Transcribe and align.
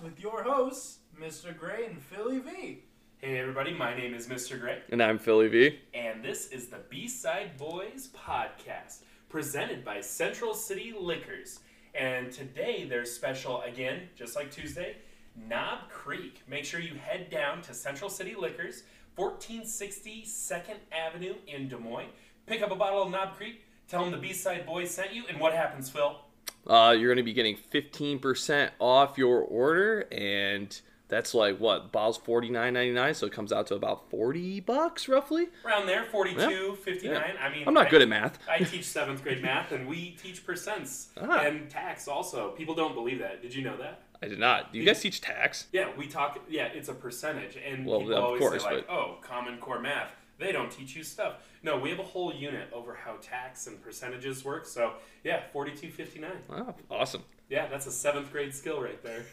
Podcast 0.00 0.04
with 0.04 0.20
your 0.20 0.42
hosts, 0.42 0.98
Mr. 1.20 1.56
Gray 1.56 1.86
and 1.86 2.00
Philly 2.00 2.38
V. 2.38 2.82
Hey 3.18 3.38
everybody, 3.38 3.74
my 3.74 3.94
name 3.96 4.14
is 4.14 4.28
Mr. 4.28 4.58
Gray, 4.58 4.80
And 4.90 5.02
I'm 5.02 5.18
Philly 5.18 5.48
V. 5.48 5.78
and 5.94 6.24
this 6.24 6.48
is 6.48 6.68
the 6.68 6.78
B-Side 6.88 7.56
Bois 7.58 8.08
podcast, 8.14 9.02
presented 9.28 9.84
by 9.84 10.00
Central 10.00 10.54
City 10.54 10.94
Liquors. 10.98 11.60
And 11.94 12.32
today 12.32 12.86
there's 12.88 13.10
special 13.10 13.62
again, 13.62 14.08
just 14.16 14.36
like 14.36 14.50
Tuesday, 14.50 14.96
Knob 15.36 15.88
Creek. 15.90 16.42
Make 16.48 16.64
sure 16.64 16.80
you 16.80 16.94
head 16.94 17.30
down 17.30 17.62
to 17.62 17.74
Central 17.74 18.08
City 18.08 18.34
Liquors, 18.34 18.84
1460 19.16 20.24
2nd 20.26 20.76
Avenue 20.92 21.34
in 21.46 21.68
Des 21.68 21.76
Moines. 21.76 22.10
Pick 22.46 22.62
up 22.62 22.70
a 22.70 22.76
bottle 22.76 23.02
of 23.02 23.10
Knob 23.10 23.34
Creek, 23.36 23.62
tell 23.88 24.02
them 24.02 24.12
the 24.12 24.18
B-Side 24.18 24.64
Bois 24.66 24.86
sent 24.86 25.12
you, 25.12 25.24
and 25.28 25.38
what 25.38 25.52
happens, 25.52 25.90
Phil? 25.90 26.16
Uh, 26.66 26.94
you're 26.96 27.08
going 27.08 27.16
to 27.16 27.22
be 27.22 27.32
getting 27.32 27.56
15% 27.56 28.70
off 28.78 29.18
your 29.18 29.40
order, 29.40 30.06
and 30.12 30.80
that's 31.08 31.34
like 31.34 31.58
what? 31.58 31.90
Bottle's 31.90 32.18
$49.99, 32.18 33.16
so 33.16 33.26
it 33.26 33.32
comes 33.32 33.52
out 33.52 33.66
to 33.68 33.74
about 33.74 34.08
40 34.10 34.60
bucks 34.60 35.08
roughly. 35.08 35.48
Around 35.64 35.86
there, 35.86 36.04
42, 36.04 36.76
59. 36.76 37.12
Yeah. 37.14 37.32
I 37.42 37.48
mean, 37.50 37.66
I'm 37.66 37.74
not 37.74 37.86
I- 37.86 37.90
good 37.90 38.02
at 38.02 38.08
math. 38.08 38.38
I 38.48 38.58
teach 38.58 38.84
seventh 38.84 39.22
grade 39.22 39.42
math, 39.42 39.72
and 39.72 39.88
we 39.88 40.16
teach 40.22 40.46
percents 40.46 41.06
Ah. 41.20 41.40
and 41.40 41.68
tax 41.70 42.06
also. 42.06 42.50
People 42.50 42.74
don't 42.74 42.94
believe 42.94 43.18
that. 43.20 43.42
Did 43.42 43.54
you 43.54 43.62
know 43.62 43.76
that? 43.78 44.02
I 44.22 44.28
did 44.28 44.38
not. 44.38 44.70
Do 44.72 44.78
you 44.78 44.84
guys 44.84 45.00
teach 45.00 45.22
tax? 45.22 45.66
Yeah, 45.72 45.88
we 45.96 46.06
talk. 46.06 46.38
Yeah, 46.48 46.66
it's 46.66 46.90
a 46.90 46.94
percentage, 46.94 47.56
and 47.56 47.86
Well, 47.86 48.00
people 48.00 48.14
of 48.16 48.22
always 48.24 48.40
course, 48.40 48.62
say 48.62 48.74
like, 48.76 48.90
"Oh, 48.90 49.16
Common 49.22 49.56
Core 49.58 49.80
math." 49.80 50.10
They 50.40 50.52
don't 50.52 50.70
teach 50.70 50.96
you 50.96 51.04
stuff. 51.04 51.34
No, 51.62 51.78
we 51.78 51.90
have 51.90 51.98
a 51.98 52.04
whole 52.04 52.34
unit 52.34 52.68
over 52.72 52.94
how 52.94 53.16
tax 53.20 53.66
and 53.66 53.80
percentages 53.82 54.42
work. 54.42 54.64
So 54.64 54.94
yeah, 55.22 55.42
forty-two 55.52 55.90
fifty-nine. 55.90 56.38
Oh, 56.48 56.74
awesome. 56.90 57.22
Yeah, 57.50 57.66
that's 57.66 57.86
a 57.86 57.92
seventh 57.92 58.32
grade 58.32 58.54
skill 58.54 58.80
right 58.80 59.00
there. 59.02 59.26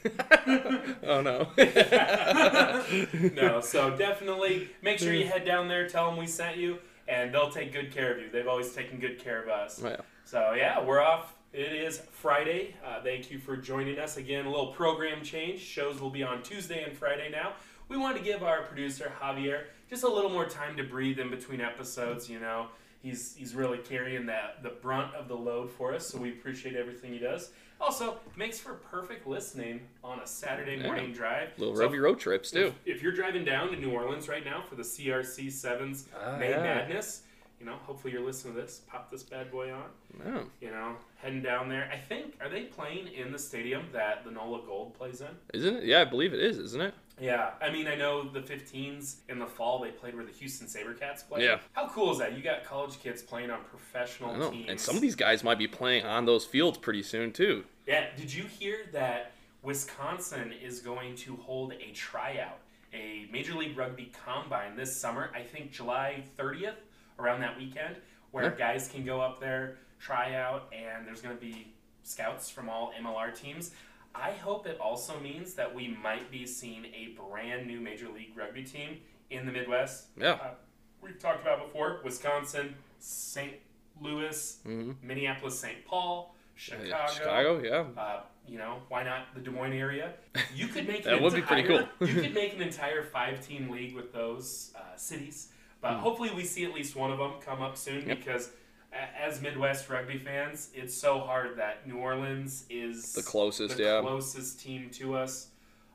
oh 1.03 1.21
no. 1.21 1.47
no, 3.41 3.61
so 3.61 3.95
definitely 3.95 4.69
make 4.81 4.99
sure 4.99 5.13
you 5.13 5.25
head 5.27 5.45
down 5.45 5.67
there, 5.67 5.87
tell 5.87 6.09
them 6.09 6.17
we 6.17 6.27
sent 6.27 6.57
you, 6.57 6.79
and 7.07 7.33
they'll 7.33 7.51
take 7.51 7.71
good 7.71 7.91
care 7.93 8.11
of 8.13 8.19
you. 8.19 8.29
They've 8.29 8.47
always 8.47 8.73
taken 8.73 8.99
good 8.99 9.19
care 9.19 9.41
of 9.41 9.47
us. 9.47 9.81
Yeah. 9.81 9.97
So 10.25 10.53
yeah, 10.57 10.83
we're 10.83 10.99
off. 10.99 11.35
It 11.53 11.71
is 11.71 12.01
Friday. 12.11 12.75
Uh, 12.85 13.01
thank 13.01 13.31
you 13.31 13.39
for 13.39 13.55
joining 13.55 13.97
us 13.97 14.17
again. 14.17 14.45
A 14.45 14.49
little 14.49 14.73
program 14.73 15.23
change. 15.23 15.61
Shows 15.61 16.01
will 16.01 16.09
be 16.09 16.23
on 16.23 16.43
Tuesday 16.43 16.83
and 16.83 16.97
Friday 16.97 17.29
now. 17.31 17.53
We 17.87 17.95
want 17.95 18.17
to 18.17 18.23
give 18.23 18.43
our 18.43 18.63
producer 18.63 19.13
Javier 19.21 19.63
just 19.89 20.03
a 20.03 20.07
little 20.09 20.29
more 20.29 20.45
time 20.45 20.75
to 20.77 20.83
breathe 20.83 21.19
in 21.19 21.29
between 21.29 21.61
episodes. 21.61 22.29
You 22.29 22.39
know, 22.39 22.67
he's 23.01 23.35
he's 23.35 23.55
really 23.55 23.77
carrying 23.79 24.25
that 24.27 24.63
the 24.63 24.69
brunt 24.69 25.13
of 25.15 25.27
the 25.27 25.35
load 25.35 25.69
for 25.71 25.93
us. 25.93 26.07
So 26.07 26.17
we 26.17 26.29
appreciate 26.31 26.75
everything 26.75 27.13
he 27.13 27.19
does. 27.19 27.51
Also, 27.79 28.17
makes 28.35 28.59
for 28.59 28.73
perfect 28.73 29.27
listening 29.27 29.81
on 30.03 30.19
a 30.19 30.25
Saturday 30.27 30.77
Yeah. 30.77 30.83
morning 30.87 31.13
drive. 31.13 31.49
Little 31.59 31.75
So 31.75 31.83
rugby 31.83 31.99
road 31.99 32.19
trips 32.19 32.49
too. 32.49 32.73
if, 32.85 32.95
if 32.97 33.03
you're 33.03 33.11
driving 33.11 33.45
down 33.45 33.69
to 33.69 33.75
New 33.75 33.91
Orleans 33.91 34.27
right 34.27 34.43
now 34.43 34.61
for 34.63 34.73
the 34.75 34.81
CRC 34.83 35.51
Sevens 35.51 36.07
Ah, 36.19 36.37
May 36.37 36.49
yeah. 36.49 36.63
Madness, 36.63 37.21
you 37.59 37.67
know, 37.67 37.75
hopefully 37.83 38.13
you're 38.13 38.25
listening 38.25 38.55
to 38.55 38.61
this. 38.61 38.81
Pop 38.87 39.11
this 39.11 39.21
bad 39.21 39.51
boy 39.51 39.71
on 39.71 39.83
Oh. 40.25 40.45
you 40.59 40.71
know, 40.71 40.95
heading 41.17 41.43
down 41.43 41.69
there. 41.69 41.87
I 41.93 41.97
think 41.99 42.35
are 42.41 42.49
they 42.49 42.63
playing 42.63 43.09
in 43.09 43.31
the 43.31 43.37
stadium 43.37 43.85
that 43.93 44.23
the 44.25 44.31
Nola 44.31 44.63
Gold 44.65 44.95
plays 44.95 45.21
in? 45.21 45.27
Isn't 45.53 45.75
it? 45.77 45.83
Yeah, 45.83 46.01
I 46.01 46.05
believe 46.05 46.33
it 46.33 46.39
is, 46.39 46.57
isn't 46.57 46.81
it? 46.81 46.95
Yeah, 47.19 47.51
I 47.61 47.71
mean 47.71 47.87
I 47.87 47.95
know 47.95 48.27
the 48.29 48.41
15s 48.41 49.17
in 49.29 49.39
the 49.39 49.45
fall 49.47 49.79
they 49.79 49.89
played 49.89 50.15
where 50.15 50.23
the 50.25 50.31
Houston 50.31 50.67
SaberCats 50.67 51.27
play. 51.27 51.43
Yeah. 51.43 51.59
How 51.73 51.87
cool 51.89 52.11
is 52.11 52.19
that? 52.19 52.37
You 52.37 52.43
got 52.43 52.63
college 52.63 52.99
kids 53.01 53.21
playing 53.23 53.49
on 53.49 53.61
professional 53.63 54.51
teams. 54.51 54.67
And 54.69 54.79
some 54.79 54.95
of 54.95 55.01
these 55.01 55.15
guys 55.15 55.43
might 55.43 55.57
be 55.57 55.67
playing 55.67 56.05
on 56.05 56.25
those 56.25 56.45
fields 56.45 56.77
pretty 56.77 57.01
soon 57.03 57.31
too. 57.33 57.63
Yeah, 57.87 58.05
did 58.15 58.31
you 58.31 58.43
hear 58.43 58.81
that 58.93 59.31
Wisconsin 59.63 60.53
is 60.63 60.79
going 60.79 61.15
to 61.15 61.35
hold 61.37 61.73
a 61.73 61.91
tryout, 61.93 62.59
a 62.93 63.27
Major 63.31 63.53
League 63.55 63.77
Rugby 63.77 64.11
combine 64.25 64.75
this 64.75 64.95
summer? 64.95 65.31
I 65.35 65.41
think 65.41 65.71
July 65.71 66.23
30th, 66.37 66.75
around 67.19 67.41
that 67.41 67.57
weekend, 67.57 67.95
where 68.31 68.45
Yeah. 68.51 68.57
guys 68.57 68.87
can 68.87 69.03
go 69.03 69.19
up 69.21 69.39
there, 69.39 69.77
try 69.99 70.35
out, 70.35 70.71
and 70.71 71.07
there's 71.07 71.21
going 71.21 71.35
to 71.35 71.41
be 71.41 71.73
scouts 72.03 72.49
from 72.49 72.69
all 72.69 72.93
MLR 72.97 73.31
teams. 73.31 73.71
I 74.19 74.31
hope 74.31 74.65
it 74.67 74.79
also 74.79 75.19
means 75.19 75.53
that 75.55 75.73
we 75.73 75.89
might 76.01 76.31
be 76.31 76.45
seeing 76.45 76.85
a 76.85 77.15
brand 77.29 77.67
new 77.67 77.79
Major 77.79 78.07
League 78.09 78.31
Rugby 78.35 78.63
team 78.63 78.97
in 79.29 79.45
the 79.45 79.51
Midwest. 79.51 80.07
Yeah. 80.19 80.31
Uh, 80.33 80.49
we've 81.01 81.19
talked 81.19 81.41
about 81.41 81.63
before 81.65 81.99
Wisconsin, 82.03 82.73
St. 82.99 83.53
Louis, 84.01 84.57
hmm 84.63 84.91
Minneapolis, 85.03 85.59
St. 85.59 85.85
Paul, 85.85 86.35
Chicago. 86.55 87.13
Chicago, 87.13 87.61
yeah. 87.63 88.01
Uh, 88.01 88.21
you 88.47 88.57
know, 88.57 88.77
why 88.89 89.03
not 89.03 89.33
the 89.35 89.41
Des 89.41 89.51
Moines 89.51 89.73
area? 89.73 90.13
You 90.55 90.67
could 90.67 90.87
make 90.87 91.03
That 91.05 91.15
an 91.15 91.23
would 91.23 91.33
be 91.33 91.41
pretty 91.41 91.63
entire- 91.63 91.87
cool. 91.99 92.07
you 92.07 92.21
could 92.21 92.33
make 92.41 92.53
an 92.55 92.61
entire 92.61 93.03
five-team 93.03 93.69
league 93.69 93.93
with 93.95 94.13
those 94.13 94.71
uh, 94.75 94.95
cities, 94.95 95.49
but 95.81 95.93
Hmm. 95.95 95.99
hopefully 95.99 96.31
we 96.35 96.43
see 96.43 96.63
at 96.65 96.73
least 96.73 96.95
one 96.95 97.11
of 97.11 97.17
them 97.19 97.33
come 97.45 97.61
up 97.61 97.77
soon 97.77 98.07
Yep. 98.07 98.17
because 98.19 98.49
as 98.93 99.41
Midwest 99.41 99.89
rugby 99.89 100.17
fans, 100.17 100.69
it's 100.73 100.95
so 100.95 101.19
hard 101.19 101.57
that 101.57 101.87
New 101.87 101.97
Orleans 101.97 102.65
is 102.69 103.13
The 103.13 103.21
closest, 103.21 103.77
the 103.77 103.83
yeah. 103.83 104.01
closest 104.01 104.59
team 104.59 104.89
to 104.93 105.15
us. 105.15 105.47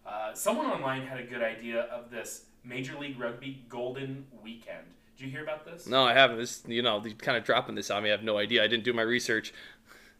Uh, 0.06 0.34
someone 0.34 0.66
online 0.66 1.02
had 1.06 1.18
a 1.20 1.24
good 1.24 1.42
idea 1.42 1.82
of 1.82 2.10
this 2.10 2.46
Major 2.64 2.98
League 2.98 3.18
Rugby 3.18 3.64
Golden 3.68 4.26
Weekend. 4.42 4.84
Did 5.16 5.24
you 5.24 5.30
hear 5.30 5.42
about 5.42 5.64
this? 5.64 5.86
No, 5.86 6.04
I 6.04 6.12
haven't. 6.12 6.38
This, 6.38 6.62
you 6.66 6.82
know, 6.82 7.00
they're 7.00 7.12
kind 7.12 7.36
of 7.36 7.44
dropping 7.44 7.74
this 7.74 7.90
on 7.90 8.02
me. 8.02 8.08
I 8.08 8.12
have 8.12 8.24
no 8.24 8.38
idea. 8.38 8.64
I 8.64 8.66
didn't 8.66 8.84
do 8.84 8.92
my 8.92 9.02
research. 9.02 9.52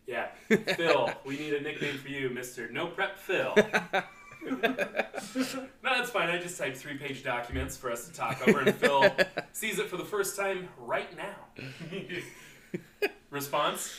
Yeah, 0.07 0.29
Phil. 0.49 1.11
we 1.25 1.39
need 1.39 1.55
a 1.55 1.61
nickname 1.61 1.97
for 1.99 2.09
you, 2.09 2.29
Mister 2.31 2.71
No 2.71 2.89
Prep 2.89 3.17
Phil. 3.19 3.55
no, 4.45 4.75
that's 5.83 6.11
fine. 6.11 6.29
I 6.29 6.39
just 6.39 6.59
typed 6.59 6.77
three-page 6.77 7.23
documents 7.23 7.77
for 7.77 7.91
us 7.91 8.09
to 8.09 8.13
talk 8.13 8.47
over, 8.47 8.61
and 8.61 8.75
Phil 8.75 9.09
sees 9.53 9.79
it 9.79 9.87
for 9.89 9.97
the 9.97 10.05
first 10.05 10.37
time 10.37 10.69
right 10.79 11.17
now. 11.17 11.37
Response? 13.31 13.95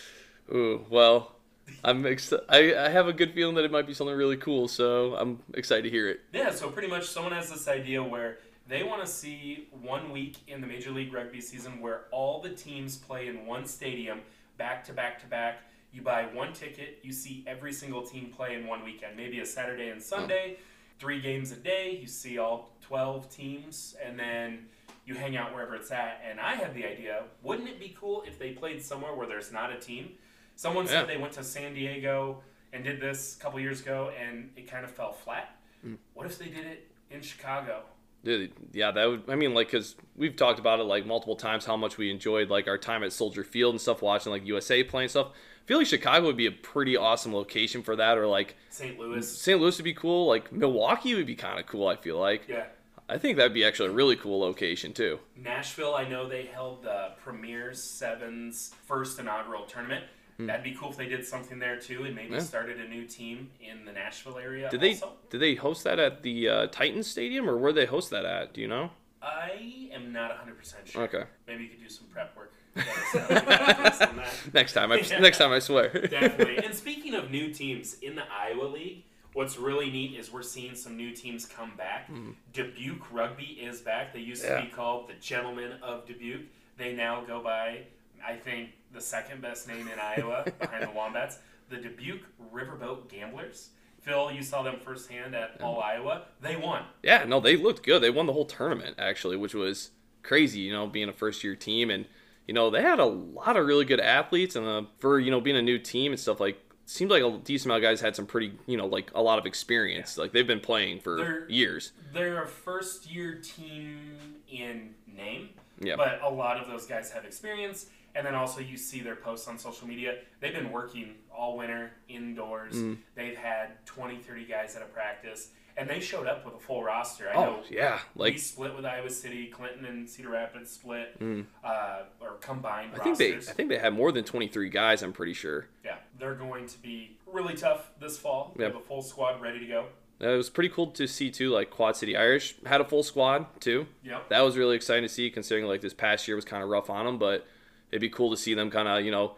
Ooh, 0.54 0.86
well, 0.90 1.36
I'm 1.84 2.06
ex- 2.06 2.34
I, 2.50 2.76
I 2.76 2.90
have 2.90 3.08
a 3.08 3.14
good 3.14 3.34
feeling 3.34 3.56
that 3.56 3.66
it 3.66 3.72
might 3.72 3.88
be 3.88 3.94
something 3.94 4.16
really 4.16 4.38
cool, 4.38 4.68
so 4.68 5.16
I'm 5.16 5.40
excited 5.54 5.84
to 5.84 5.90
hear 5.90 6.10
it. 6.10 6.22
Yeah. 6.34 6.52
So 6.52 6.70
pretty 6.70 6.88
much, 6.88 7.06
someone 7.08 7.34
has 7.34 7.50
this 7.50 7.68
idea 7.68 8.04
where 8.04 8.40
they 8.68 8.84
want 8.84 9.02
to 9.02 9.08
see 9.08 9.68
one 9.82 10.12
week 10.12 10.38
in 10.48 10.62
the 10.62 10.68
Major 10.68 10.92
League 10.92 11.14
Rugby 11.14 11.42
season 11.42 11.82
where 11.82 12.02
all 12.12 12.42
the 12.42 12.50
teams 12.50 12.96
play 12.96 13.28
in 13.28 13.46
one 13.46 13.66
stadium, 13.66 14.22
back 14.58 14.84
to 14.86 14.94
back 14.94 15.20
to 15.22 15.28
back. 15.28 15.60
You 15.92 16.02
buy 16.02 16.24
one 16.34 16.54
ticket, 16.54 17.00
you 17.04 17.12
see 17.12 17.44
every 17.46 17.72
single 17.72 18.02
team 18.02 18.32
play 18.36 18.56
in 18.56 18.66
one 18.66 18.84
weekend, 18.84 19.16
maybe 19.16 19.40
a 19.42 19.46
Saturday 19.46 19.90
and 19.90 20.02
Sunday, 20.02 20.58
three 20.98 21.22
games 21.22 21.52
a 21.52 21.56
day. 21.56 21.98
You 22.02 22.08
see 22.08 22.40
all 22.40 22.72
12 22.82 23.30
teams, 23.30 23.96
and 24.04 24.18
then 24.18 24.66
you 25.06 25.16
hang 25.16 25.36
out 25.36 25.54
wherever 25.54 25.76
it's 25.76 25.92
at. 25.92 26.22
And 26.30 26.40
I 26.40 26.56
had 26.56 26.74
the 26.74 26.86
idea 26.86 27.24
wouldn't 27.42 27.68
it 27.68 27.80
be 27.80 27.96
cool 28.00 28.24
if 28.28 28.40
they 28.40 28.52
played 28.52 28.82
somewhere 28.82 29.14
where 29.14 29.28
there's 29.28 29.52
not 29.52 29.72
a 29.72 29.80
team? 29.80 30.12
Someone 30.56 30.88
said 30.88 31.08
they 31.08 31.18
went 31.18 31.34
to 31.34 31.44
San 31.44 31.74
Diego 31.74 32.42
and 32.74 32.84
did 32.84 33.00
this 33.00 33.36
a 33.38 33.40
couple 33.40 33.60
years 33.60 33.82
ago, 33.82 34.12
and 34.20 34.52
it 34.56 34.70
kind 34.70 34.84
of 34.84 34.92
fell 34.92 35.12
flat. 35.12 35.58
Mm. 35.86 35.98
What 36.14 36.26
if 36.26 36.38
they 36.38 36.48
did 36.48 36.66
it 36.66 36.92
in 37.12 37.22
Chicago? 37.22 37.84
Dude, 38.24 38.54
yeah, 38.72 38.92
that 38.92 39.06
would. 39.06 39.24
I 39.28 39.36
mean, 39.36 39.54
like, 39.54 39.70
cause 39.70 39.96
we've 40.16 40.36
talked 40.36 40.60
about 40.60 40.80
it 40.80 40.84
like 40.84 41.06
multiple 41.06 41.36
times 41.36 41.66
how 41.66 41.76
much 41.76 41.98
we 41.98 42.10
enjoyed 42.10 42.50
like 42.50 42.68
our 42.68 42.78
time 42.78 43.04
at 43.04 43.12
Soldier 43.12 43.44
Field 43.44 43.74
and 43.74 43.82
stuff, 43.82 44.02
watching 44.02 44.32
like 44.32 44.46
USA 44.46 44.84
playing 44.84 45.10
stuff. 45.10 45.28
I 45.28 45.66
feel 45.66 45.78
like 45.78 45.88
Chicago 45.88 46.26
would 46.28 46.38
be 46.38 46.46
a 46.46 46.52
pretty 46.52 46.96
awesome 46.96 47.34
location 47.34 47.84
for 47.84 47.96
that, 47.98 48.18
or 48.18 48.26
like 48.28 48.56
St. 48.70 48.98
Louis. 48.98 49.28
St. 49.28 49.60
Louis 49.60 49.78
would 49.78 49.84
be 49.84 49.94
cool. 49.94 50.28
Like 50.28 50.52
Milwaukee 50.52 51.16
would 51.16 51.26
be 51.26 51.36
kind 51.36 51.60
of 51.60 51.66
cool. 51.66 51.88
I 51.88 51.96
feel 51.96 52.18
like. 52.18 52.48
Yeah. 52.48 52.66
I 53.14 53.18
think 53.20 53.38
that'd 53.38 53.54
be 53.54 53.64
actually 53.64 53.90
a 53.90 53.92
really 53.92 54.16
cool 54.16 54.40
location 54.40 54.92
too. 54.92 55.20
Nashville, 55.36 55.94
I 55.94 56.08
know 56.08 56.28
they 56.28 56.46
held 56.46 56.82
the 56.84 57.12
Premier 57.24 57.74
Sevens 57.74 58.74
first 58.88 59.20
inaugural 59.20 59.66
tournament. 59.66 60.04
That'd 60.40 60.64
be 60.64 60.74
cool 60.74 60.90
if 60.90 60.98
they 60.98 61.06
did 61.08 61.24
something 61.26 61.60
there 61.60 61.78
too, 61.80 62.04
and 62.06 62.16
maybe 62.16 62.30
Hmm. 62.30 62.34
Yeah. 62.34 62.40
started 62.40 62.80
a 62.80 62.88
new 62.88 63.06
team 63.06 63.52
in 63.62 63.86
the 63.86 63.92
Nashville 63.94 64.40
area. 64.40 64.68
Did 64.70 64.82
they 64.82 64.94
also. 64.94 65.14
did 65.30 65.40
they 65.40 65.54
host 65.56 65.84
that 65.84 66.00
at 66.00 66.24
the 66.24 66.50
uh, 66.50 66.68
Titans 66.68 67.06
Stadium 67.08 67.48
or 67.48 67.56
where 67.58 67.72
they 67.72 67.86
host 67.86 68.10
that 68.10 68.26
at? 68.26 68.52
Do 68.54 68.60
you 68.60 68.68
know? 68.68 68.90
I 69.22 69.90
am 69.94 70.12
not 70.12 70.32
100% 70.32 70.86
sure. 70.92 71.04
Okay. 71.04 71.24
Maybe 71.48 71.64
you 71.66 71.70
could 71.70 71.82
do 71.84 71.88
some 71.88 72.08
prep 72.08 72.36
work. 72.36 72.52
Let 72.76 72.88
us 72.88 73.14
know. 73.16 73.28
Get 73.30 73.80
us 73.86 74.02
on 74.02 74.16
that. 74.18 74.34
Next 74.54 74.74
time, 74.74 74.92
I, 74.92 74.96
Yeah. 75.10 75.20
next 75.20 75.38
time 75.38 75.52
I 75.52 75.60
swear. 75.60 75.90
Definitely. 76.08 76.58
And 76.66 76.74
speaking 76.74 77.14
of 77.14 77.30
new 77.32 77.54
teams 77.54 78.00
in 78.02 78.16
the 78.16 78.24
Iowa 78.30 78.66
League, 78.66 79.06
what's 79.34 79.58
really 79.58 79.90
neat 79.90 80.18
is 80.18 80.32
we're 80.32 80.42
seeing 80.44 80.76
some 80.76 80.96
new 80.98 81.12
teams 81.12 81.46
come 81.46 81.74
back. 81.78 82.10
Dubuque 82.54 83.12
Rugby 83.12 83.58
is 83.62 83.82
back. 83.82 84.14
They 84.14 84.20
used 84.20 84.44
to 84.44 84.62
be 84.62 84.68
called 84.68 85.10
the 85.10 85.14
Gentlemen 85.16 85.74
of 85.82 86.06
Dubuque. 86.06 86.46
They 86.78 86.94
now 86.94 87.22
go 87.22 87.42
by, 87.42 87.82
I 88.26 88.36
think, 88.36 88.72
the 88.94 89.02
second 89.02 89.42
best 89.42 89.68
name 89.68 89.88
in 89.88 90.00
Iowa 90.00 90.46
behind 90.60 90.84
the 90.84 90.92
Wombats, 90.92 91.40
the 91.70 91.78
Dubuque 91.78 92.24
Riverboat 92.54 93.10
Gamblers. 93.10 93.70
Phil, 94.02 94.32
you 94.32 94.44
saw 94.44 94.64
them 94.64 94.76
firsthand 94.84 95.34
at 95.34 95.62
All 95.62 95.82
Iowa. 95.82 96.24
They 96.42 96.58
won. 96.58 96.84
Yeah, 97.02 97.24
no, 97.24 97.40
they 97.40 97.56
looked 97.56 97.84
good. 97.84 98.04
They 98.04 98.10
won 98.10 98.26
the 98.26 98.34
whole 98.34 98.46
tournament 98.46 98.96
actually, 99.00 99.38
which 99.38 99.54
was 99.54 99.92
crazy. 100.24 100.60
You 100.60 100.74
know, 100.74 100.88
being 100.88 101.08
a 101.08 101.14
first 101.14 101.44
year 101.44 101.56
team, 101.56 101.90
and 101.90 102.06
you 102.46 102.54
know 102.54 102.70
they 102.70 102.82
had 102.82 103.00
a 103.00 103.06
lot 103.06 103.56
of 103.56 103.66
really 103.66 103.86
good 103.86 104.02
athletes, 104.02 104.58
and 104.58 104.68
uh, 104.68 104.84
for 105.00 105.20
you 105.20 105.32
know 105.32 105.40
being 105.40 105.56
a 105.56 105.62
new 105.62 105.80
team 105.80 106.12
and 106.12 106.20
stuff 106.20 106.42
like 106.42 106.60
seemed 106.94 107.10
like 107.12 107.24
a 107.24 107.38
decent 107.44 107.66
amount 107.68 107.84
of 107.84 107.90
guys 107.90 108.02
had 108.02 108.16
some 108.16 108.26
pretty, 108.28 108.54
you 108.68 108.78
know, 108.78 108.86
like 108.86 109.10
a 109.16 109.22
lot 109.22 109.40
of 109.40 109.46
experience. 109.46 110.18
Like 110.18 110.32
they've 110.32 110.46
been 110.48 110.60
playing 110.60 111.00
for 111.00 111.18
They're- 111.18 111.46
years. 111.50 111.92
They're 112.14 112.44
a 112.44 112.48
first 112.48 113.10
year 113.10 113.42
team 113.44 114.18
in 114.50 114.94
name, 115.08 115.50
Yeah. 115.80 115.96
but 115.96 116.22
a 116.22 116.30
lot 116.30 116.58
of 116.58 116.68
those 116.68 116.86
guys 116.86 117.12
have 117.12 117.26
experience. 117.26 117.88
And 118.16 118.28
then 118.28 118.36
also 118.36 118.62
you 118.62 118.78
see 118.78 119.00
their 119.02 119.16
posts 119.16 119.48
on 119.48 119.58
social 119.58 119.88
media. 119.88 120.20
They've 120.40 120.54
been 120.54 120.72
working 120.72 121.16
all 121.36 121.58
winter 121.58 121.94
indoors. 122.08 122.76
Mm. 122.76 122.98
They've 123.16 123.36
had 123.36 123.84
20, 123.88 124.18
30 124.20 124.46
guys 124.46 124.76
at 124.76 124.84
a 124.84 124.86
practice, 124.86 125.50
and 125.76 125.90
they 125.90 126.00
showed 126.00 126.28
up 126.28 126.46
with 126.46 126.54
a 126.54 126.60
full 126.60 126.84
roster. 126.84 127.28
I 127.28 127.34
Oh 127.34 127.42
know 127.44 127.64
yeah, 127.72 128.00
we 128.14 128.26
like 128.26 128.38
split 128.38 128.76
with 128.76 128.86
Iowa 128.86 129.10
City, 129.10 129.48
Clinton 129.48 129.86
and 129.86 130.08
Cedar 130.08 130.30
Rapids 130.30 130.70
split, 130.70 131.20
Mm. 131.20 131.48
uh, 131.64 132.04
or 132.22 132.34
combined 132.34 132.92
I 132.94 133.00
think 133.00 133.18
they 133.18 133.36
I 133.36 133.40
think 133.40 133.70
they 133.70 133.80
had 133.80 133.94
more 133.96 134.12
than 134.12 134.24
23 134.24 134.70
guys. 134.70 135.02
I'm 135.02 135.12
pretty 135.12 135.34
sure. 135.34 135.66
yeah, 135.84 135.98
they're 136.24 136.36
going 136.36 136.66
to 136.66 136.78
be 136.82 137.18
really 137.28 137.54
tough 137.54 137.90
this 138.00 138.18
fall. 138.18 138.54
They 138.56 138.64
have 138.64 138.78
a 138.78 138.80
full 138.80 139.02
squad 139.02 139.42
ready 139.42 139.60
to 139.60 139.66
go. 139.66 139.86
It 140.22 140.28
was 140.38 140.50
pretty 140.50 140.70
cool 140.70 140.88
to 140.92 141.06
see 141.06 141.30
too. 141.30 141.50
Like 141.50 141.70
Quad 141.70 141.98
City 141.98 142.16
Irish 142.16 142.56
had 142.66 142.80
a 142.80 142.86
full 142.86 143.04
squad 143.04 143.46
too. 143.60 143.88
Yep. 144.06 144.30
That 144.30 144.40
was 144.40 144.56
really 144.56 144.78
exciting 144.78 145.04
to 145.04 145.10
see, 145.10 145.30
considering 145.30 145.66
like 145.68 145.82
this 145.82 145.94
past 145.94 146.26
year 146.26 146.38
was 146.38 146.46
kind 146.46 146.64
of 146.64 146.70
rough 146.70 146.90
on 146.90 147.06
them. 147.06 147.18
But 147.18 147.46
it'd 147.92 148.00
be 148.00 148.08
cool 148.10 148.32
to 148.32 148.38
see 148.38 148.54
them 148.54 148.72
kind 148.72 148.88
of 148.88 149.04
you 149.04 149.12
know 149.12 149.36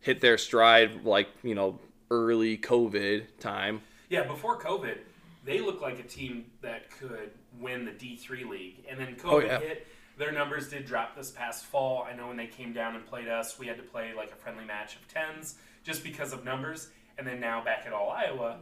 hit 0.00 0.20
their 0.20 0.36
stride 0.36 1.04
like 1.04 1.28
you 1.42 1.54
know 1.54 1.78
early 2.10 2.58
COVID 2.58 3.24
time. 3.40 3.80
Yeah, 4.10 4.24
before 4.24 4.60
COVID, 4.60 4.98
they 5.46 5.60
looked 5.62 5.80
like 5.80 5.98
a 5.98 6.02
team 6.02 6.44
that 6.60 6.90
could 6.90 7.30
win 7.58 7.86
the 7.86 7.92
D3 7.92 8.46
league. 8.46 8.84
And 8.90 9.00
then 9.00 9.16
COVID 9.16 9.32
Oh, 9.32 9.38
yeah. 9.40 9.58
hit. 9.58 9.86
Their 10.18 10.32
numbers 10.32 10.68
did 10.68 10.84
drop 10.86 11.14
this 11.16 11.30
past 11.30 11.64
fall. 11.64 12.06
I 12.10 12.14
know 12.14 12.28
when 12.28 12.36
they 12.36 12.46
came 12.46 12.72
down 12.72 12.94
and 12.94 13.04
played 13.06 13.28
us, 13.28 13.58
we 13.58 13.66
had 13.66 13.76
to 13.78 13.82
play 13.82 14.12
like 14.14 14.32
a 14.32 14.36
friendly 14.36 14.64
match 14.64 14.96
of 14.96 15.06
tens 15.08 15.56
just 15.86 16.02
because 16.02 16.32
of 16.32 16.44
numbers. 16.44 16.88
And 17.16 17.26
then 17.26 17.40
now 17.40 17.64
back 17.64 17.84
at 17.86 17.92
All 17.92 18.10
Iowa, 18.10 18.58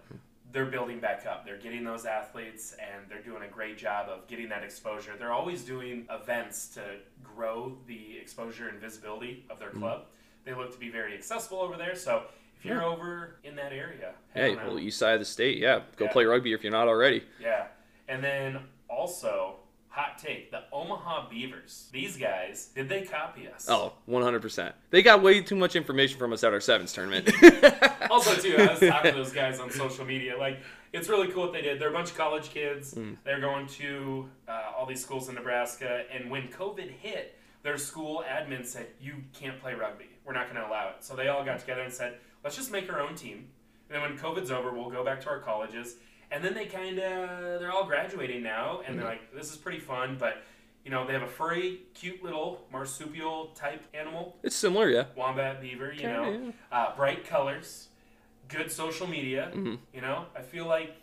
they're 0.53 0.67
building 0.67 1.01
back 1.01 1.27
up. 1.27 1.45
They're 1.45 1.59
getting 1.59 1.83
those 1.83 2.05
athletes 2.05 2.75
and 2.79 3.09
they're 3.09 3.23
doing 3.23 3.43
a 3.43 3.49
great 3.49 3.77
job 3.79 4.09
of 4.09 4.29
getting 4.29 4.49
that 4.51 4.63
exposure. 4.63 5.13
They're 5.19 5.33
always 5.33 5.63
doing 5.65 6.07
events 6.11 6.69
to 6.75 6.83
grow 7.25 7.77
the 7.89 8.19
exposure 8.21 8.69
and 8.69 8.79
visibility 8.79 9.45
of 9.51 9.59
their 9.59 9.71
Mm-hmm. 9.71 9.81
club. 9.81 10.05
They 10.45 10.55
look 10.55 10.73
to 10.75 10.79
be 10.79 10.91
very 10.91 11.15
accessible 11.15 11.59
over 11.61 11.77
there. 11.77 11.97
So 11.97 12.25
if 12.59 12.65
you're 12.67 12.85
over 12.85 13.37
in 13.43 13.57
that 13.57 13.73
area, 13.73 14.13
Hey, 14.35 14.55
well, 14.55 14.79
east 14.79 14.99
side 14.99 15.15
of 15.15 15.21
the 15.21 15.25
state, 15.25 15.57
yeah, 15.59 15.81
go 15.97 16.05
Yeah. 16.05 16.13
play 16.13 16.27
rugby 16.27 16.53
if 16.53 16.63
you're 16.63 16.71
not 16.71 16.87
already. 16.87 17.25
Yeah. 17.41 17.67
And 18.09 18.23
then 18.23 18.61
also, 18.89 19.57
hot 19.95 20.19
take 20.19 20.51
the 20.51 20.65
Omaha 20.73 21.29
Beavers. 21.31 21.89
These 21.93 22.17
guys, 22.17 22.71
did 22.75 22.89
they 22.89 23.03
copy 23.03 23.47
us? 23.47 23.67
Oh, 23.69 23.93
100%. 24.09 24.73
They 24.91 25.03
got 25.03 25.23
way 25.23 25.41
too 25.41 25.55
much 25.55 25.77
information 25.77 26.19
from 26.19 26.33
us 26.33 26.43
at 26.43 26.53
our 26.53 26.61
sevens 26.61 26.93
tournament. 26.93 27.31
Also, 28.11 28.35
too, 28.35 28.55
I 28.59 28.67
was 28.71 28.81
talking 28.81 29.13
to 29.13 29.17
those 29.17 29.33
guys 29.33 29.59
on 29.59 29.71
social 29.71 30.05
media. 30.05 30.37
Like, 30.37 30.61
it's 30.93 31.09
really 31.09 31.29
cool 31.29 31.45
what 31.45 31.53
they 31.55 31.63
did. 31.63 31.81
They're 31.81 31.89
a 31.89 31.93
bunch 31.93 32.11
of 32.11 32.19
college 32.19 32.51
kids. 32.51 32.95
Mm. 32.95 33.17
They're 33.25 33.41
going 33.41 33.67
to 33.69 34.29
uh, 34.47 34.73
all 34.77 34.85
these 34.85 35.03
schools 35.03 35.31
in 35.31 35.35
Nebraska. 35.35 36.05
And 36.13 36.31
when 36.31 36.49
COVID 36.49 36.91
hit, 36.91 37.37
their 37.63 37.79
school 37.79 38.23
admin 38.29 38.67
said, 38.67 38.89
You 39.01 39.15
can't 39.33 39.59
play 39.59 39.75
rugby. 39.75 40.11
We're 40.25 40.35
not 40.35 40.53
going 40.53 40.63
to 40.63 40.69
allow 40.69 40.91
it. 40.91 40.97
So 41.01 41.17
they 41.17 41.29
all 41.29 41.45
got 41.45 41.61
together 41.61 41.81
and 41.81 41.93
said, 41.93 42.19
Let's 42.45 42.57
just 42.57 42.71
make 42.71 42.93
our 42.93 43.01
own 43.01 43.15
team. 43.15 43.49
And 43.89 43.97
then 43.97 44.03
when 44.03 44.19
COVID's 44.19 44.51
over, 44.51 44.71
we'll 44.71 44.91
go 44.91 45.03
back 45.03 45.23
to 45.23 45.31
our 45.31 45.41
colleges. 45.41 45.97
And 46.35 46.45
then 46.45 46.53
they 46.55 46.67
kind 46.67 46.99
of, 46.99 47.61
they're 47.61 47.71
all 47.73 47.85
graduating 47.87 48.43
now. 48.43 48.79
And 48.81 48.89
Mm-hmm. 48.89 48.97
they're 48.99 49.09
like, 49.09 49.35
This 49.35 49.51
is 49.53 49.57
pretty 49.57 49.79
fun. 49.79 50.17
But, 50.19 50.43
you 50.85 50.91
know, 50.91 51.07
they 51.07 51.13
have 51.13 51.23
a 51.23 51.29
furry, 51.29 51.81
cute 51.95 52.23
little 52.23 52.67
marsupial 52.73 53.53
type 53.55 53.83
animal 53.95 54.37
it's 54.43 54.57
similar, 54.57 54.89
yeah. 54.91 55.05
wombat 55.17 55.61
beaver 55.63 55.93
you 55.93 56.01
Kinda, 56.01 56.17
know 56.17 56.53
uh, 56.73 56.95
bright 56.97 57.25
colors 57.27 57.89
good 58.49 58.71
social 58.71 59.07
media 59.07 59.51
Mhm. 59.55 59.79
you 59.95 60.03
know 60.03 60.27
i 60.37 60.43
feel 60.43 60.67
like 60.67 60.95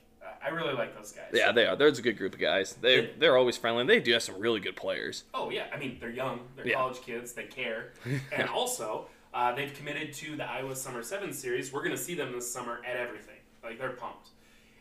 i 0.46 0.50
really 0.50 0.74
like 0.74 0.96
those 0.96 1.12
guys 1.12 1.26
Yeah, 1.34 1.52
they 1.52 1.66
are. 1.66 1.76
There's 1.76 1.98
a 1.98 2.02
good 2.04 2.16
group 2.18 2.34
of 2.36 2.40
guys. 2.40 2.76
They 2.76 3.02
Yeah. 3.02 3.08
they're 3.18 3.36
always 3.38 3.58
friendly. 3.58 3.84
They 3.86 4.00
do 4.00 4.14
have 4.14 4.22
some 4.22 4.38
really 4.40 4.60
good 4.60 4.76
players. 4.76 5.24
oh 5.34 5.50
yeah 5.50 5.66
i 5.74 5.78
mean 5.80 5.98
they're 6.00 6.12
young 6.24 6.42
they're 6.56 6.68
Yeah. 6.68 6.76
college 6.76 7.02
kids 7.02 7.34
they 7.34 7.46
care 7.46 7.94
and 8.32 8.48
also 8.50 9.08
uh, 9.34 9.56
they've 9.56 9.74
committed 9.74 10.14
to 10.22 10.36
the 10.36 10.44
iowa 10.48 10.76
summer 10.76 11.02
7 11.02 11.34
series 11.34 11.74
we're 11.74 11.80
going 11.84 11.96
to 11.96 12.04
see 12.08 12.14
them 12.14 12.32
this 12.32 12.48
summer 12.52 12.82
at 12.86 12.96
everything 12.98 13.40
like 13.64 13.80
they're 13.80 13.90
pumped 14.04 14.28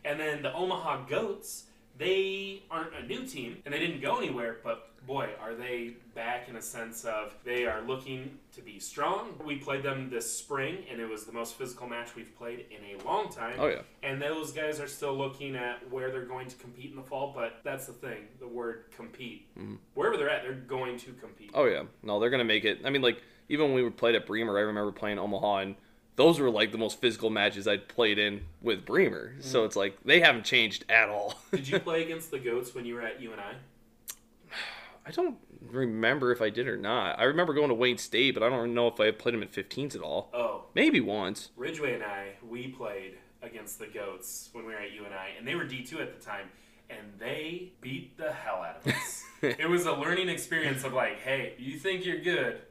and 0.05 0.19
then 0.19 0.41
the 0.41 0.53
omaha 0.53 1.03
goats 1.05 1.65
they 1.97 2.63
aren't 2.71 2.95
a 2.95 3.05
new 3.05 3.25
team 3.25 3.57
and 3.65 3.73
they 3.73 3.79
didn't 3.79 4.01
go 4.01 4.17
anywhere 4.17 4.57
but 4.63 4.87
boy 5.05 5.27
are 5.41 5.55
they 5.55 5.93
back 6.13 6.47
in 6.47 6.55
a 6.55 6.61
sense 6.61 7.05
of 7.05 7.33
they 7.43 7.65
are 7.65 7.81
looking 7.81 8.37
to 8.53 8.61
be 8.61 8.79
strong 8.79 9.29
we 9.43 9.55
played 9.55 9.81
them 9.83 10.09
this 10.09 10.31
spring 10.31 10.77
and 10.91 11.01
it 11.01 11.09
was 11.09 11.25
the 11.25 11.31
most 11.31 11.55
physical 11.55 11.87
match 11.87 12.15
we've 12.15 12.35
played 12.37 12.65
in 12.69 12.99
a 12.99 13.03
long 13.03 13.27
time 13.29 13.55
Oh 13.57 13.67
yeah. 13.67 13.81
And 14.03 14.19
those 14.21 14.51
guys 14.51 14.79
are 14.79 14.87
still 14.87 15.15
looking 15.15 15.55
at 15.55 15.89
where 15.91 16.11
they're 16.11 16.25
going 16.25 16.47
to 16.47 16.55
compete 16.55 16.89
in 16.89 16.95
the 16.95 17.03
fall, 17.03 17.31
but 17.35 17.59
that's 17.63 17.85
the 17.85 17.93
thing 17.93 18.27
the 18.39 18.47
word 18.47 18.85
compete. 18.95 19.47
Wherever 19.93 20.17
they're 20.17 20.29
at, 20.29 20.41
they're 20.41 20.53
going 20.53 20.97
to 20.99 21.13
compete. 21.13 21.51
Mm-hmm. 21.51 21.59
Oh 21.59 21.65
yeah. 21.65 21.83
No, 22.01 22.19
they're 22.19 22.31
gonna 22.31 22.43
make 22.43 22.65
it. 22.65 22.79
I 22.83 22.89
mean, 22.89 23.03
like 23.03 23.21
even 23.49 23.71
when 23.73 23.83
we 23.83 23.89
played 23.91 24.15
at 24.15 24.25
Bremer, 24.25 24.57
I 24.57 24.61
remember 24.61 24.91
playing 24.91 25.19
Omaha, 25.19 25.57
and 25.57 25.75
those 26.15 26.39
were 26.39 26.49
like 26.49 26.71
the 26.71 26.77
most 26.77 26.99
physical 26.99 27.29
matches 27.29 27.67
I'd 27.67 27.87
played 27.87 28.19
in 28.19 28.41
with 28.61 28.85
Bremer. 28.85 29.35
Mm. 29.37 29.43
So 29.43 29.63
it's 29.65 29.75
like 29.75 29.97
they 30.03 30.19
haven't 30.19 30.45
changed 30.45 30.85
at 30.89 31.09
all. 31.09 31.39
Did 31.51 31.67
you 31.67 31.79
play 31.79 32.03
against 32.03 32.31
the 32.31 32.39
Goats 32.39 32.75
when 32.75 32.85
you 32.85 32.95
were 32.95 33.01
at 33.01 33.21
UNI? 33.21 33.37
I 35.05 35.11
don't 35.11 35.37
remember 35.61 36.31
if 36.31 36.41
I 36.41 36.49
did 36.49 36.67
or 36.67 36.77
not. 36.77 37.19
I 37.19 37.23
remember 37.23 37.53
going 37.53 37.69
to 37.69 37.75
Wayne 37.75 37.97
State, 37.97 38.33
but 38.33 38.43
I 38.43 38.49
don't 38.49 38.73
know 38.73 38.87
if 38.87 38.99
I 38.99 39.11
played 39.11 39.33
them 39.33 39.43
at 39.43 39.51
15s 39.51 39.95
at 39.95 40.01
all. 40.01 40.29
Oh, 40.33 40.65
Maybe 40.73 40.99
once. 40.99 41.49
Ridgway 41.55 41.95
and 41.95 42.03
I, 42.03 42.33
we 42.47 42.67
played 42.67 43.17
against 43.41 43.79
the 43.79 43.87
Goats 43.87 44.49
when 44.51 44.65
we 44.65 44.73
were 44.73 44.79
at 44.79 44.91
UNI, 44.91 45.37
and 45.37 45.47
they 45.47 45.55
were 45.55 45.65
D2 45.65 46.01
at 46.01 46.17
the 46.17 46.23
time, 46.23 46.49
and 46.89 46.99
they 47.19 47.71
beat 47.81 48.17
the 48.17 48.31
hell 48.31 48.63
out 48.63 48.77
of 48.77 48.93
us. 48.93 49.23
it 49.41 49.69
was 49.69 49.85
a 49.85 49.93
learning 49.93 50.29
experience 50.29 50.83
of 50.83 50.93
like, 50.93 51.19
hey, 51.19 51.55
you 51.57 51.77
think 51.77 52.05
you're 52.05 52.21
good. 52.21 52.61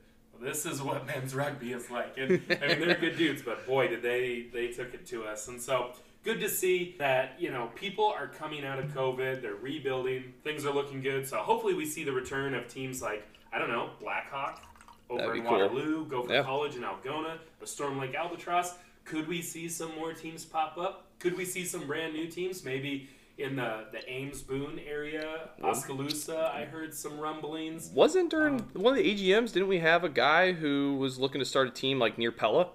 This 0.40 0.66
is 0.66 0.82
what 0.82 1.06
men's 1.08 1.34
rugby 1.34 1.72
is 1.72 1.90
like. 1.90 2.16
And 2.18 2.40
I 2.62 2.68
mean, 2.68 2.80
they're 2.80 2.94
good 2.94 3.16
dudes, 3.16 3.42
but 3.42 3.66
boy, 3.66 3.88
did 3.88 4.02
they 4.02 4.46
they 4.52 4.68
took 4.68 4.94
it 4.94 5.06
to 5.08 5.24
us. 5.24 5.48
And 5.48 5.60
so 5.60 5.92
good 6.24 6.40
to 6.40 6.48
see 6.48 6.94
that 6.98 7.34
you 7.38 7.50
know 7.50 7.70
people 7.74 8.06
are 8.06 8.26
coming 8.28 8.64
out 8.64 8.78
of 8.78 8.86
COVID. 8.94 9.42
They're 9.42 9.54
rebuilding. 9.54 10.32
Things 10.44 10.64
are 10.64 10.72
looking 10.72 11.00
good. 11.00 11.28
So 11.28 11.38
hopefully 11.38 11.74
we 11.74 11.86
see 11.86 12.04
the 12.04 12.12
return 12.12 12.54
of 12.54 12.68
teams 12.68 13.02
like 13.02 13.26
I 13.52 13.58
don't 13.58 13.70
know 13.70 13.90
Blackhawk 14.00 14.62
over 15.08 15.34
in 15.34 15.42
cool. 15.42 15.52
Waterloo, 15.52 16.06
Gopher 16.06 16.32
Yeah. 16.32 16.42
College 16.42 16.76
in 16.76 16.82
Algona, 16.82 17.38
the 17.58 17.66
Storm 17.66 17.98
Lake 17.98 18.14
Albatross. 18.14 18.74
Could 19.04 19.26
we 19.26 19.42
see 19.42 19.68
some 19.68 19.94
more 19.96 20.12
teams 20.12 20.44
pop 20.44 20.78
up? 20.78 21.06
Could 21.18 21.36
we 21.36 21.44
see 21.44 21.64
some 21.64 21.86
brand 21.86 22.14
new 22.14 22.28
teams? 22.28 22.64
Maybe 22.64 23.08
in 23.40 23.56
the, 23.56 23.84
the 23.92 24.08
Ames 24.10 24.42
Boone 24.42 24.80
area, 24.86 25.48
Oskaloosa. 25.62 26.52
I 26.54 26.64
heard 26.64 26.94
some 26.94 27.18
rumblings. 27.18 27.90
Wasn't 27.94 28.30
during 28.30 28.60
Um, 28.60 28.68
one 28.74 28.96
of 28.96 29.02
the 29.02 29.14
AGMs? 29.32 29.52
Didn't 29.52 29.68
we 29.68 29.78
have 29.78 30.04
a 30.04 30.08
guy 30.08 30.52
who 30.52 30.96
was 30.98 31.18
looking 31.18 31.38
to 31.40 31.44
start 31.44 31.68
a 31.68 31.70
team 31.70 31.98
like 31.98 32.18
near 32.18 32.32
Pella? 32.32 32.68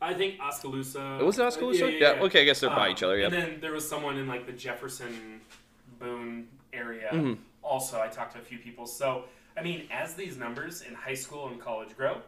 I 0.00 0.14
think 0.14 0.40
Oskaloosa. 0.40 1.18
It 1.20 1.24
was 1.24 1.38
it 1.38 1.42
Oskaloosa? 1.44 1.90
Yeah, 1.90 1.98
Yeah, 1.98 2.14
yeah, 2.16 2.22
okay, 2.24 2.42
I 2.42 2.44
guess 2.44 2.60
they're 2.60 2.70
by 2.70 2.86
Um, 2.86 2.92
each 2.92 3.02
other, 3.02 3.18
yeah. 3.18 3.26
And 3.26 3.34
then 3.34 3.58
there 3.60 3.72
was 3.72 3.88
someone 3.88 4.16
in 4.16 4.28
like 4.28 4.46
the 4.46 4.52
Jefferson 4.52 5.40
Boone 5.98 6.48
area. 6.72 7.08
Mhm. 7.12 7.38
Also, 7.62 8.00
I 8.00 8.06
talked 8.08 8.32
to 8.34 8.38
a 8.38 8.42
few 8.42 8.58
people. 8.58 8.86
So, 8.86 9.24
I 9.56 9.62
mean, 9.62 9.88
as 9.90 10.14
these 10.14 10.36
numbers 10.36 10.82
in 10.82 10.94
high 10.94 11.14
school 11.14 11.48
and 11.48 11.60
college 11.60 11.96
grow, 11.96 12.18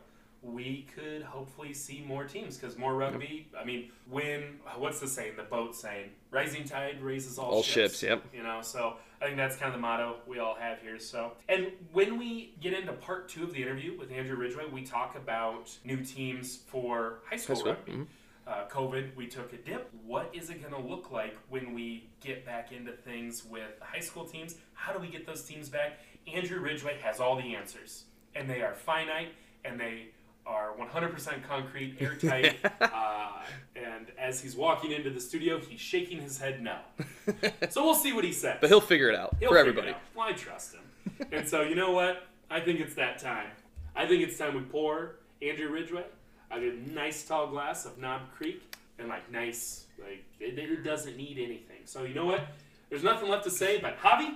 we 0.42 0.86
could 0.94 1.22
hopefully 1.22 1.74
see 1.74 2.02
more 2.06 2.24
teams 2.24 2.56
because 2.56 2.78
more 2.78 2.94
rugby. 2.94 3.48
I 3.58 3.64
mean, 3.64 3.90
when 4.08 4.58
what's 4.78 5.00
the 5.00 5.08
saying? 5.08 5.32
The 5.36 5.42
boat 5.42 5.76
saying, 5.76 6.10
"Rising 6.30 6.64
tide 6.64 7.00
raises 7.02 7.38
all, 7.38 7.50
All 7.50 7.62
ships, 7.62 8.02
yep. 8.02 8.24
You 8.34 8.42
know, 8.42 8.62
so 8.62 8.96
I 9.20 9.26
think 9.26 9.36
that's 9.36 9.56
kind 9.56 9.68
of 9.68 9.74
the 9.74 9.80
motto 9.82 10.16
we 10.26 10.38
all 10.38 10.54
have 10.54 10.80
here. 10.80 10.98
So, 10.98 11.32
and 11.48 11.72
when 11.92 12.18
we 12.18 12.54
get 12.60 12.72
into 12.72 12.92
part 12.94 13.28
two 13.28 13.44
of 13.44 13.52
the 13.52 13.62
interview 13.62 13.98
with 13.98 14.10
Andrew 14.10 14.36
Ridgway, 14.36 14.64
we 14.72 14.82
talk 14.82 15.14
about 15.16 15.76
new 15.84 16.02
teams 16.02 16.56
for 16.56 17.18
high 17.28 17.36
school, 17.36 17.56
High 17.56 17.60
school, 17.60 17.72
rugby. 17.72 17.92
mhm. 17.92 18.06
Uh, 18.46 18.66
COVID, 18.68 19.14
we 19.14 19.26
took 19.28 19.52
a 19.52 19.58
dip. 19.58 19.90
What 20.04 20.30
is 20.32 20.50
it 20.50 20.60
going 20.60 20.72
to 20.74 20.88
look 20.88 21.12
like 21.12 21.36
when 21.50 21.72
we 21.74 22.08
get 22.20 22.44
back 22.44 22.72
into 22.72 22.90
things 22.92 23.44
with 23.44 23.78
high 23.80 24.00
school 24.00 24.24
teams? 24.24 24.56
How 24.72 24.92
do 24.92 24.98
we 24.98 25.08
get 25.08 25.24
those 25.26 25.42
teams 25.44 25.68
back? 25.68 26.00
Andrew 26.26 26.58
Ridgway 26.60 26.98
has 27.00 27.20
all 27.20 27.36
the 27.36 27.54
answers, 27.54 28.04
and 28.34 28.48
they 28.50 28.62
are 28.62 28.74
finite, 28.74 29.34
and 29.64 29.78
they 29.78 30.08
are 30.50 30.72
100% 30.78 31.42
concrete, 31.48 31.96
airtight. 32.00 32.56
uh, 32.80 33.42
and 33.76 34.06
as 34.18 34.40
he's 34.40 34.56
walking 34.56 34.90
into 34.92 35.10
the 35.10 35.20
studio, 35.20 35.58
he's 35.60 35.80
shaking 35.80 36.20
his 36.20 36.38
head 36.38 36.62
no. 36.62 36.78
So 37.70 37.84
we'll 37.84 37.94
see 37.94 38.12
what 38.12 38.24
he 38.24 38.32
says. 38.32 38.58
But 38.60 38.68
he'll 38.70 38.80
figure 38.80 39.08
it 39.08 39.14
out 39.14 39.36
He'll 39.38 39.50
for 39.50 39.54
figure 39.56 39.58
everybody. 39.58 39.88
it 39.90 39.94
out. 39.94 40.00
Well, 40.16 40.26
I 40.28 40.32
trust 40.32 40.74
him. 40.74 41.28
and 41.30 41.48
so, 41.48 41.62
you 41.62 41.74
know 41.76 41.92
what? 41.92 42.24
I 42.50 42.60
think 42.60 42.80
it's 42.80 42.94
that 42.94 43.18
time. 43.18 43.46
I 43.94 44.06
think 44.06 44.22
it's 44.22 44.36
time 44.36 44.54
we 44.56 44.62
pour 44.62 45.16
Andrew 45.40 45.68
Ridgway 45.68 46.04
a 46.50 46.58
good 46.58 46.92
nice 46.92 47.24
tall 47.24 47.46
glass 47.46 47.86
of 47.86 47.98
Knob 47.98 48.22
Creek 48.36 48.74
and 48.98 49.08
like 49.08 49.30
nice, 49.30 49.86
like 50.00 50.24
it, 50.40 50.58
it 50.58 50.82
doesn't 50.82 51.16
need 51.16 51.38
anything. 51.38 51.82
So, 51.84 52.02
you 52.02 52.14
know 52.14 52.26
what? 52.26 52.40
There's 52.88 53.04
nothing 53.04 53.28
left 53.28 53.44
to 53.44 53.50
say, 53.50 53.78
but 53.80 53.98
Javi, 54.00 54.34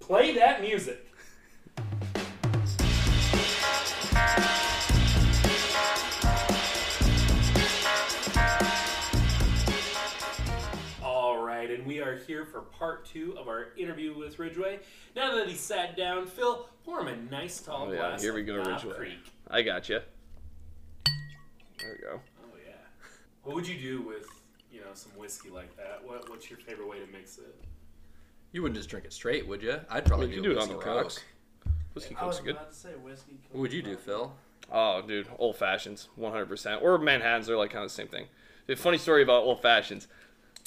play 0.00 0.34
that 0.36 0.62
music. 0.62 1.06
And 11.70 11.86
we 11.86 12.00
are 12.00 12.16
here 12.16 12.44
for 12.44 12.60
part 12.62 13.06
two 13.06 13.36
of 13.38 13.48
our 13.48 13.68
interview 13.76 14.16
with 14.16 14.38
Ridgway. 14.38 14.80
Now 15.16 15.34
that 15.36 15.48
he 15.48 15.54
sat 15.54 15.96
down, 15.96 16.26
Phil, 16.26 16.68
pour 16.84 17.00
him 17.00 17.08
a 17.08 17.16
nice 17.30 17.60
tall 17.60 17.86
Oh, 17.88 17.92
yeah, 17.92 17.98
glass. 17.98 18.22
here 18.22 18.34
we 18.34 18.42
go, 18.42 18.56
Knob 18.62 18.82
Ridgway. 18.82 18.96
Creek. 18.96 19.18
I 19.50 19.62
got 19.62 19.88
you. 19.88 20.00
There 21.80 21.92
we 21.92 21.98
go. 21.98 22.20
Oh 22.42 22.56
yeah. 22.66 22.72
What 23.42 23.54
would 23.56 23.66
you 23.66 23.78
do 23.78 24.02
with 24.02 24.26
you 24.72 24.80
know 24.80 24.86
some 24.94 25.12
whiskey 25.12 25.50
like 25.50 25.76
that? 25.76 26.00
What 26.04 26.28
What's 26.30 26.48
your 26.50 26.58
favorite 26.58 26.88
way 26.88 26.98
to 27.00 27.06
mix 27.12 27.38
it? 27.38 27.54
You 28.52 28.62
wouldn't 28.62 28.76
just 28.76 28.88
drink 28.88 29.04
it 29.04 29.12
straight, 29.12 29.46
would 29.46 29.62
you? 29.62 29.80
I'd 29.90 30.04
probably 30.04 30.26
mean, 30.28 30.36
you 30.36 30.42
do, 30.42 30.48
do 30.54 30.58
it 30.58 30.62
on 30.62 30.68
whiskey 30.68 30.74
the 30.78 30.84
Coke. 30.84 31.02
rocks. 31.02 31.20
Whiskey 31.94 32.16
I 32.20 32.24
was 32.24 32.36
cokes 32.36 32.40
are 32.40 32.44
good. 32.46 32.56
about 32.56 32.70
to 32.70 32.76
say 32.76 32.88
whiskey. 33.02 33.38
What 33.50 33.60
would 33.62 33.72
you 33.72 33.82
do, 33.82 33.96
Phil? 33.96 34.32
Oh, 34.72 35.02
dude, 35.02 35.28
old 35.38 35.56
fashions, 35.56 36.08
100%. 36.18 36.82
Or 36.82 36.98
Manhattan's—they're 36.98 37.56
like 37.56 37.70
kind 37.70 37.84
of 37.84 37.90
the 37.90 37.94
same 37.94 38.08
thing. 38.08 38.26
A 38.68 38.74
funny 38.76 38.96
story 38.96 39.22
about 39.22 39.42
old 39.42 39.60
fashions. 39.60 40.08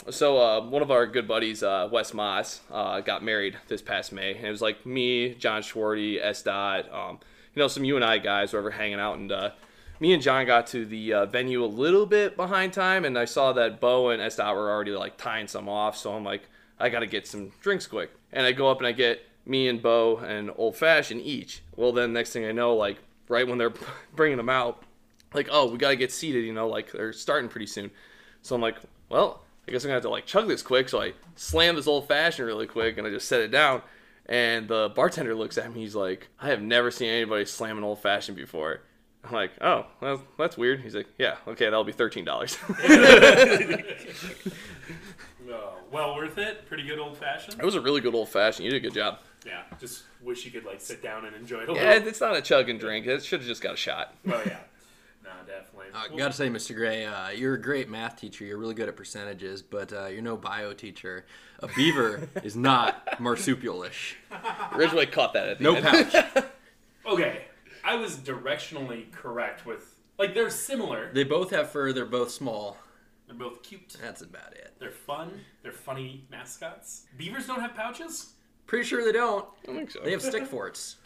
So, 0.10 0.38
uh, 0.38 0.62
one 0.62 0.82
of 0.82 0.90
our 0.90 1.06
good 1.06 1.28
buddies, 1.28 1.64
uh, 1.64 1.90
Wes 1.92 2.14
Moss, 2.14 2.62
uh, 2.72 3.02
got 3.02 3.24
married 3.24 3.58
this 3.68 3.82
past 3.82 4.14
May. 4.14 4.36
And 4.36 4.46
it 4.46 4.52
was 4.52 4.62
like 4.62 4.86
me, 4.86 5.34
John 5.34 5.62
Schwarty, 5.62 6.18
S. 6.22 6.44
Dot, 6.44 6.90
um, 6.94 7.20
you 7.54 7.62
know, 7.62 7.68
some 7.68 7.84
you 7.84 7.96
and 7.98 8.06
I 8.06 8.20
guys 8.20 8.54
were 8.54 8.60
ever 8.60 8.72
hanging 8.72 9.00
out. 9.00 9.18
And 9.18 9.32
uh, 9.32 9.52
me 10.00 10.14
and 10.14 10.22
John 10.22 10.46
got 10.46 10.68
to 10.68 10.86
the 10.86 11.14
uh, 11.14 11.26
venue 11.26 11.64
a 11.64 11.68
little 11.68 12.06
bit 12.06 12.38
behind 12.38 12.72
time. 12.72 13.04
And 13.04 13.18
I 13.18 13.26
saw 13.26 13.52
that 13.54 13.82
Bo 13.82 14.10
and 14.10 14.22
S. 14.22 14.38
Dot 14.38 14.56
were 14.56 14.70
already 14.70 14.92
like 14.92 15.18
tying 15.18 15.48
some 15.48 15.68
off. 15.68 15.98
So 15.98 16.14
I'm 16.14 16.24
like, 16.24 16.44
I 16.80 16.88
got 16.90 17.00
to 17.00 17.08
get 17.08 17.28
some 17.28 17.52
drinks 17.60 17.88
quick. 17.88 18.12
And 18.32 18.46
I 18.46 18.54
go 18.54 18.70
up 18.70 18.78
and 18.78 18.88
I 18.88 18.94
get 18.94 19.26
me 19.46 19.68
and 19.68 19.82
Bo 19.82 20.18
an 20.18 20.52
old 20.52 20.78
fashioned 20.78 21.22
each. 21.22 21.64
Well, 21.76 21.92
then 21.92 22.14
next 22.14 22.32
thing 22.32 22.46
I 22.46 22.52
know, 22.52 22.76
like 22.76 22.98
right 23.28 23.48
when 23.48 23.58
they're 23.58 23.74
bringing 24.16 24.38
them 24.38 24.50
out, 24.50 24.84
like, 25.34 25.50
oh, 25.52 25.70
we 25.70 25.78
got 25.78 25.90
to 25.90 25.96
get 25.96 26.12
seated, 26.12 26.46
you 26.46 26.54
know, 26.54 26.70
like 26.70 26.92
they're 26.92 27.12
starting 27.12 27.50
pretty 27.50 27.68
soon. 27.68 27.92
So 28.42 28.56
I'm 28.56 28.62
like, 28.62 28.78
well, 29.10 29.44
I 29.68 29.72
guess 29.72 29.84
I'm 29.84 29.88
gonna 29.90 29.96
have 29.96 30.04
to 30.04 30.10
like 30.10 30.26
chug 30.26 30.48
this 30.48 30.62
quick. 30.62 30.88
So 30.90 31.02
I 31.02 31.14
slam 31.36 31.76
this 31.76 31.88
old 31.88 32.08
fashioned 32.08 32.48
really 32.48 32.68
quick 32.68 32.98
and 32.98 33.06
I 33.06 33.10
just 33.10 33.28
set 33.28 33.42
it 33.42 33.52
down. 33.52 33.82
And 34.28 34.68
the 34.68 34.92
bartender 34.94 35.34
looks 35.36 35.58
at 35.58 35.74
me. 35.74 35.82
He's 35.82 35.96
like, 35.96 36.28
I 36.40 36.48
have 36.48 36.62
never 36.62 36.92
seen 36.92 37.10
anybody 37.10 37.46
slam 37.46 37.78
an 37.78 37.84
old 37.84 38.02
fashioned 38.02 38.36
before. 38.38 38.82
I'm 39.24 39.34
like, 39.34 39.52
oh, 39.62 39.86
well, 40.02 40.22
that's 40.38 40.58
weird. 40.58 40.82
He's 40.82 40.96
like, 40.96 41.08
yeah, 41.18 41.36
okay, 41.48 41.66
that'll 41.66 41.84
be 41.84 41.92
thirteen 41.92 42.24
dollars. 42.26 42.58
Oh, 45.50 45.74
well 45.92 46.16
worth 46.16 46.38
it. 46.38 46.66
Pretty 46.68 46.84
good 46.84 47.00
old 47.00 47.18
fashioned. 47.18 47.60
it 47.60 47.66
was 47.66 47.76
a 47.76 47.82
really 47.82 48.02
good 48.02 48.16
old 48.16 48.30
fashioned. 48.30 48.66
You 48.66 48.72
did 48.72 48.78
a 48.78 48.88
good 48.88 48.94
job. 48.94 49.20
Yeah. 49.46 49.64
Just 49.80 50.04
wish 50.22 50.46
you 50.46 50.52
could 50.52 50.66
like 50.66 50.82
sit 50.82 51.02
down 51.02 51.26
and 51.26 51.36
enjoy 51.36 51.60
it 51.62 51.70
a 51.70 51.74
Yeah, 51.74 51.94
little. 51.94 52.08
it's 52.08 52.20
not 52.22 52.36
a 52.36 52.42
chug 52.42 52.70
and 52.70 52.80
drink. 52.80 53.06
It 53.08 53.24
should 53.24 53.40
have 53.40 53.48
just 53.48 53.62
got 53.62 53.74
a 53.76 53.78
shot. 53.78 54.14
Oh 54.28 54.42
yeah. 54.46 54.60
No, 55.28 55.46
definitely. 55.46 55.88
Uh, 55.94 56.04
Well, 56.10 56.18
gotta 56.18 56.34
say, 56.34 56.48
Mr. 56.50 56.74
Gray, 56.76 57.06
uh, 57.06 57.30
you're 57.30 57.56
a 57.56 57.62
great 57.62 57.90
math 57.90 58.16
teacher. 58.20 58.46
You're 58.46 58.58
really 58.58 58.74
good 58.74 58.88
at 58.88 58.96
percentages, 58.96 59.62
but 59.62 59.92
uh, 59.92 60.06
you're 60.08 60.22
no 60.22 60.38
bio 60.38 60.72
teacher. 60.74 61.26
A 61.60 61.68
beaver 61.68 62.30
is 62.44 62.56
not 62.56 63.06
marsupialish. 63.18 64.16
Ridgway 64.76 65.08
caught 65.08 65.34
that 65.34 65.50
at 65.50 65.58
the 65.58 65.64
No 65.66 65.76
end. 65.76 65.86
pouch. 66.12 66.46
okay. 67.06 67.46
I 67.84 67.96
was 67.96 68.16
directionally 68.18 69.12
correct 69.12 69.66
with 69.66 69.96
like 70.18 70.34
they're 70.34 70.50
similar. 70.50 71.12
They 71.14 71.24
both 71.24 71.52
have 71.52 71.70
fur. 71.72 71.92
They're 71.94 72.06
both 72.06 72.32
small. 72.32 72.78
They're 73.28 73.36
both 73.36 73.62
cute. 73.64 73.98
That's 74.02 74.22
about 74.22 74.54
it. 74.54 74.74
They're 74.80 74.92
fun. 74.92 75.42
They're 75.64 75.72
funny 75.74 76.26
mascots. 76.32 77.06
Beavers 77.18 77.46
don't 77.48 77.60
have 77.62 77.76
pouches. 77.76 78.34
Pretty 78.66 78.86
sure 78.86 79.04
they 79.04 79.12
don't. 79.12 79.46
I 79.68 79.72
think 79.74 79.92
so. 79.92 80.00
They 80.04 80.12
have 80.12 80.22
stick 80.22 80.46
forts. 80.46 80.98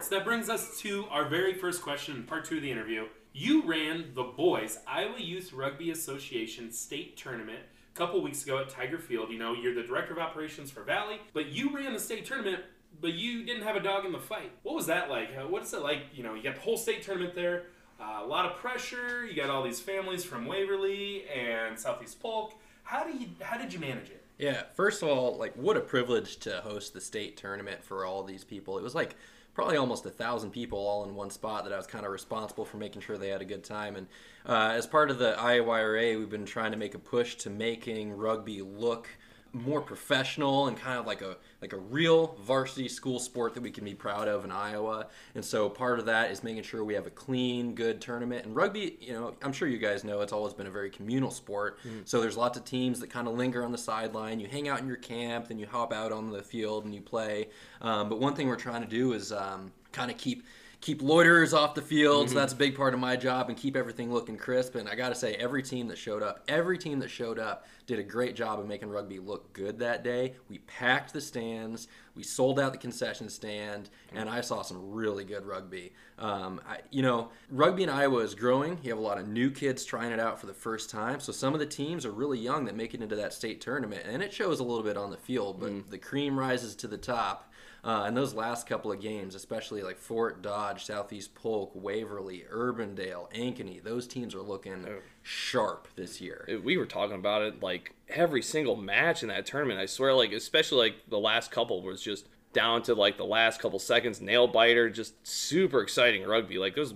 So 0.00 0.16
that 0.16 0.24
brings 0.24 0.48
us 0.48 0.78
to 0.80 1.06
our 1.10 1.28
very 1.28 1.54
first 1.54 1.82
question 1.82 2.16
in 2.16 2.22
part 2.24 2.44
two 2.44 2.56
of 2.56 2.62
the 2.62 2.70
interview. 2.70 3.06
You 3.36 3.62
ran 3.66 4.12
the 4.14 4.22
boys 4.22 4.78
Iowa 4.86 5.18
Youth 5.18 5.52
Rugby 5.52 5.90
Association 5.90 6.70
state 6.70 7.16
tournament 7.16 7.58
a 7.92 7.98
couple 7.98 8.22
weeks 8.22 8.44
ago 8.44 8.60
at 8.60 8.68
Tiger 8.68 8.96
Field. 8.96 9.28
You 9.30 9.38
know, 9.38 9.54
you're 9.54 9.74
the 9.74 9.82
director 9.82 10.12
of 10.12 10.20
operations 10.20 10.70
for 10.70 10.84
Valley, 10.84 11.20
but 11.32 11.46
you 11.46 11.74
ran 11.74 11.92
the 11.92 11.98
state 11.98 12.24
tournament, 12.26 12.62
but 13.00 13.14
you 13.14 13.44
didn't 13.44 13.64
have 13.64 13.74
a 13.74 13.80
dog 13.80 14.04
in 14.04 14.12
the 14.12 14.20
fight. 14.20 14.52
What 14.62 14.76
was 14.76 14.86
that 14.86 15.10
like? 15.10 15.30
What 15.50 15.64
is 15.64 15.74
it 15.74 15.82
like? 15.82 16.02
You 16.14 16.22
know, 16.22 16.34
you 16.34 16.44
got 16.44 16.54
the 16.54 16.60
whole 16.60 16.76
state 16.76 17.02
tournament 17.02 17.34
there, 17.34 17.64
uh, 18.00 18.20
a 18.22 18.24
lot 18.24 18.46
of 18.46 18.56
pressure. 18.58 19.26
You 19.26 19.34
got 19.34 19.50
all 19.50 19.64
these 19.64 19.80
families 19.80 20.22
from 20.22 20.46
Waverly 20.46 21.24
and 21.28 21.76
Southeast 21.76 22.20
Polk. 22.20 22.54
How 22.84 23.02
do 23.02 23.18
you? 23.18 23.30
How 23.40 23.58
did 23.58 23.72
you 23.72 23.80
manage 23.80 24.10
it? 24.10 24.22
Yeah, 24.38 24.62
first 24.74 25.02
of 25.02 25.08
all, 25.08 25.36
like 25.36 25.54
what 25.56 25.76
a 25.76 25.80
privilege 25.80 26.36
to 26.38 26.60
host 26.60 26.94
the 26.94 27.00
state 27.00 27.36
tournament 27.36 27.82
for 27.82 28.06
all 28.06 28.22
these 28.22 28.44
people. 28.44 28.78
It 28.78 28.84
was 28.84 28.94
like 28.94 29.16
probably 29.54 29.76
almost 29.76 30.04
a 30.04 30.10
thousand 30.10 30.50
people 30.50 30.78
all 30.78 31.04
in 31.04 31.14
one 31.14 31.30
spot 31.30 31.64
that 31.64 31.72
I 31.72 31.76
was 31.76 31.86
kind 31.86 32.04
of 32.04 32.10
responsible 32.10 32.64
for 32.64 32.76
making 32.76 33.02
sure 33.02 33.16
they 33.16 33.28
had 33.28 33.40
a 33.40 33.46
good 33.46 33.64
time. 33.64 33.96
And 33.96 34.06
uh, 34.44 34.72
as 34.74 34.86
part 34.86 35.10
of 35.10 35.18
the 35.18 35.34
IOYRA, 35.38 36.18
we've 36.18 36.28
been 36.28 36.44
trying 36.44 36.72
to 36.72 36.76
make 36.76 36.94
a 36.94 36.98
push 36.98 37.36
to 37.36 37.50
making 37.50 38.12
rugby 38.12 38.62
look 38.62 39.08
more 39.54 39.80
professional 39.80 40.66
and 40.66 40.76
kind 40.76 40.98
of 40.98 41.06
like 41.06 41.22
a 41.22 41.36
like 41.62 41.72
a 41.72 41.78
real 41.78 42.36
varsity 42.42 42.88
school 42.88 43.18
sport 43.18 43.54
that 43.54 43.62
we 43.62 43.70
can 43.70 43.84
be 43.84 43.94
proud 43.94 44.28
of 44.28 44.44
in 44.44 44.50
Iowa. 44.50 45.06
And 45.34 45.44
so 45.44 45.70
part 45.70 45.98
of 45.98 46.06
that 46.06 46.30
is 46.30 46.42
making 46.42 46.64
sure 46.64 46.84
we 46.84 46.94
have 46.94 47.06
a 47.06 47.10
clean, 47.10 47.74
good 47.74 48.00
tournament. 48.00 48.44
And 48.44 48.54
rugby, 48.54 48.98
you 49.00 49.12
know, 49.12 49.34
I'm 49.42 49.52
sure 49.52 49.68
you 49.68 49.78
guys 49.78 50.04
know 50.04 50.20
it's 50.20 50.32
always 50.32 50.52
been 50.52 50.66
a 50.66 50.70
very 50.70 50.90
communal 50.90 51.30
sport. 51.30 51.78
So 52.04 52.20
there's 52.20 52.36
lots 52.36 52.58
of 52.58 52.64
teams 52.64 53.00
that 53.00 53.08
kind 53.08 53.28
of 53.28 53.34
linger 53.34 53.64
on 53.64 53.72
the 53.72 53.78
sideline. 53.78 54.40
You 54.40 54.48
hang 54.48 54.68
out 54.68 54.80
in 54.80 54.86
your 54.86 54.96
camp, 54.96 55.48
then 55.48 55.58
you 55.58 55.66
hop 55.66 55.92
out 55.92 56.12
on 56.12 56.30
the 56.30 56.42
field 56.42 56.84
and 56.84 56.94
you 56.94 57.00
play. 57.00 57.48
Um, 57.80 58.08
but 58.08 58.18
one 58.20 58.34
thing 58.34 58.48
we're 58.48 58.56
trying 58.56 58.82
to 58.82 58.88
do 58.88 59.12
is 59.12 59.32
um, 59.32 59.72
kind 59.92 60.10
of 60.10 60.18
keep 60.18 60.44
keep 60.84 61.00
loiterers 61.00 61.54
off 61.54 61.74
the 61.74 61.80
field. 61.80 62.28
So 62.28 62.32
mm-hmm. 62.32 62.40
that's 62.40 62.52
a 62.52 62.56
big 62.56 62.76
part 62.76 62.92
of 62.92 63.00
my 63.00 63.16
job 63.16 63.48
and 63.48 63.56
keep 63.56 63.74
everything 63.74 64.12
looking 64.12 64.36
crisp. 64.36 64.74
And 64.74 64.86
I 64.86 64.94
got 64.94 65.08
to 65.08 65.14
say, 65.14 65.32
every 65.36 65.62
team 65.62 65.88
that 65.88 65.96
showed 65.96 66.22
up, 66.22 66.44
every 66.46 66.76
team 66.76 66.98
that 66.98 67.08
showed 67.08 67.38
up 67.38 67.66
did 67.86 67.98
a 67.98 68.02
great 68.02 68.36
job 68.36 68.60
of 68.60 68.66
making 68.66 68.90
rugby 68.90 69.18
look 69.18 69.50
good 69.54 69.78
that 69.78 70.04
day. 70.04 70.34
We 70.50 70.58
packed 70.58 71.14
the 71.14 71.22
stands, 71.22 71.88
we 72.14 72.22
sold 72.22 72.60
out 72.60 72.72
the 72.72 72.78
concession 72.78 73.30
stand, 73.30 73.88
mm-hmm. 74.08 74.18
and 74.18 74.28
I 74.28 74.42
saw 74.42 74.60
some 74.60 74.92
really 74.92 75.24
good 75.24 75.46
rugby. 75.46 75.94
Um, 76.18 76.60
I, 76.68 76.80
you 76.90 77.00
know, 77.00 77.30
rugby 77.50 77.82
in 77.82 77.88
Iowa 77.88 78.18
is 78.18 78.34
growing. 78.34 78.78
You 78.82 78.90
have 78.90 78.98
a 78.98 79.02
lot 79.02 79.16
of 79.16 79.26
new 79.26 79.50
kids 79.50 79.86
trying 79.86 80.12
it 80.12 80.20
out 80.20 80.38
for 80.38 80.44
the 80.44 80.52
first 80.52 80.90
time. 80.90 81.18
So 81.18 81.32
some 81.32 81.54
of 81.54 81.60
the 81.60 81.66
teams 81.66 82.04
are 82.04 82.12
really 82.12 82.38
young 82.38 82.66
that 82.66 82.76
make 82.76 82.92
it 82.92 83.00
into 83.00 83.16
that 83.16 83.32
state 83.32 83.62
tournament, 83.62 84.02
and 84.06 84.22
it 84.22 84.34
shows 84.34 84.60
a 84.60 84.64
little 84.64 84.84
bit 84.84 84.98
on 84.98 85.10
the 85.10 85.16
field. 85.16 85.60
But 85.60 85.70
mm-hmm. 85.70 85.90
the 85.90 85.98
cream 85.98 86.38
rises 86.38 86.74
to 86.76 86.88
the 86.88 86.98
top. 86.98 87.50
Uh, 87.84 88.04
and 88.06 88.16
those 88.16 88.32
last 88.32 88.66
couple 88.66 88.90
of 88.90 89.00
games, 89.00 89.34
especially 89.34 89.82
like 89.82 89.98
Fort 89.98 90.40
Dodge, 90.40 90.86
Southeast 90.86 91.34
Polk, 91.34 91.70
Waverly, 91.74 92.44
Urbandale, 92.50 93.30
Ankeny, 93.34 93.82
those 93.82 94.06
teams 94.06 94.34
are 94.34 94.40
looking 94.40 94.86
sharp 95.22 95.88
this 95.94 96.18
year. 96.18 96.60
we 96.64 96.78
were 96.78 96.86
talking 96.86 97.16
about 97.16 97.42
it 97.42 97.62
like 97.62 97.94
every 98.08 98.40
single 98.40 98.74
match 98.74 99.22
in 99.22 99.28
that 99.28 99.44
tournament. 99.44 99.78
I 99.78 99.84
swear, 99.86 100.14
like 100.14 100.32
especially 100.32 100.78
like 100.78 100.94
the 101.08 101.18
last 101.18 101.50
couple 101.50 101.82
was 101.82 102.00
just 102.00 102.26
down 102.54 102.82
to 102.84 102.94
like 102.94 103.18
the 103.18 103.26
last 103.26 103.60
couple 103.60 103.78
seconds, 103.78 104.20
nail 104.20 104.46
biter, 104.46 104.88
just 104.88 105.14
super 105.26 105.82
exciting 105.82 106.24
rugby. 106.24 106.56
Like 106.56 106.74
there's 106.74 106.94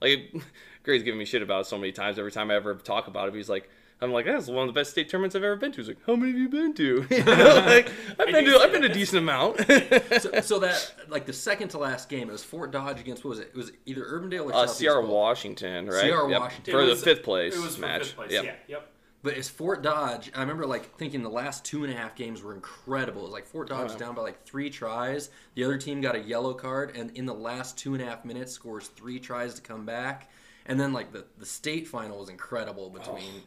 like 0.00 0.34
Gray's 0.84 1.02
giving 1.02 1.18
me 1.18 1.26
shit 1.26 1.42
about 1.42 1.62
it 1.62 1.66
so 1.66 1.76
many 1.76 1.92
times. 1.92 2.18
Every 2.18 2.32
time 2.32 2.50
I 2.50 2.54
ever 2.54 2.74
talk 2.76 3.08
about 3.08 3.28
it, 3.28 3.34
he's 3.34 3.50
like. 3.50 3.68
I'm 4.02 4.12
like, 4.12 4.24
that's 4.24 4.46
one 4.48 4.66
of 4.66 4.74
the 4.74 4.78
best 4.78 4.92
state 4.92 5.08
tournaments 5.10 5.36
I've 5.36 5.44
ever 5.44 5.56
been 5.56 5.72
to. 5.72 5.76
He's 5.78 5.88
like, 5.88 5.98
how 6.06 6.16
many 6.16 6.32
have 6.32 6.40
you 6.40 6.48
been 6.48 6.72
to? 6.74 7.06
You 7.10 7.24
know, 7.24 7.62
like, 7.66 7.90
I've 8.18 8.28
been 8.28 8.44
to, 8.46 8.58
I've 8.58 8.72
been 8.72 8.82
to 8.82 8.90
a 8.90 8.92
decent 8.94 9.18
amount. 9.18 9.58
so, 10.20 10.40
so 10.40 10.58
that 10.60 10.94
like 11.08 11.26
the 11.26 11.32
second 11.32 11.68
to 11.68 11.78
last 11.78 12.08
game, 12.08 12.28
it 12.28 12.32
was 12.32 12.42
Fort 12.44 12.70
Dodge 12.70 12.98
against 13.00 13.24
what 13.24 13.30
was 13.30 13.38
it? 13.40 13.48
It 13.48 13.56
was 13.56 13.72
either 13.86 14.02
Urbandale 14.04 14.46
or 14.46 14.54
uh, 14.54 14.58
Southeast 14.60 14.78
Sierra 14.78 15.02
Polk. 15.02 15.12
Washington, 15.12 15.86
right? 15.86 16.00
Sierra 16.00 16.30
Yep. 16.30 16.40
Washington. 16.40 16.72
for 16.72 16.80
It 16.82 16.86
the 16.86 16.96
fifth 16.96 17.22
place 17.22 17.54
It 17.56 17.60
was 17.62 17.74
for 17.76 17.82
match. 17.82 18.02
fifth 18.04 18.16
place. 18.16 18.32
Yep. 18.32 18.44
Yeah. 18.44 18.54
Yep. 18.68 18.86
But 19.22 19.36
it's 19.36 19.50
Fort 19.50 19.82
Dodge. 19.82 20.30
I 20.34 20.40
remember 20.40 20.64
like 20.64 20.96
thinking 20.96 21.22
the 21.22 21.28
last 21.28 21.62
two 21.66 21.84
and 21.84 21.92
a 21.92 21.96
half 21.96 22.16
games 22.16 22.42
were 22.42 22.54
incredible. 22.54 23.20
It 23.20 23.24
was 23.24 23.32
like 23.32 23.44
Fort 23.44 23.68
Dodge 23.68 23.88
was 23.88 23.96
down 23.96 24.14
by 24.14 24.22
like 24.22 24.42
three 24.46 24.70
tries. 24.70 25.28
The 25.56 25.64
other 25.64 25.76
team 25.76 26.00
got 26.00 26.14
a 26.16 26.20
yellow 26.20 26.54
card, 26.54 26.96
and 26.96 27.10
in 27.18 27.26
the 27.26 27.34
last 27.34 27.76
two 27.76 27.92
and 27.92 28.02
a 28.02 28.06
half 28.06 28.24
minutes 28.24 28.50
scores 28.52 28.88
three 28.88 29.18
tries 29.20 29.52
to 29.54 29.60
come 29.60 29.84
back. 29.84 30.30
And 30.64 30.80
then 30.80 30.94
like 30.94 31.12
the 31.12 31.26
the 31.36 31.44
state 31.44 31.86
final 31.86 32.20
was 32.20 32.30
incredible 32.30 32.88
between 32.88 33.42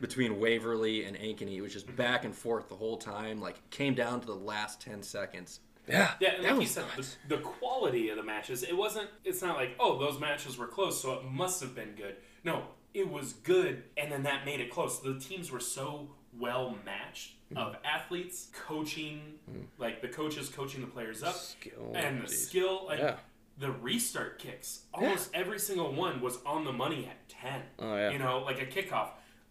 between 0.00 0.38
Waverly 0.40 1.04
and 1.04 1.16
Ankeny. 1.16 1.56
It 1.56 1.60
was 1.62 1.72
just 1.72 1.94
back 1.96 2.24
and 2.24 2.34
forth 2.34 2.68
the 2.68 2.76
whole 2.76 2.96
time. 2.96 3.40
Like 3.40 3.56
came 3.70 3.94
down 3.94 4.20
to 4.20 4.26
the 4.26 4.34
last 4.34 4.80
ten 4.80 5.02
seconds. 5.02 5.60
Yeah, 5.88 6.12
Yeah, 6.20 6.34
and 6.36 6.44
that 6.44 6.52
like 6.52 6.60
you 6.62 6.66
said, 6.68 6.84
nuts. 6.96 7.16
the, 7.28 7.36
the 7.36 7.42
quality 7.42 8.08
of 8.10 8.16
the 8.16 8.22
matches, 8.22 8.62
it 8.62 8.76
wasn't, 8.76 9.08
it's 9.24 9.42
not 9.42 9.56
like, 9.56 9.70
oh, 9.80 9.98
those 9.98 10.20
matches 10.20 10.56
were 10.56 10.68
close, 10.68 11.02
so 11.02 11.14
it 11.14 11.24
must 11.24 11.60
have 11.60 11.74
been 11.74 11.96
good. 11.96 12.14
No, 12.44 12.62
it 12.94 13.10
was 13.10 13.32
good, 13.32 13.82
and 13.96 14.10
then 14.12 14.22
that 14.22 14.44
made 14.46 14.60
it 14.60 14.70
close. 14.70 15.00
The 15.00 15.18
teams 15.18 15.50
were 15.50 15.58
so 15.60 16.10
well 16.38 16.76
matched 16.84 17.32
Mm-hmm. 17.52 17.58
of 17.58 17.76
athletes, 17.84 18.48
coaching, 18.66 19.20
like 19.76 20.00
the 20.00 20.08
coaches 20.08 20.48
coaching 20.48 20.80
the 20.80 20.86
players 20.86 21.22
up, 21.22 21.34
Skill, 21.34 21.92
and 21.94 22.22
the 22.22 22.26
geez. 22.26 22.46
skill, 22.48 22.84
like 22.86 22.98
Yeah. 22.98 23.16
the 23.58 23.70
restart 23.72 24.38
kicks. 24.38 24.84
Almost 24.94 25.28
every 25.34 25.58
single 25.58 25.92
one 25.92 26.22
was 26.22 26.38
on 26.46 26.64
the 26.64 26.72
money 26.72 27.06
at 27.10 27.28
10. 27.28 27.60
Oh, 27.80 27.94
yeah. 27.94 28.10
You 28.10 28.18
know, 28.18 28.38
like 28.38 28.62
a 28.62 28.64
kickoff 28.64 29.08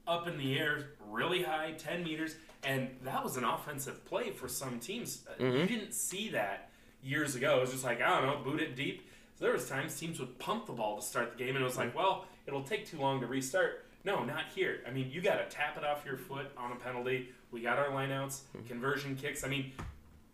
up 0.08 0.28
in 0.28 0.38
the 0.38 0.58
air, 0.58 0.92
really 1.10 1.44
high, 1.44 1.74
10 1.78 2.04
meters. 2.04 2.36
And 2.64 2.90
that 3.04 3.24
was 3.24 3.38
an 3.38 3.44
offensive 3.44 4.06
play 4.06 4.32
for 4.32 4.48
some 4.48 4.80
teams. 4.80 5.24
Uh, 5.30 5.42
Mm-hmm. 5.44 5.58
You 5.58 5.66
didn't 5.68 5.94
see 5.94 6.30
that 6.30 6.70
years 7.04 7.36
ago. 7.36 7.58
It 7.58 7.62
was 7.62 7.72
just 7.72 7.84
like, 7.84 8.02
I 8.02 8.20
don't 8.22 8.28
know, 8.28 8.44
boot 8.52 8.62
it 8.62 8.76
deep. 8.76 9.08
So 9.38 9.46
there 9.46 9.54
was 9.54 9.68
times 9.68 9.98
teams 10.00 10.20
would 10.20 10.38
pump 10.38 10.68
the 10.68 10.74
ball 10.74 11.00
to 11.00 11.06
start 11.06 11.32
the 11.36 11.44
game, 11.44 11.56
and 11.56 11.64
it 11.64 11.68
was 11.68 11.78
like, 11.78 11.96
well, 11.96 12.26
it'll 12.46 12.62
take 12.64 12.86
too 12.86 13.00
long 13.00 13.20
to 13.22 13.26
restart. 13.28 13.86
No, 14.04 14.24
not 14.24 14.44
here. 14.54 14.82
I 14.88 14.92
mean, 14.92 15.10
you 15.12 15.22
got 15.22 15.38
to 15.50 15.56
tap 15.56 15.78
it 15.78 15.84
off 15.84 16.04
your 16.06 16.18
foot 16.18 16.48
on 16.58 16.72
a 16.72 16.76
penalty. 16.76 17.30
We 17.52 17.62
got 17.62 17.78
our 17.80 17.88
lineouts, 17.90 18.42
conversion 18.68 19.16
kicks. 19.16 19.44
I 19.44 19.48
mean, 19.48 19.72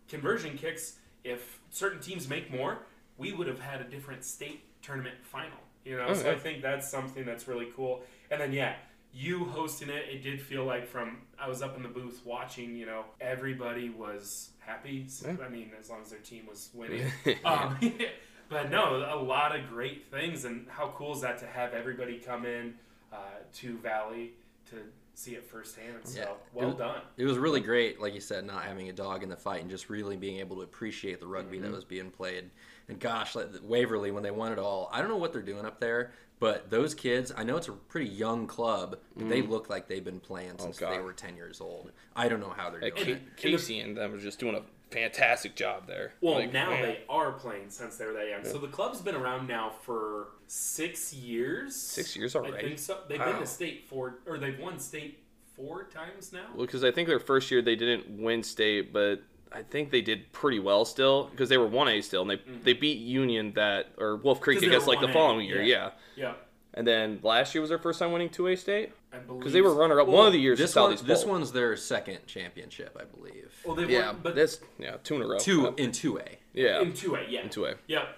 conversion 0.08 0.56
kicks. 0.56 0.96
If 1.24 1.58
certain 1.70 2.00
teams 2.00 2.28
make 2.28 2.50
more, 2.50 2.78
we 3.16 3.32
would 3.32 3.46
have 3.46 3.58
had 3.60 3.80
a 3.80 3.84
different 3.84 4.24
state 4.24 4.62
tournament 4.82 5.16
final. 5.22 5.58
You 5.84 5.96
know, 5.96 6.06
Oh, 6.08 6.14
so 6.14 6.30
I 6.30 6.36
think 6.36 6.62
that's 6.62 6.88
something 6.90 7.24
that's 7.24 7.48
really 7.48 7.68
cool. 7.74 8.02
And 8.30 8.40
then 8.40 8.52
yeah, 8.52 8.74
you 9.12 9.44
hosting 9.46 9.88
it, 9.88 10.04
it 10.10 10.22
did 10.22 10.40
feel 10.40 10.64
like 10.64 10.86
from 10.86 11.18
I 11.38 11.48
was 11.48 11.62
up 11.62 11.76
in 11.76 11.82
the 11.82 11.88
booth 11.88 12.20
watching. 12.24 12.76
You 12.76 12.86
know, 12.86 13.04
everybody 13.20 13.90
was 13.90 14.50
happy. 14.60 15.06
So. 15.08 15.36
I 15.44 15.48
mean, 15.48 15.70
as 15.78 15.90
long 15.90 16.02
as 16.02 16.10
their 16.10 16.18
team 16.20 16.46
was 16.48 16.70
winning. 16.74 17.10
um, 17.44 17.78
but 18.48 18.70
no, 18.70 18.96
a 18.96 19.20
lot 19.20 19.56
of 19.58 19.68
great 19.68 20.10
things, 20.10 20.44
and 20.44 20.66
how 20.68 20.92
cool 20.96 21.14
is 21.14 21.20
that 21.22 21.38
to 21.38 21.46
have 21.46 21.72
everybody 21.74 22.18
come 22.18 22.44
in 22.46 22.74
uh, 23.12 23.16
to 23.56 23.76
Valley 23.78 24.32
to 24.70 24.76
see 25.14 25.32
it 25.34 25.44
firsthand? 25.44 25.96
So 26.04 26.20
Yeah. 26.20 26.26
well 26.52 26.70
It- 26.70 26.78
done. 26.78 27.00
It 27.16 27.24
was 27.24 27.38
really 27.38 27.60
great, 27.60 28.00
like 28.00 28.14
you 28.14 28.20
said, 28.20 28.44
not 28.44 28.64
having 28.64 28.88
a 28.88 28.92
dog 28.92 29.22
in 29.22 29.28
the 29.28 29.36
fight 29.36 29.62
and 29.62 29.70
just 29.70 29.90
really 29.90 30.16
being 30.16 30.38
able 30.38 30.56
to 30.56 30.62
appreciate 30.62 31.18
the 31.20 31.26
rugby 31.26 31.56
Mm-hmm. 31.56 31.66
that 31.66 31.72
was 31.74 31.84
being 31.84 32.10
played. 32.10 32.50
And 32.88 32.98
gosh, 33.00 33.34
like 33.34 33.48
Waverly 33.62 34.10
when 34.12 34.22
they 34.22 34.30
won 34.30 34.52
it 34.52 34.58
all, 34.58 34.88
I 34.92 35.00
don't 35.00 35.08
know 35.10 35.16
what 35.16 35.32
they're 35.32 35.42
doing 35.42 35.66
up 35.66 35.80
there, 35.80 36.12
but 36.40 36.70
those 36.70 36.94
kids, 36.94 37.32
I 37.36 37.42
know 37.44 37.56
it's 37.56 37.68
a 37.68 37.72
pretty 37.72 38.08
young 38.10 38.46
club, 38.46 38.98
but 39.16 39.28
they 39.28 39.42
look 39.42 39.68
like 39.68 39.88
they've 39.88 40.04
been 40.04 40.20
playing 40.20 40.58
since 40.58 40.78
they 40.78 40.86
Mm. 40.86 41.04
Were 41.04 41.12
ten 41.12 41.36
years 41.36 41.60
old. 41.60 41.92
I 42.16 42.28
don't 42.28 42.40
know 42.40 42.50
how 42.56 42.70
they're 42.70 42.80
doing 42.80 42.94
Ca- 42.94 43.10
it. 43.12 43.36
Casey 43.36 43.80
and 43.80 43.96
them 43.96 44.14
are 44.14 44.18
just 44.18 44.38
doing 44.38 44.54
a 44.54 44.62
fantastic 44.90 45.54
job 45.54 45.86
there. 45.86 46.12
Well, 46.20 46.34
Like, 46.36 46.52
now 46.52 46.70
man. 46.70 46.82
they 46.82 47.00
are 47.08 47.32
playing 47.32 47.70
since 47.70 47.96
they 47.96 48.06
were 48.06 48.12
that 48.14 48.28
young. 48.28 48.44
So 48.44 48.58
the 48.58 48.68
club's 48.68 49.00
been 49.00 49.14
around 49.16 49.46
now 49.46 49.70
for 49.82 50.28
six 50.46 51.12
years. 51.12 51.76
Six 51.76 52.16
years 52.16 52.34
I 52.34 52.40
already? 52.40 52.68
think 52.68 52.78
so. 52.78 52.98
They've 53.08 53.18
been 53.18 53.34
Wow. 53.34 53.40
to 53.40 53.46
state 53.46 53.86
four, 53.88 54.20
or 54.26 54.38
they've 54.38 54.58
won 54.58 54.78
state 54.78 55.18
four 55.54 55.84
times 55.84 56.32
now. 56.32 56.46
Well, 56.54 56.64
because 56.66 56.84
I 56.84 56.90
think 56.90 57.08
their 57.08 57.18
first 57.20 57.50
year 57.50 57.60
they 57.62 57.76
didn't 57.76 58.08
win 58.22 58.42
state, 58.42 58.92
but 58.92 59.22
I 59.52 59.62
think 59.62 59.90
they 59.90 60.02
did 60.02 60.30
pretty 60.32 60.58
well 60.58 60.84
still 60.84 61.24
because 61.30 61.48
they 61.48 61.56
were 61.58 61.66
one 61.66 61.88
A 61.88 62.00
still, 62.00 62.22
and 62.22 62.30
they 62.30 62.40
they 62.64 62.72
beat 62.74 62.98
Union 62.98 63.52
that 63.54 63.88
or 63.98 64.16
Wolf 64.16 64.40
Creek, 64.40 64.58
I 64.58 64.60
Mm-hmm. 64.60 64.70
'Cause 64.72 64.84
they 64.86 64.92
guess, 64.92 65.00
like 65.00 65.00
the 65.00 65.06
1A, 65.06 65.12
following 65.12 65.46
year, 65.46 65.62
yeah. 65.62 65.90
yeah. 66.16 66.24
Yeah, 66.26 66.32
And 66.74 66.86
then 66.86 67.20
last 67.22 67.54
year 67.54 67.60
was 67.62 67.70
their 67.70 67.78
first 67.78 67.98
time 67.98 68.12
winning 68.12 68.28
two 68.28 68.46
A 68.48 68.56
state 68.56 68.92
I 69.12 69.18
believe 69.18 69.40
because 69.40 69.52
they 69.52 69.60
were 69.62 69.72
runner 69.74 70.00
up 70.00 70.06
Well, 70.08 70.18
one 70.18 70.26
of 70.26 70.32
the 70.32 70.40
years. 70.40 70.58
This 70.58 70.76
at 70.76 70.82
one, 70.82 70.96
this 71.06 71.24
one's 71.24 71.52
their 71.52 71.76
second 71.76 72.26
championship, 72.26 72.96
I 73.00 73.04
believe. 73.04 73.54
Well, 73.64 73.74
they 73.76 73.86
yeah, 73.86 74.08
won, 74.08 74.20
but 74.22 74.34
this 74.34 74.60
yeah 74.78 74.96
two 75.02 75.16
in 75.16 75.22
a 75.22 75.26
row. 75.26 75.38
Two 75.38 75.74
in 75.76 75.92
two 75.92 76.18
A. 76.18 76.38
yeah, 76.52 76.80
in 76.80 76.92
two 76.92 77.14
A, 77.14 77.22
yeah, 77.28 77.42
in 77.42 77.48
two 77.50 77.64
A. 77.66 77.74
Yep. 77.86 78.08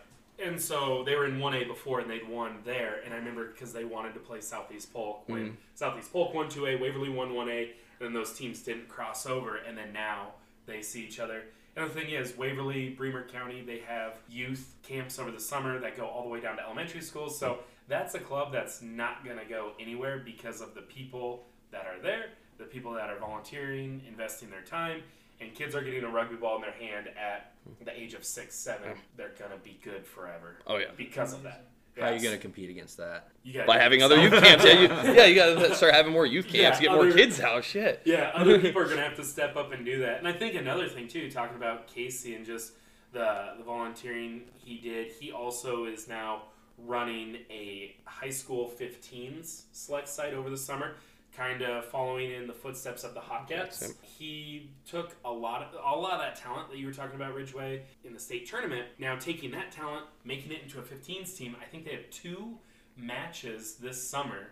And 0.43 0.59
so 0.59 1.03
they 1.05 1.15
were 1.17 1.27
in 1.27 1.39
1A 1.39 1.67
before 1.67 2.01
and 2.01 2.11
they'd 2.11 2.27
won 2.27 2.57
there. 2.65 3.03
And 3.05 3.13
I 3.13 3.19
remember 3.19 3.49
because 3.49 3.75
they 3.75 3.85
wanted 3.85 4.15
to 4.15 4.21
play 4.21 4.41
Southeast 4.41 4.91
Polk 4.91 5.23
when 5.29 5.51
Mm. 5.51 5.57
Southeast 5.75 6.11
Polk 6.11 6.33
won 6.33 6.49
2A, 6.49 6.81
Waverly 6.81 7.11
won 7.11 7.33
1A, 7.35 7.63
and 7.65 7.73
then 8.01 8.13
those 8.15 8.33
teams 8.33 8.63
didn't 8.63 8.89
cross 8.89 9.27
over. 9.27 9.57
And 9.57 9.77
then 9.77 9.93
now 9.93 10.29
they 10.71 10.83
see 10.83 11.05
each 11.05 11.21
other. 11.21 11.45
And 11.77 11.89
the 11.89 11.95
thing 11.95 12.11
is, 12.11 12.37
Waverly, 12.37 12.91
Bremer 12.91 13.27
County, 13.29 13.63
they 13.63 13.79
have 13.87 14.15
youth 14.29 14.75
camps 14.83 15.19
over 15.19 15.31
the 15.31 15.41
summer 15.41 15.79
that 15.79 15.97
go 15.97 16.07
all 16.07 16.25
the 16.25 16.29
way 16.29 16.41
down 16.41 16.57
to 16.57 16.63
elementary 16.63 17.01
schools. 17.01 17.39
So 17.39 17.61
that's 17.89 18.15
a 18.15 18.19
club 18.19 18.53
that's 18.53 18.83
not 18.83 19.25
going 19.25 19.39
to 19.39 19.45
go 19.45 19.73
anywhere 19.79 20.21
because 20.25 20.61
of 20.61 20.75
the 20.75 20.83
people 20.83 21.45
that 21.71 21.87
are 21.87 22.01
there, 22.03 22.31
the 22.59 22.65
people 22.65 22.93
that 22.95 23.09
are 23.09 23.19
volunteering, 23.19 24.03
investing 24.09 24.51
their 24.51 24.63
time, 24.63 25.03
and 25.41 25.55
kids 25.55 25.75
are 25.75 25.83
getting 25.83 26.05
a 26.05 26.09
rugby 26.09 26.37
ball 26.37 26.57
in 26.57 26.63
their 26.63 26.73
hand 26.73 27.09
at 27.09 27.53
the 27.85 27.99
age 27.99 28.15
of 28.15 28.25
six, 28.25 28.55
seven. 28.55 28.91
Mm. 28.91 28.97
They're 29.17 29.33
gonna 29.39 29.57
be 29.63 29.79
good 29.83 30.07
forever. 30.07 30.57
Oh, 30.67 30.77
yeah. 30.77 30.87
because 30.97 31.33
of 31.33 31.43
that. 31.45 31.67
How 31.99 32.07
are 32.07 32.15
you 32.15 32.21
going 32.21 32.35
to 32.35 32.41
compete 32.41 32.71
against 32.71 32.97
that? 32.97 33.29
By 33.67 33.79
having 33.79 34.03
other 34.03 34.21
youth 34.21 34.33
camps, 34.43 34.65
yeah, 34.65 34.73
you, 34.73 34.89
yeah, 35.13 35.25
you 35.25 35.35
gotta 35.35 35.75
start 35.75 35.95
having 35.95 36.13
more 36.13 36.27
youth 36.27 36.47
camps, 36.47 36.81
Yeah, 36.81 36.89
get 36.89 36.93
more 36.93 37.11
kids 37.11 37.41
out. 37.41 37.65
Shit. 37.65 38.03
Yeah, 38.05 38.31
other 38.35 38.59
people 38.59 38.81
are 38.81 38.87
going 38.87 38.97
to 38.99 39.03
have 39.03 39.17
to 39.17 39.25
step 39.25 39.57
up 39.57 39.73
and 39.73 39.85
do 39.85 39.99
that. 40.01 40.19
And 40.19 40.29
I 40.29 40.33
think 40.33 40.55
another 40.55 40.89
thing 40.89 41.09
too, 41.09 41.31
talking 41.31 41.57
about 41.57 41.87
Casey 41.87 42.35
and 42.35 42.47
just 42.47 42.73
the 43.13 43.55
the 43.59 43.65
volunteering 43.65 44.43
he 44.57 44.79
did, 44.79 45.09
he 45.09 45.33
also 45.33 45.85
is 45.85 46.09
now 46.09 46.43
running 46.87 47.39
a 47.51 47.95
high 48.05 48.31
school 48.31 48.73
15s 48.81 49.63
select 49.73 50.09
side 50.09 50.33
over 50.33 50.49
the 50.49 50.57
summer, 50.57 50.95
kind 51.41 51.63
of 51.63 51.87
following 51.87 52.33
in 52.33 52.47
the 52.47 52.53
footsteps 52.53 53.03
of 53.03 53.15
the 53.15 53.21
Hotcats. 53.21 53.95
He 54.03 54.69
took 54.87 55.17
a 55.25 55.31
lot 55.31 55.63
of 55.63 55.69
a 55.73 55.99
lot 55.99 56.13
of 56.13 56.21
that 56.21 56.37
talent 56.37 56.69
that 56.69 56.77
you 56.77 56.87
were 56.87 56.93
talking 56.93 57.17
about 57.17 57.35
Ridgway 57.35 57.83
in 58.05 58.13
the 58.13 58.21
state 58.21 58.47
tournament. 58.47 58.87
Now 58.99 59.17
taking 59.17 59.51
that 59.53 59.73
talent, 59.73 60.05
making 60.23 60.53
it 60.53 60.63
into 60.63 60.79
a 60.79 60.83
15s 60.83 61.35
team. 61.35 61.57
I 61.59 61.65
think 61.65 61.87
they 61.87 61.93
have 61.93 62.11
two 62.11 62.59
matches 62.95 63.77
this 63.77 64.07
summer 64.07 64.49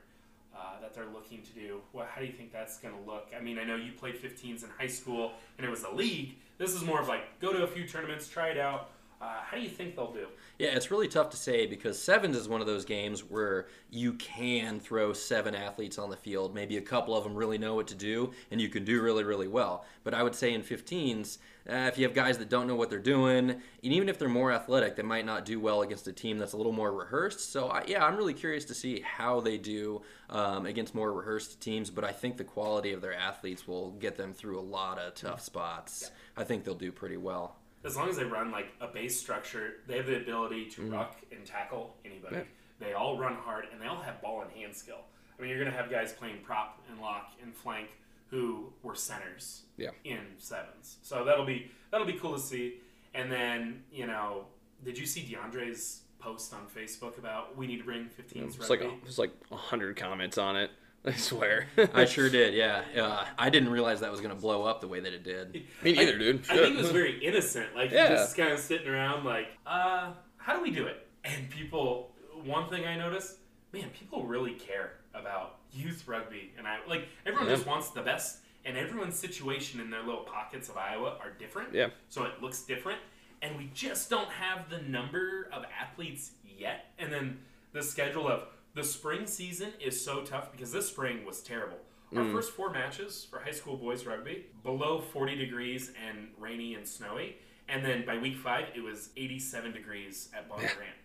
uh, 0.56 0.80
that 0.80 0.94
they're 0.94 1.12
looking 1.12 1.42
to 1.42 1.52
do. 1.52 1.82
Well, 1.92 2.06
how 2.10 2.22
do 2.22 2.26
you 2.26 2.32
think 2.32 2.54
that's 2.54 2.78
going 2.78 2.94
to 2.94 3.10
look? 3.10 3.26
I 3.38 3.42
mean, 3.42 3.58
I 3.58 3.64
know 3.64 3.76
you 3.76 3.92
played 3.92 4.16
15s 4.16 4.64
in 4.64 4.70
high 4.78 4.86
school 4.86 5.32
and 5.58 5.66
it 5.66 5.70
was 5.70 5.82
a 5.82 5.90
league. 5.90 6.36
This 6.56 6.72
is 6.72 6.82
more 6.84 7.02
of 7.02 7.06
like 7.06 7.38
go 7.38 7.52
to 7.52 7.64
a 7.64 7.66
few 7.66 7.86
tournaments, 7.86 8.28
try 8.28 8.48
it 8.48 8.58
out. 8.58 8.92
Uh, 9.20 9.40
how 9.44 9.56
do 9.56 9.62
you 9.62 9.68
think 9.68 9.96
they'll 9.96 10.12
do? 10.12 10.28
Yeah, 10.58 10.68
it's 10.68 10.92
really 10.92 11.08
tough 11.08 11.30
to 11.30 11.36
say 11.36 11.66
because 11.66 12.00
sevens 12.00 12.36
is 12.36 12.48
one 12.48 12.60
of 12.60 12.68
those 12.68 12.84
games 12.84 13.20
where 13.24 13.66
you 13.90 14.12
can 14.14 14.78
throw 14.78 15.12
seven 15.12 15.56
athletes 15.56 15.98
on 15.98 16.08
the 16.08 16.16
field. 16.16 16.54
Maybe 16.54 16.76
a 16.76 16.80
couple 16.80 17.16
of 17.16 17.24
them 17.24 17.34
really 17.34 17.58
know 17.58 17.74
what 17.74 17.88
to 17.88 17.96
do, 17.96 18.32
and 18.52 18.60
you 18.60 18.68
can 18.68 18.84
do 18.84 19.02
really, 19.02 19.24
really 19.24 19.48
well. 19.48 19.84
But 20.04 20.14
I 20.14 20.22
would 20.22 20.36
say 20.36 20.54
in 20.54 20.62
15s, 20.62 21.38
uh, 21.68 21.74
if 21.88 21.98
you 21.98 22.04
have 22.04 22.14
guys 22.14 22.38
that 22.38 22.48
don't 22.48 22.68
know 22.68 22.76
what 22.76 22.90
they're 22.90 23.00
doing, 23.00 23.50
and 23.50 23.60
even 23.82 24.08
if 24.08 24.18
they're 24.18 24.28
more 24.28 24.52
athletic, 24.52 24.94
they 24.94 25.02
might 25.02 25.26
not 25.26 25.44
do 25.44 25.58
well 25.58 25.82
against 25.82 26.06
a 26.06 26.12
team 26.12 26.38
that's 26.38 26.52
a 26.52 26.56
little 26.56 26.72
more 26.72 26.92
rehearsed. 26.92 27.52
So 27.52 27.68
I, 27.68 27.84
yeah, 27.88 28.04
I'm 28.04 28.16
really 28.16 28.34
curious 28.34 28.64
to 28.66 28.74
see 28.74 29.00
how 29.00 29.40
they 29.40 29.58
do 29.58 30.00
um, 30.30 30.64
against 30.64 30.94
more 30.94 31.12
rehearsed 31.12 31.60
teams. 31.60 31.90
But 31.90 32.04
I 32.04 32.12
think 32.12 32.36
the 32.36 32.44
quality 32.44 32.92
of 32.92 33.02
their 33.02 33.14
athletes 33.14 33.68
will 33.68 33.90
get 33.92 34.16
them 34.16 34.32
through 34.32 34.58
a 34.58 34.62
lot 34.62 34.98
of 34.98 35.14
tough 35.14 35.40
spots. 35.40 36.10
I 36.36 36.44
think 36.44 36.64
they'll 36.64 36.74
do 36.74 36.92
pretty 36.92 37.16
well. 37.16 37.57
As 37.84 37.96
long 37.96 38.08
as 38.08 38.16
they 38.16 38.24
run 38.24 38.50
like 38.50 38.68
a 38.80 38.86
base 38.88 39.18
structure, 39.18 39.74
they 39.86 39.96
have 39.96 40.06
the 40.06 40.16
ability 40.16 40.66
to 40.70 40.82
mm-hmm. 40.82 40.94
ruck 40.94 41.16
and 41.30 41.44
tackle 41.44 41.94
anybody. 42.04 42.36
Yeah. 42.36 42.42
They 42.80 42.92
all 42.92 43.18
run 43.18 43.34
hard 43.34 43.66
and 43.72 43.80
they 43.80 43.86
all 43.86 44.00
have 44.00 44.20
ball 44.20 44.42
and 44.42 44.50
hand 44.52 44.74
skill. 44.74 45.00
I 45.38 45.42
mean, 45.42 45.50
you're 45.50 45.58
going 45.58 45.70
to 45.70 45.76
have 45.76 45.90
guys 45.90 46.12
playing 46.12 46.38
prop 46.42 46.82
and 46.90 47.00
lock 47.00 47.32
and 47.42 47.54
flank 47.54 47.88
who 48.30 48.72
were 48.82 48.94
centers 48.94 49.62
Yeah. 49.76 49.90
in 50.04 50.20
sevens. 50.38 50.98
So 51.02 51.24
that'll 51.24 51.46
be 51.46 51.70
that'll 51.90 52.06
be 52.06 52.14
cool 52.14 52.34
to 52.34 52.40
see. 52.40 52.80
And 53.14 53.32
then 53.32 53.84
you 53.90 54.06
know, 54.06 54.46
did 54.84 54.98
you 54.98 55.06
see 55.06 55.22
DeAndre's 55.22 56.02
post 56.18 56.52
on 56.52 56.66
Facebook 56.66 57.16
about 57.18 57.56
we 57.56 57.66
need 57.66 57.78
to 57.78 57.84
bring 57.84 58.06
15s 58.06 58.56
It's 58.56 58.70
like 58.70 58.80
a, 58.80 58.90
there's 59.02 59.18
like 59.18 59.32
a 59.50 59.56
hundred 59.56 59.96
comments 59.96 60.36
on 60.36 60.56
it. 60.56 60.70
I 61.04 61.12
swear. 61.12 61.68
I 61.94 62.04
sure 62.04 62.28
did, 62.38 62.54
yeah. 62.54 62.82
Uh, 62.96 63.24
I 63.38 63.50
didn't 63.50 63.70
realize 63.70 64.00
that 64.00 64.10
was 64.10 64.20
going 64.20 64.34
to 64.34 64.40
blow 64.40 64.64
up 64.64 64.80
the 64.80 64.88
way 64.88 65.00
that 65.00 65.12
it 65.12 65.22
did. 65.24 65.52
Me 65.82 65.92
neither, 65.92 66.18
dude. 66.18 66.42
I 66.50 66.56
think 66.56 66.76
it 66.76 66.82
was 66.82 66.90
very 66.92 67.24
innocent. 67.24 67.74
Like 67.74 67.90
Yeah. 67.90 68.08
just 68.08 68.36
kind 68.36 68.52
of 68.52 68.58
sitting 68.58 68.88
around, 68.88 69.24
like, 69.24 69.46
uh, 69.66 70.12
how 70.36 70.56
do 70.56 70.62
we 70.62 70.70
do 70.70 70.86
it? 70.86 71.06
And 71.24 71.48
people, 71.50 72.12
one 72.44 72.68
thing 72.68 72.84
I 72.84 72.96
noticed, 72.96 73.36
man, 73.72 73.90
people 73.90 74.24
really 74.24 74.52
care 74.54 74.92
about 75.14 75.56
youth 75.72 76.06
rugby, 76.08 76.52
and 76.58 76.66
I 76.66 76.78
like 76.88 77.06
everyone 77.26 77.48
Yeah. 77.48 77.54
just 77.56 77.66
wants 77.66 77.90
the 77.90 78.02
best, 78.02 78.38
and 78.64 78.76
everyone's 78.76 79.18
situation 79.18 79.80
in 79.80 79.90
their 79.90 80.02
little 80.02 80.22
pockets 80.24 80.68
of 80.68 80.76
Iowa 80.76 81.16
are 81.22 81.30
different. 81.38 81.72
Yeah. 81.74 81.88
So 82.08 82.24
it 82.24 82.42
looks 82.42 82.62
different, 82.62 82.98
and 83.42 83.56
we 83.56 83.70
just 83.74 84.10
don't 84.10 84.28
have 84.30 84.68
the 84.70 84.78
number 84.82 85.48
of 85.52 85.64
athletes 85.80 86.32
yet. 86.44 86.86
And 86.98 87.12
then 87.12 87.38
the 87.72 87.82
schedule 87.82 88.26
of 88.28 88.44
the 88.74 88.84
spring 88.84 89.26
season 89.26 89.72
is 89.80 90.02
so 90.02 90.22
tough 90.22 90.52
because 90.52 90.72
this 90.72 90.88
spring 90.88 91.24
was 91.24 91.40
terrible. 91.40 91.78
Our 92.14 92.22
Mm. 92.22 92.32
first 92.32 92.52
four 92.52 92.70
matches 92.70 93.26
for 93.28 93.40
high 93.40 93.50
school 93.50 93.76
boys 93.76 94.06
rugby 94.06 94.46
below 94.62 95.00
40 95.00 95.36
degrees 95.36 95.92
and 96.08 96.30
rainy 96.38 96.74
and 96.74 96.86
snowy, 96.88 97.36
and 97.68 97.84
then 97.84 98.06
by 98.06 98.16
week 98.16 98.36
five 98.36 98.66
it 98.74 98.80
was 98.82 99.10
87 99.16 99.72
degrees 99.72 100.30
at 100.34 100.48
Bondurant, 100.48 100.96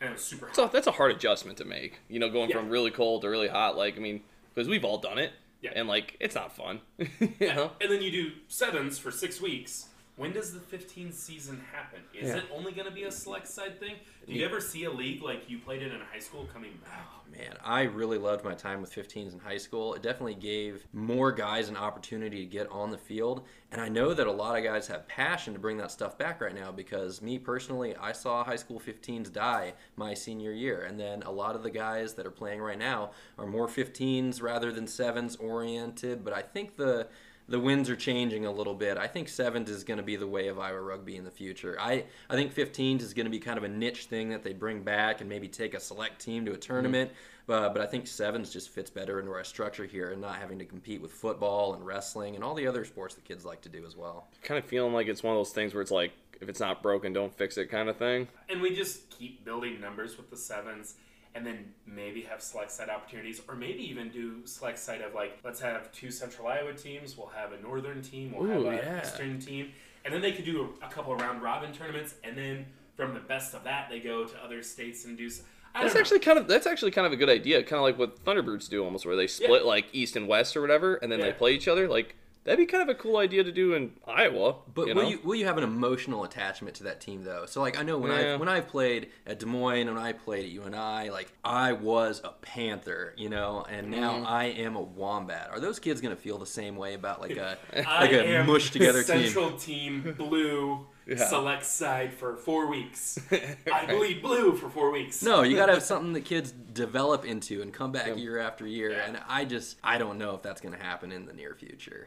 and 0.00 0.10
it 0.10 0.12
was 0.12 0.24
super 0.24 0.46
hot. 0.46 0.56
So 0.56 0.66
that's 0.68 0.86
a 0.86 0.92
hard 0.92 1.12
adjustment 1.12 1.56
to 1.58 1.64
make. 1.64 2.00
You 2.08 2.18
know, 2.18 2.28
going 2.28 2.50
Yeah. 2.50 2.56
from 2.56 2.68
really 2.68 2.90
cold 2.90 3.22
to 3.22 3.28
really 3.30 3.48
hot. 3.48 3.76
Like, 3.76 3.96
I 3.96 4.00
mean, 4.00 4.22
because 4.54 4.68
we've 4.68 4.84
all 4.84 4.98
done 4.98 5.18
it. 5.18 5.32
Yeah. 5.62 5.72
And 5.74 5.88
like, 5.88 6.16
it's 6.20 6.34
not 6.34 6.54
fun. 6.56 6.80
you 6.98 7.08
know. 7.40 7.72
And 7.80 7.90
then 7.90 8.02
you 8.02 8.10
do 8.10 8.32
sevens 8.48 8.98
for 8.98 9.10
six 9.10 9.40
weeks. 9.40 9.88
When 10.20 10.32
does 10.32 10.52
the 10.52 10.60
15 10.60 11.12
season 11.12 11.64
happen? 11.72 12.00
Is 12.12 12.28
Yeah. 12.28 12.36
it 12.36 12.44
only 12.52 12.72
going 12.72 12.86
to 12.86 12.92
be 12.92 13.04
a 13.04 13.10
select 13.10 13.48
side 13.48 13.80
thing? 13.80 13.96
Do 14.26 14.34
you 14.34 14.44
ever 14.44 14.60
see 14.60 14.84
a 14.84 14.90
league 14.90 15.22
like 15.22 15.48
you 15.48 15.58
played 15.58 15.80
it 15.80 15.94
in 15.94 16.00
high 16.02 16.18
school 16.18 16.46
coming 16.52 16.78
back? 16.84 17.06
Oh, 17.10 17.16
Man, 17.30 17.56
I 17.64 17.84
really 17.84 18.18
loved 18.18 18.44
my 18.44 18.52
time 18.52 18.82
with 18.82 18.92
15s 18.92 19.32
in 19.32 19.38
high 19.38 19.56
school. 19.56 19.94
It 19.94 20.02
definitely 20.02 20.34
gave 20.34 20.86
more 20.92 21.32
guys 21.32 21.70
an 21.70 21.76
opportunity 21.76 22.40
to 22.40 22.46
get 22.46 22.68
on 22.70 22.90
the 22.90 22.98
field. 22.98 23.46
And 23.72 23.80
I 23.80 23.88
know 23.88 24.12
that 24.12 24.26
a 24.26 24.30
lot 24.32 24.58
of 24.58 24.62
guys 24.64 24.88
have 24.88 25.08
passion 25.08 25.54
to 25.54 25.58
bring 25.58 25.78
that 25.78 25.90
stuff 25.90 26.18
back 26.18 26.42
right 26.42 26.54
now 26.54 26.70
because 26.70 27.22
me 27.22 27.38
personally, 27.38 27.96
I 27.96 28.12
saw 28.12 28.44
high 28.44 28.56
school 28.56 28.78
15s 28.78 29.32
die 29.32 29.72
my 29.96 30.12
senior 30.12 30.52
year. 30.52 30.82
And 30.82 31.00
then 31.00 31.22
a 31.22 31.30
lot 31.30 31.54
of 31.56 31.62
the 31.62 31.70
guys 31.70 32.12
that 32.14 32.26
are 32.26 32.30
playing 32.30 32.60
right 32.60 32.78
now 32.78 33.12
are 33.38 33.46
more 33.46 33.68
15s 33.68 34.42
rather 34.42 34.70
than 34.70 34.84
7s 34.84 35.40
oriented. 35.40 36.24
But 36.26 36.34
I 36.34 36.42
think 36.42 36.76
the 36.76 37.08
the 37.50 37.58
winds 37.58 37.90
are 37.90 37.96
changing 37.96 38.46
a 38.46 38.50
little 38.50 38.74
bit. 38.74 38.96
I 38.96 39.08
think 39.08 39.28
sevens 39.28 39.68
is 39.68 39.82
going 39.82 39.96
to 39.96 40.04
be 40.04 40.14
the 40.14 40.26
way 40.26 40.46
of 40.46 40.60
Iowa 40.60 40.80
rugby 40.80 41.16
in 41.16 41.24
the 41.24 41.32
future. 41.32 41.76
I, 41.80 42.04
I 42.30 42.36
think 42.36 42.54
15s 42.54 43.02
is 43.02 43.12
going 43.12 43.26
to 43.26 43.30
be 43.30 43.40
kind 43.40 43.58
of 43.58 43.64
a 43.64 43.68
niche 43.68 44.04
thing 44.04 44.28
that 44.28 44.44
they 44.44 44.52
bring 44.52 44.82
back 44.82 45.20
and 45.20 45.28
maybe 45.28 45.48
take 45.48 45.74
a 45.74 45.80
select 45.80 46.20
team 46.20 46.46
to 46.46 46.52
a 46.52 46.56
tournament. 46.56 47.10
Mm-hmm. 47.10 47.18
But, 47.48 47.74
but 47.74 47.82
I 47.82 47.86
think 47.86 48.06
sevens 48.06 48.50
just 48.50 48.70
fits 48.70 48.88
better 48.88 49.18
into 49.18 49.32
our 49.32 49.42
structure 49.42 49.84
here 49.84 50.12
and 50.12 50.20
not 50.20 50.36
having 50.36 50.60
to 50.60 50.64
compete 50.64 51.02
with 51.02 51.10
football 51.10 51.74
and 51.74 51.84
wrestling 51.84 52.36
and 52.36 52.44
all 52.44 52.54
the 52.54 52.68
other 52.68 52.84
sports 52.84 53.16
that 53.16 53.24
kids 53.24 53.44
like 53.44 53.62
to 53.62 53.68
do 53.68 53.84
as 53.84 53.96
well. 53.96 54.28
Kind 54.44 54.62
of 54.62 54.64
feeling 54.64 54.92
like 54.92 55.08
it's 55.08 55.24
one 55.24 55.34
of 55.34 55.38
those 55.38 55.50
things 55.50 55.74
where 55.74 55.82
it's 55.82 55.90
like, 55.90 56.12
if 56.40 56.48
it's 56.48 56.60
not 56.60 56.84
broken, 56.84 57.12
don't 57.12 57.34
fix 57.34 57.58
it 57.58 57.68
kind 57.68 57.88
of 57.88 57.96
thing. 57.96 58.28
And 58.48 58.62
we 58.62 58.76
just 58.76 59.10
keep 59.10 59.44
building 59.44 59.80
numbers 59.80 60.16
with 60.16 60.30
the 60.30 60.36
sevens 60.36 60.94
and 61.34 61.46
then 61.46 61.64
maybe 61.86 62.22
have 62.22 62.40
select 62.42 62.70
side 62.72 62.88
opportunities 62.88 63.40
or 63.48 63.54
maybe 63.54 63.82
even 63.88 64.08
do 64.08 64.44
select 64.44 64.78
side 64.78 65.00
of 65.00 65.14
like 65.14 65.38
let's 65.44 65.60
have 65.60 65.90
two 65.92 66.10
central 66.10 66.48
iowa 66.48 66.72
teams 66.74 67.16
we'll 67.16 67.28
have 67.28 67.52
a 67.52 67.60
northern 67.60 68.02
team 68.02 68.32
we'll 68.36 68.46
Ooh, 68.48 68.64
have 68.64 68.72
an 68.72 68.78
yeah. 68.78 69.02
eastern 69.02 69.38
team 69.38 69.70
and 70.04 70.12
then 70.12 70.20
they 70.20 70.32
could 70.32 70.44
do 70.44 70.70
a, 70.82 70.86
a 70.86 70.88
couple 70.88 71.12
of 71.12 71.20
round 71.20 71.40
robin 71.42 71.72
tournaments 71.72 72.14
and 72.24 72.36
then 72.36 72.66
from 72.96 73.14
the 73.14 73.20
best 73.20 73.54
of 73.54 73.62
that 73.64 73.88
they 73.88 74.00
go 74.00 74.24
to 74.24 74.44
other 74.44 74.62
states 74.62 75.04
and 75.04 75.16
do 75.16 75.26
s- 75.26 75.42
I 75.72 75.82
That's 75.82 75.92
don't 75.92 76.00
know. 76.00 76.00
actually 76.00 76.18
kind 76.18 76.38
of 76.38 76.48
that's 76.48 76.66
actually 76.66 76.90
kind 76.90 77.06
of 77.06 77.12
a 77.12 77.16
good 77.16 77.28
idea. 77.30 77.62
Kind 77.62 77.78
of 77.78 77.82
like 77.82 77.96
what 77.96 78.24
Thunderbirds 78.24 78.68
do, 78.68 78.82
almost 78.84 79.06
where 79.06 79.14
they 79.14 79.28
split 79.28 79.64
like 79.64 79.86
east 79.92 80.16
and 80.16 80.26
west 80.26 80.56
or 80.56 80.60
whatever, 80.62 80.96
and 80.96 81.12
then 81.12 81.20
they 81.20 81.32
play 81.32 81.52
each 81.54 81.68
other. 81.68 81.86
Like 81.86 82.16
that'd 82.44 82.58
be 82.58 82.66
kind 82.66 82.82
of 82.82 82.88
a 82.88 82.98
cool 82.98 83.16
idea 83.18 83.44
to 83.44 83.52
do 83.52 83.74
in 83.74 83.92
Iowa. 84.06 84.56
But 84.74 84.88
you 84.88 84.94
will 84.94 85.04
you 85.10 85.18
will 85.24 85.34
you 85.34 85.46
have 85.46 85.58
an 85.58 85.64
emotional 85.64 86.24
attachment 86.24 86.76
to 86.76 86.84
that 86.84 87.00
team 87.00 87.24
though? 87.24 87.46
So 87.46 87.60
like 87.60 87.78
I 87.78 87.82
know 87.82 87.98
when 87.98 88.10
I 88.12 88.36
when 88.36 88.48
I've 88.48 88.68
played 88.68 89.08
at 89.26 89.38
Des 89.38 89.46
Moines 89.46 89.86
and 89.88 89.96
when 89.96 90.04
I 90.04 90.12
played 90.12 90.44
at 90.44 90.50
UNI, 90.50 91.10
like 91.10 91.32
I 91.44 91.72
was 91.72 92.20
a 92.24 92.30
Panther, 92.42 93.14
you 93.16 93.28
know, 93.28 93.64
and 93.70 93.90
now 93.90 94.10
Mm-hmm. 94.14 94.26
I 94.26 94.44
am 94.46 94.76
a 94.76 94.80
Wombat. 94.82 95.50
Are 95.50 95.60
those 95.60 95.78
kids 95.78 96.00
gonna 96.00 96.16
feel 96.16 96.38
the 96.38 96.46
same 96.46 96.76
way 96.76 96.94
about 96.94 97.20
like 97.20 97.36
a 97.36 97.58
I 97.86 98.00
like 98.02 98.12
a 98.12 98.42
mush 98.44 98.70
together 98.70 99.02
team? 99.02 99.22
central 99.24 99.52
team 99.52 100.14
blue 100.16 100.86
Yeah. 101.06 101.26
select 101.26 101.64
side 101.64 102.12
for 102.14 102.36
four 102.36 102.68
weeks 102.70 103.18
i 103.72 103.84
bleed 103.86 104.22
blue 104.22 104.54
for 104.54 104.68
four 104.70 104.92
weeks 104.92 105.22
No, 105.24 105.42
you 105.42 105.56
gotta 105.56 105.72
have 105.72 105.82
something 105.82 106.12
that 106.12 106.24
kids 106.24 106.52
develop 106.52 107.24
into 107.24 107.62
and 107.62 107.72
come 107.72 107.90
back 107.90 108.06
Yeah. 108.08 108.14
year 108.14 108.38
after 108.38 108.64
year. 108.64 108.92
Yeah. 108.92 109.06
And 109.08 109.20
I 109.28 109.44
just 109.44 109.76
I 109.82 109.98
don't 109.98 110.18
know 110.18 110.36
if 110.36 110.42
that's 110.42 110.60
gonna 110.60 110.76
happen 110.78 111.10
in 111.10 111.26
the 111.26 111.32
near 111.32 111.54
future. 111.56 112.06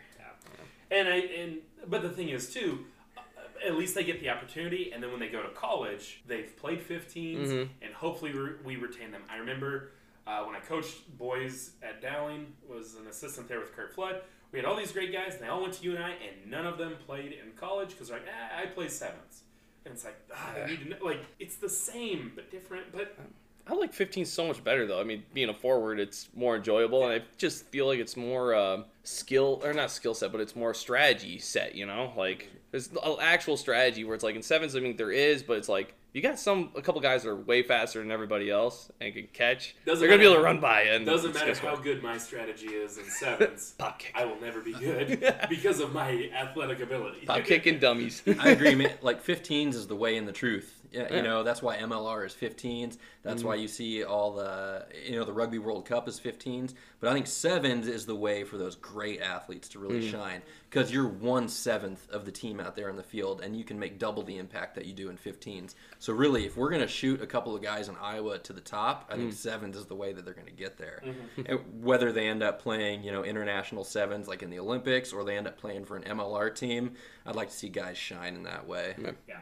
And 0.94 1.08
I 1.10 1.16
and 1.18 1.58
but 1.88 2.02
the 2.02 2.10
thing 2.10 2.30
is 2.30 2.54
too, 2.54 2.86
uh, 3.18 3.22
at 3.68 3.76
least 3.76 3.96
they 3.96 4.04
get 4.04 4.20
the 4.22 4.30
opportunity, 4.30 4.92
and 4.94 5.02
then 5.02 5.10
when 5.12 5.20
they 5.20 5.28
go 5.30 5.42
to 5.42 5.50
college, 5.50 6.22
they've 6.28 6.56
played 6.56 6.80
15s, 6.82 7.50
Mhm. 7.50 7.70
and 7.82 7.94
hopefully 7.94 8.32
re- 8.32 8.56
we 8.64 8.76
retain 8.78 9.12
them. 9.12 9.24
I 9.30 9.38
remember 9.38 9.92
uh, 10.26 10.42
when 10.46 10.56
I 10.56 10.60
coached 10.62 11.18
boys 11.18 11.72
at 11.82 12.02
Dowling, 12.02 12.54
was 12.66 12.96
an 12.96 13.08
assistant 13.08 13.50
there 13.50 13.60
with 13.60 13.74
Kurt 13.76 13.94
Flood. 13.94 14.22
We 14.54 14.60
had 14.60 14.66
all 14.66 14.78
these 14.78 14.94
great 14.94 15.12
guys, 15.12 15.34
and 15.34 15.44
they 15.44 15.48
all 15.48 15.62
went 15.62 15.74
to 15.74 15.84
UNI, 15.84 16.14
and 16.26 16.50
none 16.50 16.66
of 16.66 16.78
them 16.78 16.96
played 17.06 17.34
in 17.34 17.52
college 17.58 17.90
because 17.90 18.08
they're 18.08 18.20
like, 18.20 18.28
ah, 18.32 18.60
I 18.62 18.68
play 18.68 18.88
sevens. 18.88 19.44
And 19.84 19.94
it's 19.94 20.06
like, 20.06 20.16
ah, 20.34 20.54
I 20.56 20.66
need 20.70 20.80
to 20.84 20.90
know. 20.92 20.98
Like, 21.02 21.26
it's 21.40 21.58
the 21.58 21.68
same 21.68 22.32
but 22.36 22.50
different. 22.50 22.94
But 22.94 23.18
I 23.66 23.74
like 23.76 23.94
15 23.94 24.26
so 24.26 24.48
much 24.48 24.64
better 24.64 24.86
though. 24.86 25.00
I 25.00 25.04
mean, 25.04 25.24
being 25.34 25.50
a 25.50 25.54
forward, 25.54 26.00
it's 26.00 26.30
more 26.36 26.58
enjoyable, 26.58 27.06
and 27.08 27.22
I 27.22 27.26
just 27.38 27.66
feel 27.68 27.88
like 27.88 28.00
it's 28.00 28.18
more 28.18 28.54
uh, 28.54 28.84
skill 29.04 29.62
or 29.64 29.74
not 29.74 29.90
skill 29.92 30.14
set, 30.14 30.32
but 30.32 30.42
it's 30.42 30.56
more 30.56 30.74
strategy 30.74 31.40
set. 31.40 31.74
You 31.76 31.86
know, 31.86 32.12
like 32.18 32.50
there's 32.72 32.90
actual 33.22 33.56
strategy 33.56 34.04
where 34.04 34.16
it's 34.16 34.24
like 34.24 34.36
in 34.36 34.42
sevens. 34.42 34.76
I 34.76 34.80
mean, 34.80 34.98
there 34.98 35.12
is, 35.12 35.44
but 35.44 35.58
it's 35.58 35.70
like 35.70 35.96
you 36.12 36.22
got 36.22 36.38
some 36.38 36.72
a 36.76 36.82
couple 36.82 37.00
guys 37.02 37.24
that 37.24 37.30
are 37.30 37.36
way 37.36 37.64
faster 37.64 38.00
than 38.00 38.12
everybody 38.12 38.52
else 38.52 38.92
and 39.00 39.14
can 39.14 39.28
catch. 39.34 39.76
Doesn't 39.86 40.02
They're 40.02 40.10
gonna 40.10 40.20
be 40.22 40.26
able 40.32 40.42
to 40.42 40.44
run 40.44 40.60
by 40.60 40.84
you. 40.84 40.92
And 40.92 41.06
doesn't 41.06 41.34
matter 41.34 41.56
how 41.56 41.76
good 41.78 42.04
my 42.04 42.18
strategy 42.18 42.68
is 42.68 42.98
in 42.98 43.06
sevens. 43.10 43.76
pop 43.78 43.98
kick, 44.00 44.12
I 44.14 44.26
will 44.26 44.40
never 44.42 44.60
be 44.60 44.74
good 44.80 45.36
because 45.50 45.80
of 45.80 45.94
my 45.94 46.30
athletic 46.36 46.82
ability. 46.82 47.26
pop 47.26 47.44
kicking 47.46 47.80
dummies. 47.80 48.22
I 48.40 48.50
agree, 48.50 48.76
man. 48.76 48.92
Like 49.02 49.24
15s 49.26 49.74
is 49.76 49.88
the 49.88 49.96
way 49.96 50.18
and 50.18 50.28
the 50.28 50.32
truth. 50.32 50.82
Yeah, 50.94 51.08
Yeah. 51.10 51.16
you 51.18 51.22
know 51.24 51.44
that's 51.44 51.62
why 51.62 51.78
MLR 51.78 52.26
is 52.26 52.34
15s. 52.34 52.98
That's 53.24 53.40
Mm-hmm. 53.40 53.48
why 53.48 53.56
you 53.56 53.68
see 53.68 54.04
all 54.04 54.34
the 54.34 54.86
you 55.06 55.18
know 55.18 55.26
the 55.26 55.34
Rugby 55.34 55.58
World 55.60 55.86
Cup 55.86 56.08
is 56.08 56.20
15s. 56.20 56.74
But 57.00 57.10
I 57.10 57.14
think 57.14 57.28
sevens 57.28 57.88
is 57.88 58.06
the 58.06 58.16
way 58.16 58.44
for 58.46 58.58
those 58.58 58.76
great 58.76 59.22
athletes 59.22 59.68
to 59.70 59.80
really 59.80 60.08
shine 60.10 60.42
because 60.70 60.92
you're 60.94 61.08
one 61.08 61.50
seventh 61.50 62.10
of 62.10 62.26
the 62.26 62.32
team 62.32 62.60
out 62.60 62.76
there 62.76 62.90
in 62.90 62.96
the 62.96 63.04
field, 63.04 63.42
and 63.42 63.58
you 63.58 63.64
can 63.66 63.78
make 63.80 64.00
double 64.00 64.24
the 64.24 64.38
impact 64.38 64.76
that 64.76 64.86
you 64.86 64.94
do 64.94 65.10
in 65.10 65.18
15s. 65.18 65.76
So 66.00 66.14
really, 66.14 66.46
if 66.46 66.56
we're 66.56 66.70
gonna 66.70 66.88
shoot 66.88 67.22
a 67.22 67.28
couple 67.28 67.56
of 67.56 67.62
guys 67.62 67.90
in 67.90 67.96
Iowa 68.02 68.38
to 68.40 68.54
the 68.54 68.62
top, 68.62 69.10
I 69.12 69.16
think 69.18 69.32
Mm. 69.32 69.36
sevens 69.36 69.76
is 69.78 69.86
the 69.86 69.96
way 69.96 70.14
that 70.14 70.24
they're 70.26 70.34
gonna 70.34 70.52
get 70.52 70.78
there. 70.78 71.02
Mm-hmm. 71.04 71.42
And 71.48 71.84
whether 71.84 72.12
they 72.12 72.28
end 72.30 72.42
up 72.44 72.62
playing 72.62 73.04
you 73.04 73.12
know 73.12 73.24
international 73.24 73.84
sevens 73.84 74.28
like 74.28 74.44
in 74.44 74.50
the 74.50 74.60
Olympics 74.60 75.12
or 75.12 75.24
they 75.24 75.38
end 75.38 75.48
up 75.48 75.58
playing 75.58 75.86
for 75.86 75.98
an 75.98 76.04
MLR 76.04 76.50
team, 76.56 76.94
I'd 77.26 77.36
like 77.36 77.50
to 77.50 77.56
see 77.56 77.70
guys 77.70 77.98
shine 77.98 78.36
in 78.36 78.44
that 78.44 78.68
way. 78.68 78.96
Yeah, 79.28 79.40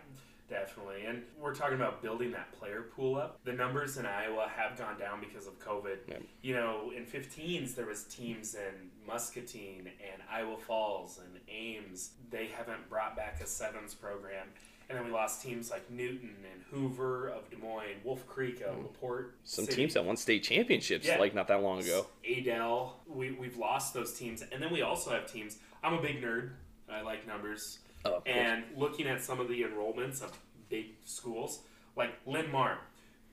definitely. 0.52 1.06
And 1.08 1.24
we're 1.40 1.56
talking 1.56 1.76
about 1.76 2.04
building 2.04 2.32
that 2.34 2.52
player 2.52 2.84
pool 2.96 3.16
up. 3.16 3.40
The 3.46 3.54
numbers 3.54 3.98
in 3.98 4.06
Iowa 4.06 4.52
have 4.56 4.78
gone 4.78 5.00
down 5.00 5.20
because 5.20 5.48
of 5.48 5.58
COVID. 5.60 5.98
Yeah. 6.08 6.18
You 6.44 6.54
know, 6.54 6.92
in 6.96 7.06
15s 7.06 7.74
there 7.74 7.88
was 7.88 8.04
teams 8.04 8.54
in 8.54 8.92
Muscatine 9.08 9.88
and 9.88 10.22
Iowa 10.32 10.58
Falls 10.58 11.20
and 11.24 11.40
Ames. 11.50 12.12
They 12.30 12.48
haven't 12.56 12.88
brought 12.90 13.16
back 13.16 13.42
a 13.42 13.48
sevens 13.48 13.96
program. 13.96 14.48
And 14.90 14.98
then 14.98 15.06
we 15.06 15.12
lost 15.14 15.42
teams 15.42 15.72
like 15.72 15.90
Newton 15.90 16.36
and 16.52 16.62
Hoover 16.70 17.30
of 17.30 17.50
Des 17.50 17.56
Moines, 17.56 18.04
Wolf 18.04 18.28
Creek 18.28 18.60
of 18.60 18.76
mm. 18.76 18.84
Laporte. 18.84 19.36
Some 19.46 19.64
City. 19.64 19.78
teams 19.78 19.94
that 19.94 20.04
won 20.04 20.18
state 20.18 20.44
championships 20.44 21.08
Yeah. 21.08 21.18
like 21.18 21.34
not 21.34 21.48
that 21.48 21.64
long 21.64 21.80
ago. 21.80 22.08
Adel. 22.30 23.00
We, 23.08 23.32
we've 23.32 23.58
lost 23.58 23.94
those 23.94 24.14
teams. 24.14 24.44
And 24.52 24.62
then 24.62 24.72
we 24.72 24.82
also 24.82 25.12
have 25.12 25.32
teams. 25.32 25.60
I'm 25.82 25.94
a 25.94 26.02
big 26.02 26.22
nerd. 26.22 26.52
I 26.92 27.02
like 27.02 27.26
numbers. 27.26 27.80
Oh. 28.06 28.22
And 28.26 28.64
looking 28.76 29.08
at 29.08 29.22
some 29.22 29.40
of 29.40 29.48
the 29.48 29.62
enrollments 29.64 30.22
of 30.22 30.38
big 30.70 30.88
schools, 31.06 31.62
like 31.96 32.12
Linn-Mar, 32.26 32.80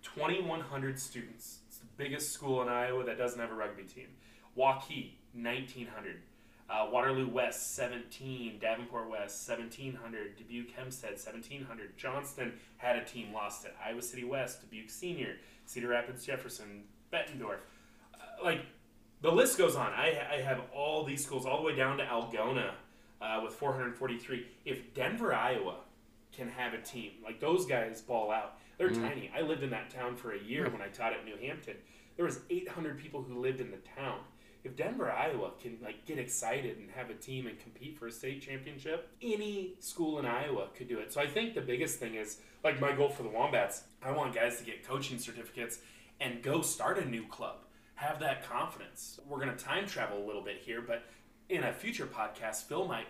2,100 0.02 0.98
students. 0.98 1.58
It's 1.68 1.78
the 1.78 1.86
biggest 1.96 2.32
school 2.32 2.62
in 2.62 2.68
Iowa 2.68 3.04
that 3.04 3.18
doesn't 3.18 3.40
have 3.40 3.50
a 3.50 3.54
rugby 3.54 3.84
team. 3.84 4.08
Waukee, 4.56 5.12
1,900. 5.34 6.16
Uh, 6.70 6.86
Waterloo 6.92 7.28
West, 7.28 7.74
17. 7.76 8.58
Davenport 8.60 9.10
West, 9.10 9.48
1,700. 9.48 10.36
Dubuque 10.36 10.70
Hempstead, 10.72 11.12
1,700. 11.12 11.96
Johnston 11.96 12.52
had 12.76 12.96
a 12.96 13.04
team 13.04 13.32
lost 13.32 13.64
it. 13.64 13.74
Iowa 13.84 14.02
City 14.02 14.24
West, 14.24 14.60
Dubuque 14.60 14.90
Senior, 14.90 15.36
Cedar 15.64 15.88
Rapids 15.88 16.26
Jefferson, 16.26 16.84
Bettendorf. 17.12 17.58
Uh, 18.14 18.44
like, 18.44 18.66
the 19.22 19.30
list 19.30 19.58
goes 19.58 19.76
on. 19.76 19.92
I, 19.92 20.20
I 20.30 20.42
have 20.42 20.60
all 20.74 21.04
these 21.04 21.24
schools 21.24 21.46
all 21.46 21.58
the 21.58 21.66
way 21.66 21.74
down 21.74 21.96
to 21.98 22.04
Algona 22.04 22.72
uh, 23.20 23.40
with 23.42 23.54
443. 23.54 24.46
If 24.64 24.94
Denver, 24.94 25.34
Iowa 25.34 25.76
can 26.32 26.48
have 26.48 26.74
a 26.74 26.80
team, 26.80 27.12
like 27.24 27.40
those 27.40 27.66
guys 27.66 28.00
ball 28.00 28.30
out. 28.30 28.58
They're 28.78 28.90
tiny. 28.90 29.30
I 29.36 29.42
lived 29.42 29.64
in 29.64 29.70
that 29.70 29.90
town 29.90 30.14
for 30.14 30.32
a 30.32 30.38
year 30.38 30.70
when 30.70 30.80
I 30.80 30.86
taught 30.86 31.12
at 31.12 31.24
New 31.24 31.36
Hampton. 31.36 31.74
There 32.16 32.24
was 32.24 32.40
800 32.48 32.98
people 32.98 33.22
who 33.22 33.40
lived 33.40 33.60
in 33.60 33.72
the 33.72 33.78
town. 33.96 34.20
If 34.64 34.76
Denver, 34.76 35.10
Iowa 35.10 35.52
can 35.60 35.78
like 35.82 36.04
get 36.04 36.18
excited 36.18 36.78
and 36.78 36.90
have 36.90 37.10
a 37.10 37.14
team 37.14 37.46
and 37.46 37.58
compete 37.58 37.98
for 37.98 38.06
a 38.06 38.12
state 38.12 38.42
championship, 38.42 39.08
any 39.22 39.74
school 39.80 40.18
in 40.18 40.26
Iowa 40.26 40.68
could 40.76 40.88
do 40.88 40.98
it. 40.98 41.12
So 41.12 41.20
I 41.20 41.26
think 41.26 41.54
the 41.54 41.60
biggest 41.60 41.98
thing 41.98 42.14
is 42.14 42.38
like 42.62 42.80
my 42.80 42.92
goal 42.92 43.08
for 43.08 43.22
the 43.22 43.28
Wombats. 43.28 43.84
I 44.02 44.12
want 44.12 44.34
guys 44.34 44.58
to 44.58 44.64
get 44.64 44.86
coaching 44.86 45.18
certificates 45.18 45.78
and 46.20 46.42
go 46.42 46.60
start 46.62 46.98
a 46.98 47.04
new 47.04 47.26
club. 47.26 47.58
Have 47.94 48.20
that 48.20 48.48
confidence. 48.48 49.18
We're 49.28 49.38
going 49.40 49.56
to 49.56 49.64
time 49.64 49.86
travel 49.86 50.22
a 50.22 50.26
little 50.26 50.42
bit 50.42 50.58
here, 50.64 50.82
but 50.82 51.02
in 51.48 51.64
a 51.64 51.72
future 51.72 52.06
podcast, 52.06 52.64
Phil 52.64 52.86
might 52.86 53.06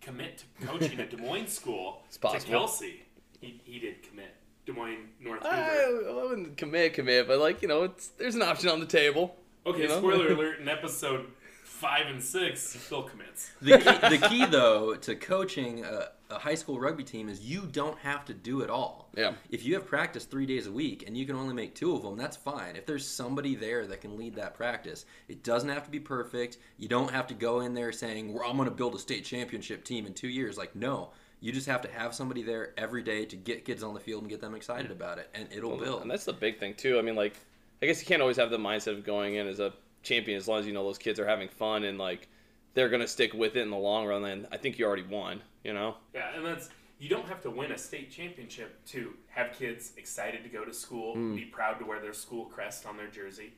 commit 0.00 0.38
to 0.38 0.66
coaching 0.66 0.98
a 1.00 1.06
Des 1.10 1.16
Moines 1.16 1.48
school 1.48 2.02
It's 2.06 2.16
to 2.16 2.20
possible. 2.20 2.50
Kelsey. 2.52 3.02
He, 3.40 3.60
he 3.64 3.78
did 3.78 4.02
commit. 4.02 4.34
Des 4.66 4.72
Moines 4.72 5.08
North 5.20 5.42
Hoover. 5.42 5.56
I, 5.56 6.02
I 6.08 6.24
wouldn't 6.24 6.56
commit, 6.56 6.94
commit, 6.94 7.26
but 7.26 7.38
like 7.38 7.62
you 7.62 7.68
know, 7.68 7.82
it's 7.84 8.08
there's 8.08 8.34
an 8.34 8.42
option 8.42 8.68
on 8.68 8.80
the 8.80 8.86
table. 8.86 9.36
Okay, 9.66 9.82
you 9.82 9.88
know? 9.88 9.98
spoiler 9.98 10.32
alert 10.32 10.60
in 10.60 10.68
episode 10.68 11.26
five 11.64 12.06
and 12.06 12.22
six, 12.22 12.76
Phil 12.76 13.02
commits. 13.02 13.50
The 13.60 13.78
key, 13.78 14.16
the 14.18 14.28
key 14.28 14.46
though, 14.46 14.94
to 14.94 15.16
coaching 15.16 15.84
a, 15.84 16.08
a 16.32 16.38
high 16.38 16.54
school 16.54 16.80
rugby 16.80 17.04
team 17.04 17.28
is 17.28 17.40
you 17.40 17.68
don't 17.70 17.98
have 17.98 18.24
to 18.24 18.34
do 18.34 18.62
it 18.62 18.70
all. 18.70 19.10
Yeah. 19.16 19.34
If 19.50 19.64
you 19.64 19.74
have 19.74 19.86
practice 19.86 20.24
three 20.24 20.46
days 20.46 20.66
a 20.66 20.72
week 20.72 21.04
and 21.06 21.16
you 21.16 21.26
can 21.26 21.36
only 21.36 21.54
make 21.54 21.74
two 21.74 21.94
of 21.94 22.02
them, 22.02 22.16
that's 22.16 22.36
fine. 22.36 22.76
If 22.76 22.86
there's 22.86 23.06
somebody 23.06 23.54
there 23.54 23.86
that 23.86 24.00
can 24.00 24.16
lead 24.16 24.34
that 24.36 24.54
practice, 24.54 25.04
it 25.28 25.42
doesn't 25.42 25.68
have 25.68 25.84
to 25.84 25.90
be 25.90 26.00
perfect. 26.00 26.58
You 26.78 26.88
don't 26.88 27.10
have 27.10 27.26
to 27.28 27.34
go 27.34 27.60
in 27.60 27.74
there 27.74 27.92
saying, 27.92 28.32
well, 28.32 28.48
I'm 28.48 28.56
going 28.56 28.68
to 28.68 28.74
build 28.74 28.94
a 28.94 28.98
state 28.98 29.24
championship 29.24 29.84
team 29.84 30.06
in 30.06 30.14
two 30.14 30.28
years. 30.28 30.58
Like, 30.58 30.74
no. 30.74 31.10
You 31.40 31.50
just 31.50 31.66
have 31.66 31.82
to 31.82 31.90
have 31.90 32.14
somebody 32.14 32.42
there 32.42 32.72
every 32.78 33.02
day 33.02 33.24
to 33.24 33.36
get 33.36 33.64
kids 33.64 33.82
on 33.82 33.94
the 33.94 34.00
field 34.00 34.22
and 34.22 34.30
get 34.30 34.40
them 34.40 34.54
excited 34.54 34.92
about 34.92 35.18
it, 35.18 35.28
and 35.34 35.48
it'll 35.50 35.76
build. 35.76 36.02
And 36.02 36.10
that's 36.10 36.24
the 36.24 36.32
big 36.32 36.60
thing 36.60 36.72
too. 36.74 37.00
I 37.00 37.02
mean, 37.02 37.16
like, 37.16 37.34
I 37.82 37.86
guess 37.86 38.00
you 38.00 38.06
can't 38.06 38.22
always 38.22 38.36
have 38.36 38.50
the 38.50 38.58
mindset 38.58 38.96
of 38.96 39.04
going 39.04 39.34
in 39.34 39.48
as 39.48 39.58
a 39.58 39.72
champion 40.04 40.36
as 40.36 40.46
long 40.46 40.60
as 40.60 40.66
you 40.66 40.72
know 40.72 40.84
those 40.84 40.98
kids 40.98 41.18
are 41.18 41.26
having 41.26 41.48
fun 41.48 41.84
and 41.84 41.98
like 41.98 42.28
they're 42.74 42.88
gonna 42.88 43.06
stick 43.06 43.34
with 43.34 43.56
it 43.56 43.62
in 43.62 43.70
the 43.70 43.76
long 43.76 44.06
run. 44.06 44.24
And 44.24 44.46
I 44.52 44.56
think 44.56 44.78
you 44.78 44.86
already 44.86 45.02
won. 45.02 45.42
You 45.64 45.74
know. 45.74 45.96
Yeah, 46.14 46.34
and 46.34 46.44
that's 46.44 46.68
you 46.98 47.08
don't 47.08 47.26
have 47.26 47.42
to 47.42 47.50
win 47.50 47.72
a 47.72 47.78
state 47.78 48.10
championship 48.10 48.84
to 48.86 49.14
have 49.28 49.52
kids 49.52 49.92
excited 49.96 50.44
to 50.44 50.48
go 50.48 50.64
to 50.64 50.72
school, 50.72 51.14
hmm. 51.14 51.34
be 51.34 51.44
proud 51.44 51.78
to 51.80 51.84
wear 51.84 52.00
their 52.00 52.12
school 52.12 52.44
crest 52.44 52.86
on 52.86 52.96
their 52.96 53.08
jersey, 53.08 53.52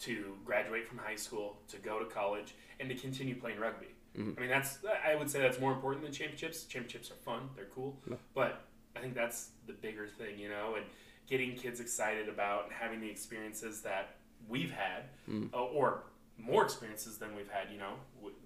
to 0.00 0.36
graduate 0.44 0.86
from 0.86 0.98
high 0.98 1.16
school, 1.16 1.58
to 1.68 1.76
go 1.78 1.98
to 1.98 2.06
college, 2.06 2.54
and 2.80 2.88
to 2.88 2.94
continue 2.94 3.38
playing 3.38 3.58
rugby. 3.58 3.86
Mm-hmm. 4.18 4.32
I 4.36 4.40
mean, 4.40 4.50
that's 4.50 4.78
I 5.06 5.14
would 5.14 5.30
say 5.30 5.40
that's 5.40 5.60
more 5.60 5.72
important 5.72 6.02
than 6.02 6.12
championships. 6.12 6.64
Championships 6.64 7.10
are 7.10 7.22
fun; 7.24 7.50
they're 7.54 7.66
cool, 7.74 7.96
but 8.34 8.64
I 8.96 9.00
think 9.00 9.14
that's 9.14 9.50
the 9.66 9.74
bigger 9.74 10.08
thing, 10.08 10.38
you 10.38 10.48
know, 10.48 10.74
and 10.76 10.84
getting 11.28 11.54
kids 11.54 11.78
excited 11.78 12.28
about 12.28 12.72
having 12.72 13.00
the 13.00 13.08
experiences 13.08 13.82
that 13.82 14.16
we've 14.48 14.72
had, 14.72 15.04
hmm. 15.26 15.46
uh, 15.54 15.58
or 15.58 16.04
more 16.38 16.64
experiences 16.64 17.18
than 17.18 17.34
we've 17.36 17.50
had. 17.50 17.70
You 17.72 17.78
know, 17.78 17.94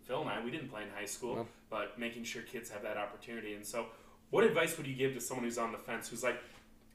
Phil 0.06 0.20
and 0.22 0.30
I, 0.30 0.42
we 0.44 0.50
didn't 0.50 0.70
play 0.70 0.82
in 0.82 0.88
high 0.96 1.04
school, 1.06 1.36
No. 1.36 1.46
but 1.70 1.98
making 1.98 2.24
sure 2.24 2.42
kids 2.42 2.70
have 2.70 2.82
that 2.82 2.96
opportunity. 2.96 3.54
And 3.54 3.64
so, 3.64 3.86
what 4.30 4.44
advice 4.44 4.76
would 4.78 4.86
you 4.86 4.94
give 4.94 5.14
to 5.14 5.20
someone 5.20 5.44
who's 5.44 5.58
on 5.58 5.72
the 5.72 5.78
fence, 5.78 6.08
who's 6.08 6.22
like, 6.22 6.40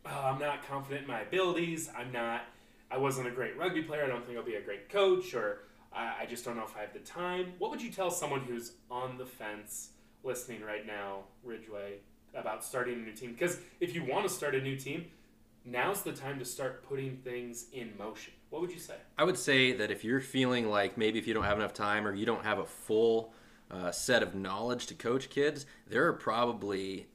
oh, 0.05 0.21
I'm 0.25 0.39
not 0.39 0.67
confident 0.67 1.03
in 1.03 1.07
my 1.07 1.21
abilities. 1.21 1.89
I'm 1.97 2.11
not. 2.11 2.41
I 2.89 2.97
wasn't 2.97 3.27
a 3.27 3.31
great 3.31 3.57
rugby 3.57 3.83
player. 3.83 4.03
I 4.05 4.07
don't 4.07 4.25
think 4.25 4.37
I'll 4.37 4.45
be 4.45 4.55
a 4.55 4.61
great 4.61 4.89
coach, 4.89 5.33
or 5.33 5.59
I, 5.93 6.13
I 6.21 6.25
just 6.25 6.45
don't 6.45 6.55
know 6.55 6.63
if 6.63 6.75
I 6.75 6.81
have 6.81 6.93
the 6.93 6.99
time. 6.99 7.53
What 7.59 7.69
would 7.71 7.81
you 7.81 7.91
tell 7.91 8.09
someone 8.09 8.41
who's 8.41 8.73
on 8.89 9.17
the 9.17 9.25
fence, 9.25 9.89
listening 10.23 10.61
right 10.63 10.85
now, 10.87 11.23
Ridgway, 11.43 11.95
about 12.33 12.63
starting 12.63 12.95
a 12.95 12.97
new 12.97 13.11
team? 13.11 13.33
Because 13.33 13.59
if 13.81 13.93
you 13.93 14.05
want 14.05 14.25
to 14.27 14.33
start 14.33 14.55
a 14.55 14.61
new 14.61 14.77
team, 14.77 15.05
now's 15.65 16.01
the 16.01 16.13
time 16.13 16.39
to 16.39 16.45
start 16.45 16.87
putting 16.87 17.17
things 17.17 17.65
in 17.73 17.91
motion. 17.99 18.33
What 18.49 18.61
would 18.61 18.71
you 18.71 18.79
say? 18.79 18.95
I 19.17 19.23
would 19.23 19.37
say 19.37 19.73
that 19.73 19.91
if 19.91 20.03
you're 20.03 20.21
feeling 20.21 20.69
like 20.69 20.97
maybe 20.97 21.19
if 21.19 21.27
you 21.27 21.33
don't 21.33 21.43
have 21.43 21.57
enough 21.57 21.73
time 21.73 22.07
or 22.07 22.13
you 22.13 22.25
don't 22.25 22.43
have 22.43 22.59
a 22.59 22.65
full 22.65 23.33
uh, 23.69 23.91
set 23.91 24.23
of 24.23 24.35
knowledge 24.35 24.87
to 24.87 24.93
coach 24.93 25.29
kids, 25.29 25.65
there 25.87 26.07
are 26.07 26.13
probably 26.13 27.07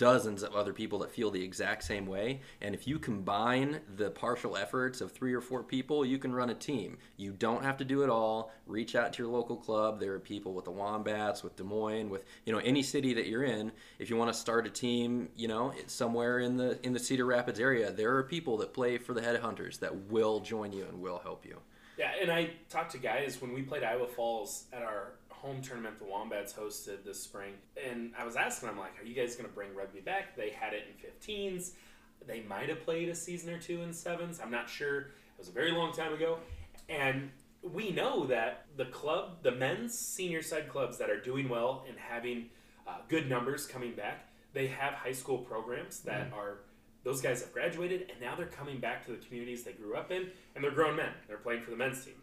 dozens 0.00 0.42
of 0.42 0.54
other 0.54 0.72
people 0.72 1.00
that 1.00 1.10
feel 1.10 1.30
the 1.30 1.44
exact 1.44 1.84
same 1.84 2.06
way. 2.06 2.40
And 2.62 2.74
if 2.74 2.88
you 2.88 2.98
combine 2.98 3.80
the 3.96 4.10
partial 4.10 4.56
efforts 4.56 5.02
of 5.02 5.12
three 5.12 5.34
or 5.34 5.42
four 5.42 5.62
people, 5.62 6.06
you 6.06 6.16
can 6.16 6.32
run 6.32 6.48
a 6.48 6.54
team. 6.54 6.96
You 7.18 7.32
don't 7.32 7.62
have 7.62 7.76
to 7.76 7.84
do 7.84 8.02
it 8.02 8.08
all. 8.08 8.50
Reach 8.66 8.94
out 8.94 9.12
to 9.12 9.22
your 9.22 9.30
local 9.30 9.56
club. 9.56 10.00
There 10.00 10.14
are 10.14 10.18
people 10.18 10.54
with 10.54 10.64
the 10.64 10.70
Wombats, 10.70 11.42
with 11.42 11.54
Des 11.56 11.64
Moines, 11.64 12.08
with 12.08 12.24
you 12.46 12.52
know 12.54 12.60
any 12.60 12.82
city 12.82 13.12
that 13.12 13.26
you're 13.26 13.44
in. 13.44 13.72
If 13.98 14.08
you 14.08 14.16
want 14.16 14.32
to 14.32 14.38
start 14.38 14.66
a 14.66 14.70
team, 14.70 15.28
you 15.36 15.48
know 15.48 15.74
somewhere 15.86 16.38
in 16.38 16.56
the 16.56 16.78
in 16.82 16.94
the 16.94 16.98
Cedar 16.98 17.26
Rapids 17.26 17.60
area, 17.60 17.92
there 17.92 18.16
are 18.16 18.22
people 18.22 18.56
that 18.58 18.72
play 18.72 18.96
for 18.96 19.12
the 19.12 19.20
Headhunters 19.20 19.80
that 19.80 19.94
will 20.10 20.40
join 20.40 20.72
you 20.72 20.86
and 20.86 21.02
will 21.02 21.18
help 21.18 21.44
you. 21.44 21.58
Yeah, 21.98 22.12
and 22.22 22.32
I 22.32 22.52
talked 22.70 22.92
to 22.92 22.98
guys 22.98 23.42
when 23.42 23.52
we 23.52 23.60
played 23.60 23.84
Iowa 23.84 24.06
Falls 24.06 24.64
at 24.72 24.80
our 24.80 25.12
home 25.40 25.62
tournament 25.62 25.98
the 25.98 26.04
Wombats 26.04 26.52
hosted 26.52 27.04
this 27.04 27.22
spring, 27.22 27.54
and 27.88 28.12
I 28.18 28.24
was 28.24 28.36
asking 28.36 28.68
them 28.68 28.78
like, 28.78 29.00
"Are 29.00 29.04
you 29.04 29.14
guys 29.14 29.36
going 29.36 29.48
to 29.48 29.54
bring 29.54 29.74
rugby 29.74 30.00
back?" 30.00 30.36
They 30.36 30.50
had 30.50 30.74
it 30.74 30.84
in 30.88 30.94
15s. 31.10 31.72
They 32.26 32.42
might 32.42 32.68
have 32.68 32.84
played 32.84 33.08
a 33.08 33.14
season 33.14 33.52
or 33.54 33.58
two 33.58 33.82
in 33.82 33.92
sevens. 33.92 34.40
I'm 34.42 34.50
not 34.50 34.68
sure. 34.68 34.98
It 35.00 35.38
was 35.38 35.48
a 35.48 35.52
very 35.52 35.72
long 35.72 35.92
time 35.92 36.12
ago, 36.12 36.38
and 36.88 37.30
we 37.62 37.90
know 37.90 38.26
that 38.26 38.66
the 38.76 38.86
club, 38.86 39.42
the 39.42 39.52
men's 39.52 39.98
senior 39.98 40.42
side 40.42 40.68
clubs 40.68 40.98
that 40.98 41.10
are 41.10 41.20
doing 41.20 41.48
well 41.48 41.84
and 41.88 41.96
having 41.98 42.46
uh, 42.86 42.98
good 43.08 43.28
numbers 43.28 43.66
coming 43.66 43.94
back, 43.94 44.28
they 44.52 44.66
have 44.66 44.94
high 44.94 45.12
school 45.12 45.38
programs 45.38 46.00
that 46.00 46.32
are 46.34 46.58
those 47.04 47.20
guys 47.20 47.40
have 47.40 47.52
graduated 47.52 48.10
and 48.10 48.20
now 48.20 48.34
they're 48.36 48.46
coming 48.46 48.78
back 48.78 49.04
to 49.06 49.12
the 49.12 49.18
communities 49.18 49.64
they 49.64 49.72
grew 49.72 49.96
up 49.96 50.10
in 50.10 50.28
and 50.54 50.62
they're 50.62 50.70
grown 50.70 50.96
men. 50.96 51.10
They're 51.28 51.38
playing 51.38 51.62
for 51.62 51.70
the 51.70 51.76
men's 51.76 52.04
team. 52.04 52.14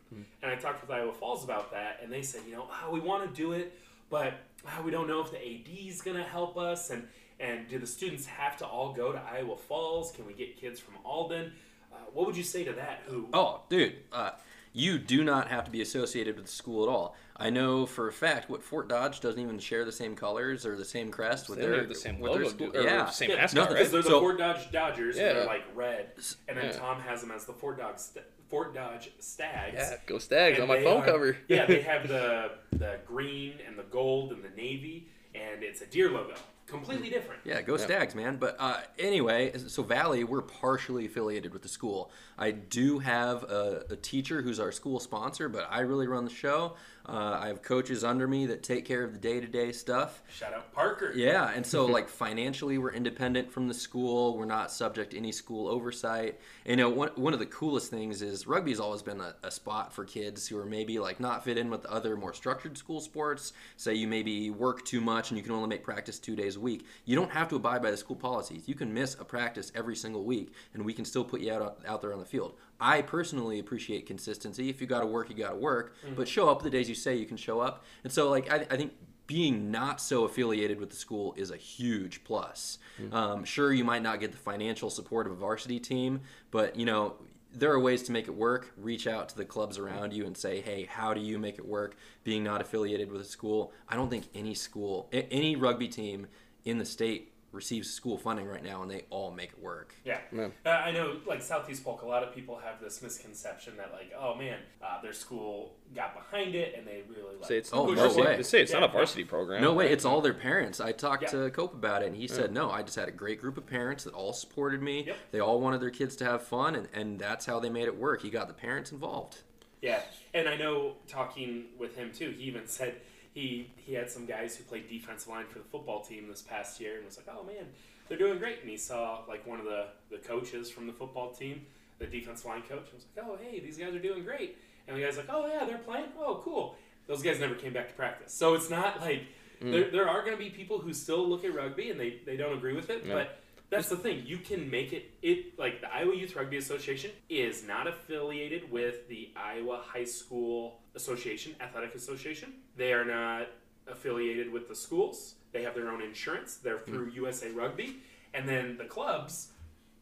And 0.41 0.51
I 0.51 0.55
talked 0.55 0.81
with 0.81 0.91
Iowa 0.91 1.13
Falls 1.13 1.43
about 1.43 1.71
that 1.71 1.99
and 2.03 2.11
they 2.11 2.21
said, 2.21 2.41
you 2.47 2.53
know, 2.53 2.67
oh, 2.83 2.91
we 2.91 2.99
want 2.99 3.27
to 3.27 3.35
do 3.35 3.53
it, 3.53 3.77
but 4.09 4.33
oh, 4.65 4.81
we 4.83 4.91
don't 4.91 5.07
know 5.07 5.21
if 5.21 5.31
the 5.31 5.37
AD 5.37 5.67
is 5.87 6.01
going 6.01 6.17
to 6.17 6.23
help 6.23 6.57
us 6.57 6.89
and 6.89 7.07
and 7.39 7.67
do 7.67 7.77
the 7.77 7.87
students 7.87 8.25
have 8.25 8.57
to 8.57 8.65
all 8.65 8.93
go 8.93 9.11
to 9.11 9.19
Iowa 9.19 9.57
Falls? 9.57 10.11
Can 10.11 10.25
we 10.25 10.33
get 10.33 10.57
kids 10.57 10.79
from 10.79 10.95
Alden? 11.05 11.51
Uh, 11.93 11.97
what 12.13 12.25
would 12.25 12.35
you 12.35 12.43
say 12.43 12.63
to 12.63 12.73
that? 12.73 13.01
Who? 13.07 13.27
Oh, 13.33 13.61
dude, 13.69 13.95
uh, 14.11 14.31
you 14.73 14.97
do 14.97 15.23
not 15.23 15.49
have 15.49 15.65
to 15.65 15.71
be 15.71 15.81
associated 15.81 16.35
with 16.35 16.45
the 16.45 16.51
school 16.51 16.83
at 16.83 16.89
all. 16.89 17.15
I 17.39 17.49
know 17.51 17.85
for 17.85 18.07
a 18.07 18.11
fact 18.11 18.49
what 18.49 18.63
Fort 18.63 18.87
Dodge 18.89 19.19
doesn't 19.19 19.39
even 19.39 19.59
share 19.59 19.85
the 19.85 19.91
same 19.91 20.15
colors 20.15 20.65
or 20.65 20.75
the 20.75 20.83
same 20.85 21.11
crest 21.11 21.49
with 21.49 21.59
They 21.59 21.65
their 21.67 21.77
have 21.77 21.89
the 21.89 21.95
same 21.95 22.19
with 22.19 22.31
logo, 22.31 22.43
their 22.43 22.49
school. 22.49 22.71
or 22.77 22.81
yeah, 22.81 23.03
the 23.05 23.11
same 23.11 23.29
Yeah, 23.29 23.35
mascot, 23.37 23.69
no, 23.69 23.75
right? 23.75 23.91
They're 23.91 24.01
the 24.01 24.09
So- 24.09 24.19
Fort 24.19 24.37
Dodge 24.39 24.71
Dodgers, 24.71 25.17
Yeah. 25.17 25.23
and 25.29 25.37
they're 25.37 25.45
like 25.45 25.63
red, 25.75 26.11
and 26.47 26.57
then 26.57 26.65
Yeah. 26.65 26.71
Tom 26.71 26.99
has 27.01 27.21
them 27.21 27.31
as 27.31 27.45
the 27.45 27.53
Fort 27.53 27.77
Dodge 27.77 27.97
St- 27.99 28.25
Fort 28.49 28.73
Dodge 28.73 29.11
Stags. 29.19 29.75
Yeah, 29.77 29.97
go 30.07 30.17
Stags 30.17 30.59
on 30.59 30.67
my 30.67 30.81
phone 30.81 31.01
are- 31.01 31.05
cover. 31.05 31.37
yeah, 31.47 31.65
they 31.65 31.81
have 31.91 32.07
the 32.07 32.51
the 32.71 32.99
green 33.05 33.55
and 33.67 33.77
the 33.77 33.83
gold 33.83 34.31
and 34.31 34.43
the 34.43 34.49
navy, 34.49 35.07
and 35.35 35.61
it's 35.63 35.81
a 35.81 35.85
deer 35.85 36.09
logo, 36.09 36.33
completely 36.65 37.09
different. 37.09 37.41
Yeah, 37.43 37.61
go 37.61 37.73
Yeah. 37.77 37.83
Stags, 37.85 38.15
man. 38.15 38.37
But 38.37 38.55
uh, 38.59 38.81
anyway, 38.97 39.51
so 39.67 39.83
Valley, 39.83 40.23
we're 40.23 40.41
partially 40.41 41.05
affiliated 41.05 41.51
with 41.53 41.61
the 41.61 41.67
school. 41.69 42.09
I 42.37 42.51
do 42.51 42.99
have 42.99 43.43
a, 43.43 43.85
a 43.89 43.95
teacher 43.95 44.41
who's 44.41 44.59
our 44.59 44.71
school 44.71 44.99
sponsor, 44.99 45.49
but 45.49 45.67
I 45.69 45.81
really 45.81 46.07
run 46.07 46.23
the 46.23 46.31
show. 46.31 46.75
Uh, 47.07 47.39
I 47.41 47.47
have 47.47 47.61
coaches 47.61 48.03
under 48.03 48.27
me 48.27 48.47
that 48.47 48.63
take 48.63 48.83
care 48.83 49.03
of 49.03 49.13
the 49.13 49.19
day 49.19 49.39
to 49.39 49.47
day 49.47 49.71
stuff. 49.71 50.21
Shout 50.29 50.53
out 50.53 50.73
Parker. 50.73 51.13
Yeah, 51.15 51.49
and 51.55 51.65
so 51.65 51.85
like 51.97 52.09
financially, 52.09 52.77
we're 52.77 52.91
independent 52.91 53.51
from 53.51 53.67
the 53.67 53.73
school. 53.73 54.37
We're 54.37 54.45
not 54.45 54.71
subject 54.71 55.11
to 55.11 55.17
any 55.17 55.31
school 55.31 55.69
oversight. 55.69 56.39
And, 56.65 56.79
you 56.79 56.85
know, 56.85 56.89
one, 56.89 57.09
one 57.15 57.33
of 57.33 57.39
the 57.39 57.45
coolest 57.45 57.89
things 57.89 58.21
is 58.21 58.45
rugby's 58.45 58.79
always 58.79 59.01
been 59.01 59.21
a, 59.21 59.35
a 59.43 59.51
spot 59.51 59.93
for 59.93 60.03
kids 60.03 60.47
who 60.47 60.57
are 60.57 60.65
maybe 60.65 60.99
like 60.99 61.19
not 61.19 61.45
fit 61.45 61.57
in 61.57 61.69
with 61.69 61.83
the 61.83 61.91
other 61.91 62.17
more 62.17 62.33
structured 62.33 62.77
school 62.77 62.99
sports. 62.99 63.53
Say 63.77 63.93
you 63.93 64.07
maybe 64.07 64.49
work 64.49 64.83
too 64.85 64.99
much 64.99 65.31
and 65.31 65.37
you 65.37 65.43
can 65.43 65.53
only 65.53 65.69
make 65.69 65.83
practice 65.83 66.19
two 66.19 66.35
days 66.35 66.57
a 66.57 66.59
week. 66.59 66.85
You 67.05 67.15
don't 67.15 67.31
have 67.31 67.47
to 67.49 67.55
abide 67.55 67.81
by 67.81 67.91
the 67.91 67.97
school 67.97 68.17
policies. 68.17 68.67
You 68.67 68.75
can 68.75 68.93
miss 68.93 69.15
a 69.15 69.23
practice 69.23 69.71
every 69.75 69.95
single 69.95 70.23
week, 70.23 70.51
and 70.73 70.83
we 70.83 70.93
can 70.93 71.05
still 71.05 71.23
put 71.23 71.41
you 71.41 71.53
out 71.53 71.79
out 71.87 72.01
there 72.01 72.13
on 72.13 72.19
the 72.19 72.25
field. 72.25 72.55
I 72.79 73.01
personally 73.01 73.59
appreciate 73.59 74.05
consistency. 74.05 74.69
If 74.69 74.81
you 74.81 74.87
got 74.87 75.01
to 75.01 75.07
work, 75.07 75.29
you 75.29 75.35
got 75.35 75.51
to 75.51 75.55
work, 75.55 75.95
but 76.15 76.27
show 76.27 76.49
up 76.49 76.61
the 76.61 76.69
days 76.69 76.87
you 76.87 76.95
say 76.95 77.15
you 77.15 77.25
can 77.25 77.37
show 77.37 77.59
up. 77.59 77.83
And 78.03 78.13
so, 78.13 78.29
like, 78.29 78.51
I, 78.51 78.67
I 78.69 78.77
think 78.77 78.93
being 79.25 79.71
not 79.71 79.99
so 79.99 80.23
affiliated 80.23 80.79
with 80.79 80.89
the 80.89 80.95
school 80.95 81.33
is 81.37 81.51
a 81.51 81.57
huge 81.57 82.23
plus. 82.23 82.77
Um, 83.11 83.43
sure, 83.43 83.73
you 83.73 83.83
might 83.83 84.01
not 84.01 84.19
get 84.19 84.31
the 84.31 84.37
financial 84.37 84.89
support 84.89 85.25
of 85.25 85.33
a 85.33 85.35
varsity 85.35 85.79
team, 85.79 86.21
but 86.51 86.75
you 86.77 86.85
know 86.85 87.15
there 87.53 87.71
are 87.71 87.79
ways 87.79 88.03
to 88.03 88.11
make 88.11 88.27
it 88.27 88.35
work. 88.35 88.71
Reach 88.77 89.07
out 89.07 89.29
to 89.29 89.37
the 89.37 89.45
clubs 89.45 89.77
around 89.77 90.13
you 90.13 90.25
and 90.25 90.37
say, 90.37 90.61
"Hey, 90.61 90.85
how 90.85 91.13
do 91.13 91.19
you 91.21 91.39
make 91.39 91.57
it 91.57 91.65
work?" 91.65 91.95
Being 92.23 92.43
not 92.43 92.61
affiliated 92.61 93.11
with 93.11 93.21
a 93.21 93.25
school, 93.25 93.73
I 93.89 93.95
don't 93.95 94.09
think 94.09 94.25
any 94.33 94.53
school, 94.53 95.09
any 95.11 95.55
rugby 95.55 95.87
team 95.87 96.27
in 96.63 96.77
the 96.77 96.85
state 96.85 97.33
receives 97.57 97.89
school 97.89 98.17
funding 98.17 98.47
right 98.47 98.63
now, 98.63 98.83
and 98.83 98.89
they 98.89 99.03
all 99.09 99.31
make 99.31 99.49
it 99.49 99.59
work. 99.61 99.93
Yeah. 100.05 100.19
Yeah. 100.31 100.47
Uh, 100.65 100.69
I 100.69 100.91
know, 100.91 101.17
like 101.25 101.41
Southeast 101.41 101.83
Polk, 101.83 102.03
a 102.03 102.05
lot 102.05 102.23
of 102.23 102.33
people 102.33 102.57
have 102.63 102.79
this 102.79 103.01
misconception 103.01 103.75
that, 103.77 103.91
like, 103.91 104.13
oh 104.17 104.35
man, 104.35 104.59
uh, 104.81 105.01
their 105.01 105.11
school 105.11 105.73
got 105.95 106.13
behind 106.15 106.53
it 106.55 106.75
and 106.77 106.87
they 106.87 107.01
really 107.09 107.35
like. 107.35 107.47
Say 107.49 107.57
it's 107.57 107.73
Oh, 107.73 107.85
not 107.87 107.91
a 107.93 107.95
no 107.95 108.01
varsity. 108.03 108.21
way. 108.21 108.35
They 108.37 108.43
say 108.43 108.61
it's 108.61 108.71
not 108.71 108.83
a 108.83 108.87
varsity 108.87 109.23
program. 109.25 109.61
No 109.61 109.73
way, 109.73 109.91
it's 109.91 110.05
all 110.05 110.21
their 110.21 110.33
parents. 110.35 110.79
I 110.79 110.91
talked 110.93 111.23
Yeah. 111.23 111.29
to 111.31 111.49
Cope 111.49 111.73
about 111.73 112.03
it, 112.03 112.07
and 112.07 112.15
he 112.15 112.27
said, 112.27 112.53
no, 112.53 112.69
I 112.69 112.83
just 112.83 112.95
had 112.95 113.09
a 113.09 113.11
great 113.11 113.41
group 113.41 113.57
of 113.57 113.65
parents 113.65 114.03
that 114.05 114.13
all 114.13 114.31
supported 114.33 114.81
me. 114.81 115.05
Yep. 115.07 115.17
They 115.31 115.39
all 115.39 115.59
wanted 115.59 115.81
their 115.81 115.89
kids 115.89 116.15
to 116.17 116.25
have 116.25 116.43
fun, 116.43 116.75
and, 116.75 116.87
and 116.93 117.19
that's 117.19 117.45
how 117.47 117.59
they 117.59 117.69
made 117.69 117.85
it 117.87 117.97
work. 117.97 118.21
He 118.21 118.29
got 118.29 118.47
the 118.47 118.53
parents 118.53 118.91
involved. 118.91 119.39
Yeah, 119.81 120.01
and 120.33 120.47
I 120.47 120.55
know 120.57 120.93
talking 121.07 121.65
with 121.77 121.95
him 121.95 122.11
too. 122.13 122.31
He 122.37 122.43
even 122.45 122.67
said 122.67 122.95
he 123.37 123.69
he 123.77 123.93
had 123.93 124.09
some 124.09 124.25
guys 124.25 124.55
who 124.55 124.63
played 124.63 124.89
defensive 124.89 125.29
line 125.29 125.45
for 125.45 125.59
the 125.59 125.65
football 125.65 126.01
team 126.01 126.27
this 126.27 126.41
past 126.41 126.79
year, 126.79 126.95
and 126.97 127.05
was 127.05 127.17
like, 127.17 127.27
"Oh 127.29 127.43
man, 127.43 127.67
they're 128.07 128.17
doing 128.17 128.39
great." 128.39 128.61
And 128.61 128.69
he 128.69 128.77
saw 128.77 129.19
like 129.27 129.45
one 129.45 129.59
of 129.59 129.65
the 129.65 129.87
the 130.09 130.17
coaches 130.17 130.71
from 130.71 130.87
the 130.87 130.93
football 130.93 131.31
team, 131.31 131.61
the 131.99 132.07
defensive 132.07 132.47
line 132.47 132.63
coach, 132.63 132.85
and 132.91 132.93
was 132.93 133.05
like, 133.15 133.25
"Oh 133.25 133.37
hey, 133.39 133.59
these 133.59 133.77
guys 133.77 133.93
are 133.93 133.99
doing 133.99 134.23
great." 134.23 134.57
And 134.87 134.97
the 134.97 135.01
guy's 135.01 135.17
like, 135.17 135.29
"Oh 135.29 135.45
yeah, 135.45 135.65
they're 135.65 135.77
playing. 135.77 136.07
Oh 136.19 136.41
cool." 136.43 136.75
Those 137.05 137.21
guys 137.21 137.39
never 137.39 137.53
came 137.53 137.73
back 137.73 137.87
to 137.89 137.93
practice, 137.93 138.33
so 138.33 138.55
it's 138.55 138.69
not 138.71 139.01
like 139.01 139.21
mm. 139.61 139.71
there, 139.71 139.91
there 139.91 140.09
are 140.09 140.21
going 140.21 140.35
to 140.35 140.43
be 140.43 140.49
people 140.49 140.79
who 140.79 140.91
still 140.91 141.25
look 141.27 141.45
at 141.45 141.55
rugby 141.55 141.89
and 141.89 141.99
they, 141.99 142.19
they 142.25 142.35
don't 142.35 142.57
agree 142.57 142.73
with 142.73 142.89
it, 142.89 143.05
Yeah. 143.05 143.13
but 143.13 143.39
that's 143.69 143.89
the 143.89 143.97
thing. 143.97 144.23
You 144.25 144.37
can 144.37 144.69
make 144.69 144.93
it 144.93 145.11
it 145.21 145.59
like 145.59 145.81
the 145.81 145.93
Iowa 145.93 146.15
Youth 146.15 146.35
Rugby 146.35 146.57
Association 146.57 147.11
is 147.29 147.63
not 147.63 147.87
affiliated 147.87 148.71
with 148.71 149.07
the 149.09 149.29
Iowa 149.35 149.81
High 149.85 150.05
School 150.05 150.79
Association, 150.95 151.55
Athletic 151.59 151.95
Association. 151.95 152.53
They 152.77 152.93
are 152.93 153.05
not 153.05 153.47
affiliated 153.87 154.51
with 154.51 154.69
the 154.69 154.75
schools. 154.75 155.35
They 155.51 155.63
have 155.63 155.75
their 155.75 155.89
own 155.89 156.01
insurance. 156.01 156.57
They're 156.57 156.79
through 156.79 157.09
hmm. 157.09 157.17
USA 157.17 157.49
Rugby. 157.51 157.97
And 158.33 158.47
then 158.47 158.77
the 158.77 158.85
clubs, 158.85 159.49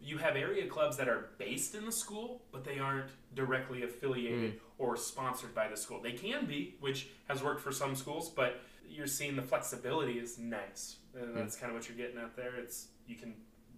you 0.01 0.17
have 0.17 0.36
area 0.36 0.67
clubs 0.67 0.97
that 0.97 1.08
are 1.08 1.30
based 1.38 1.75
in 1.75 1.86
the 1.86 1.91
school, 1.91 2.41
but 2.51 2.63
they 2.63 2.80
aren't 2.80 3.10
directly 3.34 3.84
affiliated 3.84 4.54
hmm. 4.54 4.58
or 4.78 4.95
sponsored 4.95 5.56
by 5.56 5.67
the 5.67 5.78
school. 5.78 6.01
They 6.01 6.13
can 6.13 6.45
be, 6.45 6.75
which 6.80 7.10
has 7.30 7.43
worked 7.43 7.62
for 7.62 7.71
some 7.71 7.95
schools, 7.95 8.30
but 8.30 8.62
you're 8.89 9.08
seeing 9.08 9.36
the 9.36 9.41
flexibility 9.41 10.19
is 10.19 10.38
nice. 10.38 10.97
And 11.19 11.36
that's 11.36 11.56
kind 11.56 11.71
of 11.71 11.78
what 11.78 11.88
you're 11.88 11.97
getting 11.97 12.21
at 12.21 12.36
there. 12.36 12.56
It's 12.56 12.88
you 13.08 13.15
can 13.15 13.34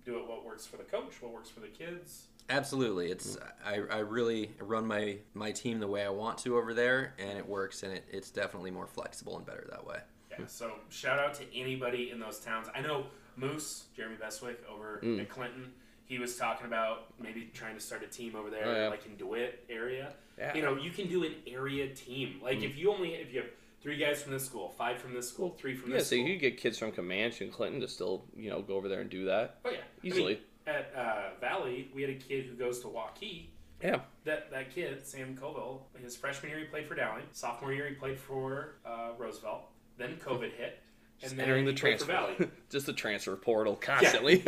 do 0.08 0.17
it 0.17 0.28
what 0.28 0.46
works 0.46 0.65
for 0.65 0.78
the 0.78 0.84
coach, 0.84 1.22
what 1.22 1.34
works 1.34 1.50
for 1.50 1.60
the 1.60 1.67
kids. 1.67 2.28
Absolutely, 2.50 3.12
it's 3.12 3.38
I, 3.65 3.82
I 3.91 3.98
really 4.00 4.52
run 4.60 4.88
my 4.88 5.17
my 5.34 5.52
team 5.52 5.80
the 5.82 5.88
way 5.88 6.06
I 6.06 6.10
want 6.10 6.38
to 6.39 6.58
over 6.58 6.74
there, 6.74 7.13
and 7.20 7.38
it 7.38 7.48
works, 7.48 7.84
and 7.84 7.91
it, 7.93 8.06
it's 8.10 8.32
definitely 8.32 8.72
more 8.72 8.88
flexible 8.88 9.36
and 9.36 9.46
better 9.46 9.67
that 9.70 9.86
way. 9.86 9.98
Yeah. 10.32 10.46
So 10.48 10.72
shout 10.89 11.20
out 11.20 11.34
to 11.36 11.43
anybody 11.54 12.10
in 12.12 12.20
those 12.22 12.39
towns. 12.39 12.67
I 12.74 12.80
know 12.80 13.08
Moose, 13.36 13.86
Jeremy 13.98 14.15
Bestwick 14.15 14.58
over 14.74 15.02
Mm. 15.04 15.20
at 15.22 15.30
Clinton. 15.30 15.74
He 16.06 16.20
was 16.20 16.38
talking 16.38 16.67
about 16.67 17.08
maybe 17.20 17.50
trying 17.54 17.76
to 17.76 17.82
start 17.82 18.02
a 18.02 18.08
team 18.08 18.34
over 18.38 18.50
there, 18.50 18.63
Oh, 18.65 18.74
yeah. 18.84 18.88
like 18.88 19.06
in 19.06 19.17
DeWitt 19.17 19.65
area. 19.70 20.13
Yeah. 20.38 20.54
You 20.56 20.62
know, 20.62 20.78
you 20.78 20.89
can 20.91 21.10
do 21.10 21.26
an 21.26 21.34
area 21.46 21.89
team. 21.93 22.39
Like 22.41 22.62
if 22.63 22.78
you 22.78 22.93
only 22.93 23.15
if 23.15 23.34
you 23.34 23.41
have 23.41 23.50
three 23.82 23.98
guys 23.98 24.22
from 24.22 24.32
this 24.34 24.46
school, 24.46 24.70
five 24.78 25.00
from 25.00 25.13
this 25.13 25.30
school, 25.30 25.56
three 25.60 25.76
from 25.76 25.92
this 25.92 25.92
school. 25.92 25.94
Yeah, 25.94 26.00
this 26.00 26.08
so 26.10 26.16
school. 26.16 26.28
you 26.28 26.34
could 26.36 26.42
get 26.42 26.58
kids 26.58 26.78
from 26.78 26.92
Camanche 26.92 27.42
and 27.42 27.52
Clinton 27.52 27.82
to 27.82 27.88
still, 27.88 28.26
you 28.36 28.50
know, 28.50 28.62
go 28.62 28.76
over 28.76 28.88
there 28.90 29.02
and 29.02 29.10
do 29.10 29.26
that 29.26 29.60
oh 29.66 29.70
yeah, 29.70 29.78
I 29.78 30.04
mean, 30.04 30.13
easily. 30.13 30.42
at 30.66 30.92
uh, 30.96 31.40
Valley, 31.40 31.90
we 31.94 32.02
had 32.02 32.12
a 32.12 32.16
kid 32.16 32.46
who 32.46 32.56
goes 32.56 32.80
to 32.82 32.88
Waukee. 32.88 33.48
yeah. 33.82 34.00
That 34.26 34.52
that 34.52 34.74
kid, 34.74 35.06
Sam 35.06 35.38
Coville, 35.38 35.82
his 36.02 36.16
freshman 36.16 36.52
year 36.52 36.60
he 36.60 36.66
played 36.66 36.88
for 36.88 36.96
Dowling. 36.96 37.24
Sophomore 37.32 37.74
year 37.74 37.88
he 37.88 37.96
played 37.96 38.20
for 38.20 38.76
uh, 38.86 39.12
Roosevelt. 39.18 39.70
Then 39.98 40.18
COVID 40.18 40.52
hit, 40.54 40.80
and 41.24 41.32
then 41.32 41.40
Entering 41.42 41.66
the 41.66 41.72
he 41.72 41.78
played 41.78 42.00
for 42.00 42.06
transfer, 42.06 42.36
Valley. 42.38 42.52
just 42.70 42.86
the 42.86 42.94
transfer 42.94 43.36
portal 43.36 43.76
constantly. 43.76 44.44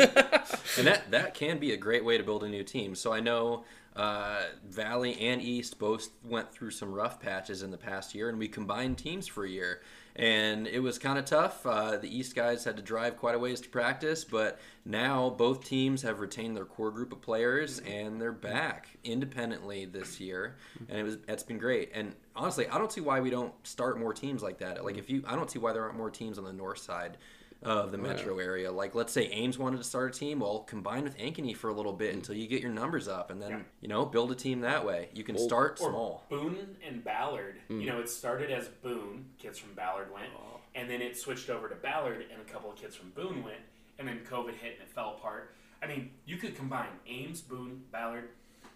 and 0.77 0.85
that 0.87 1.09
that 1.11 1.33
can 1.33 1.59
be 1.59 1.71
a 1.71 1.77
great 1.77 2.03
way 2.03 2.17
to 2.17 2.23
build 2.23 2.43
a 2.43 2.49
new 2.49 2.63
team. 2.63 2.93
So 2.95 3.13
I 3.13 3.19
know 3.19 3.63
uh, 3.99 4.43
Valley 4.65 5.19
and 5.19 5.41
East 5.41 5.77
both 5.77 6.07
went 6.23 6.53
through 6.53 6.71
some 6.71 6.93
rough 6.93 7.19
patches 7.19 7.63
in 7.63 7.69
the 7.69 7.77
past 7.77 8.15
year, 8.15 8.29
and 8.29 8.39
we 8.39 8.47
combined 8.47 8.97
teams 8.97 9.27
for 9.27 9.43
a 9.43 9.49
year, 9.49 9.81
and 10.15 10.67
it 10.67 10.79
was 10.79 10.97
kind 10.97 11.19
of 11.19 11.25
tough. 11.25 11.65
Uh, 11.65 11.97
the 11.97 12.07
East 12.07 12.33
guys 12.33 12.63
had 12.63 12.77
to 12.77 12.81
drive 12.81 13.17
quite 13.17 13.35
a 13.35 13.39
ways 13.39 13.59
to 13.59 13.67
practice, 13.67 14.23
but 14.23 14.57
now 14.85 15.29
both 15.29 15.65
teams 15.65 16.01
have 16.03 16.21
retained 16.21 16.55
their 16.55 16.63
core 16.63 16.91
group 16.91 17.11
of 17.11 17.21
players, 17.21 17.79
and 17.79 18.21
they're 18.21 18.31
back 18.31 18.87
independently 19.03 19.83
this 19.83 20.17
year, 20.21 20.55
and 20.87 20.97
it 20.97 21.03
was 21.03 21.17
it's 21.27 21.43
been 21.43 21.57
great. 21.57 21.91
And 21.93 22.15
honestly, 22.37 22.69
I 22.69 22.77
don't 22.77 22.93
see 22.93 23.01
why 23.01 23.19
we 23.19 23.29
don't 23.29 23.53
start 23.67 23.99
more 23.99 24.13
teams 24.13 24.41
like 24.41 24.59
that. 24.59 24.85
Like 24.85 24.97
if 24.97 25.09
you, 25.09 25.25
I 25.27 25.35
don't 25.35 25.51
see 25.51 25.59
why 25.59 25.73
there 25.73 25.83
aren't 25.83 25.97
more 25.97 26.09
teams 26.09 26.37
on 26.37 26.45
the 26.45 26.53
north 26.53 26.79
side 26.79 27.17
of 27.61 27.91
the 27.91 27.97
metro 27.97 28.39
area. 28.39 28.71
Like, 28.71 28.95
let's 28.95 29.11
say 29.11 29.25
Ames 29.27 29.57
wanted 29.57 29.77
to 29.77 29.83
start 29.83 30.15
a 30.15 30.17
team. 30.17 30.39
Well, 30.39 30.59
combine 30.59 31.03
with 31.03 31.17
Ankeny 31.17 31.55
for 31.55 31.69
a 31.69 31.73
little 31.73 31.91
bit 31.93 32.13
until 32.15 32.35
you 32.35 32.47
get 32.47 32.61
your 32.61 32.71
numbers 32.71 33.07
up, 33.07 33.31
and 33.31 33.41
then 33.41 33.51
Yeah. 33.51 33.61
you 33.81 33.87
know 33.89 34.05
build 34.05 34.31
a 34.31 34.35
team 34.35 34.61
that 34.61 34.85
way. 34.85 35.09
You 35.13 35.23
can 35.25 35.35
Well, 35.35 35.45
start 35.45 35.79
or 35.81 35.89
small. 35.89 36.25
Boone 36.29 36.77
and 36.85 37.03
Ballard. 37.03 37.59
Hmm. 37.67 37.81
You 37.81 37.87
know, 37.87 37.99
it 37.99 38.09
started 38.09 38.49
as 38.49 38.67
Boone, 38.69 39.31
kids 39.37 39.59
from 39.59 39.73
Ballard 39.73 40.11
went, 40.13 40.31
Oh. 40.37 40.61
and 40.75 40.89
then 40.89 41.01
it 41.01 41.17
switched 41.17 41.49
over 41.49 41.67
to 41.67 41.75
Ballard, 41.75 42.25
and 42.31 42.41
a 42.41 42.45
couple 42.45 42.71
of 42.71 42.77
kids 42.77 42.95
from 42.95 43.09
Boone 43.09 43.43
went, 43.43 43.61
and 43.97 44.07
then 44.07 44.23
COVID 44.25 44.53
hit 44.55 44.73
and 44.79 44.83
it 44.83 44.93
fell 44.93 45.15
apart. 45.17 45.53
I 45.81 45.87
mean, 45.87 46.11
you 46.25 46.37
could 46.37 46.55
combine 46.55 46.89
Ames, 47.07 47.41
Boone, 47.41 47.83
Ballard. 47.91 48.29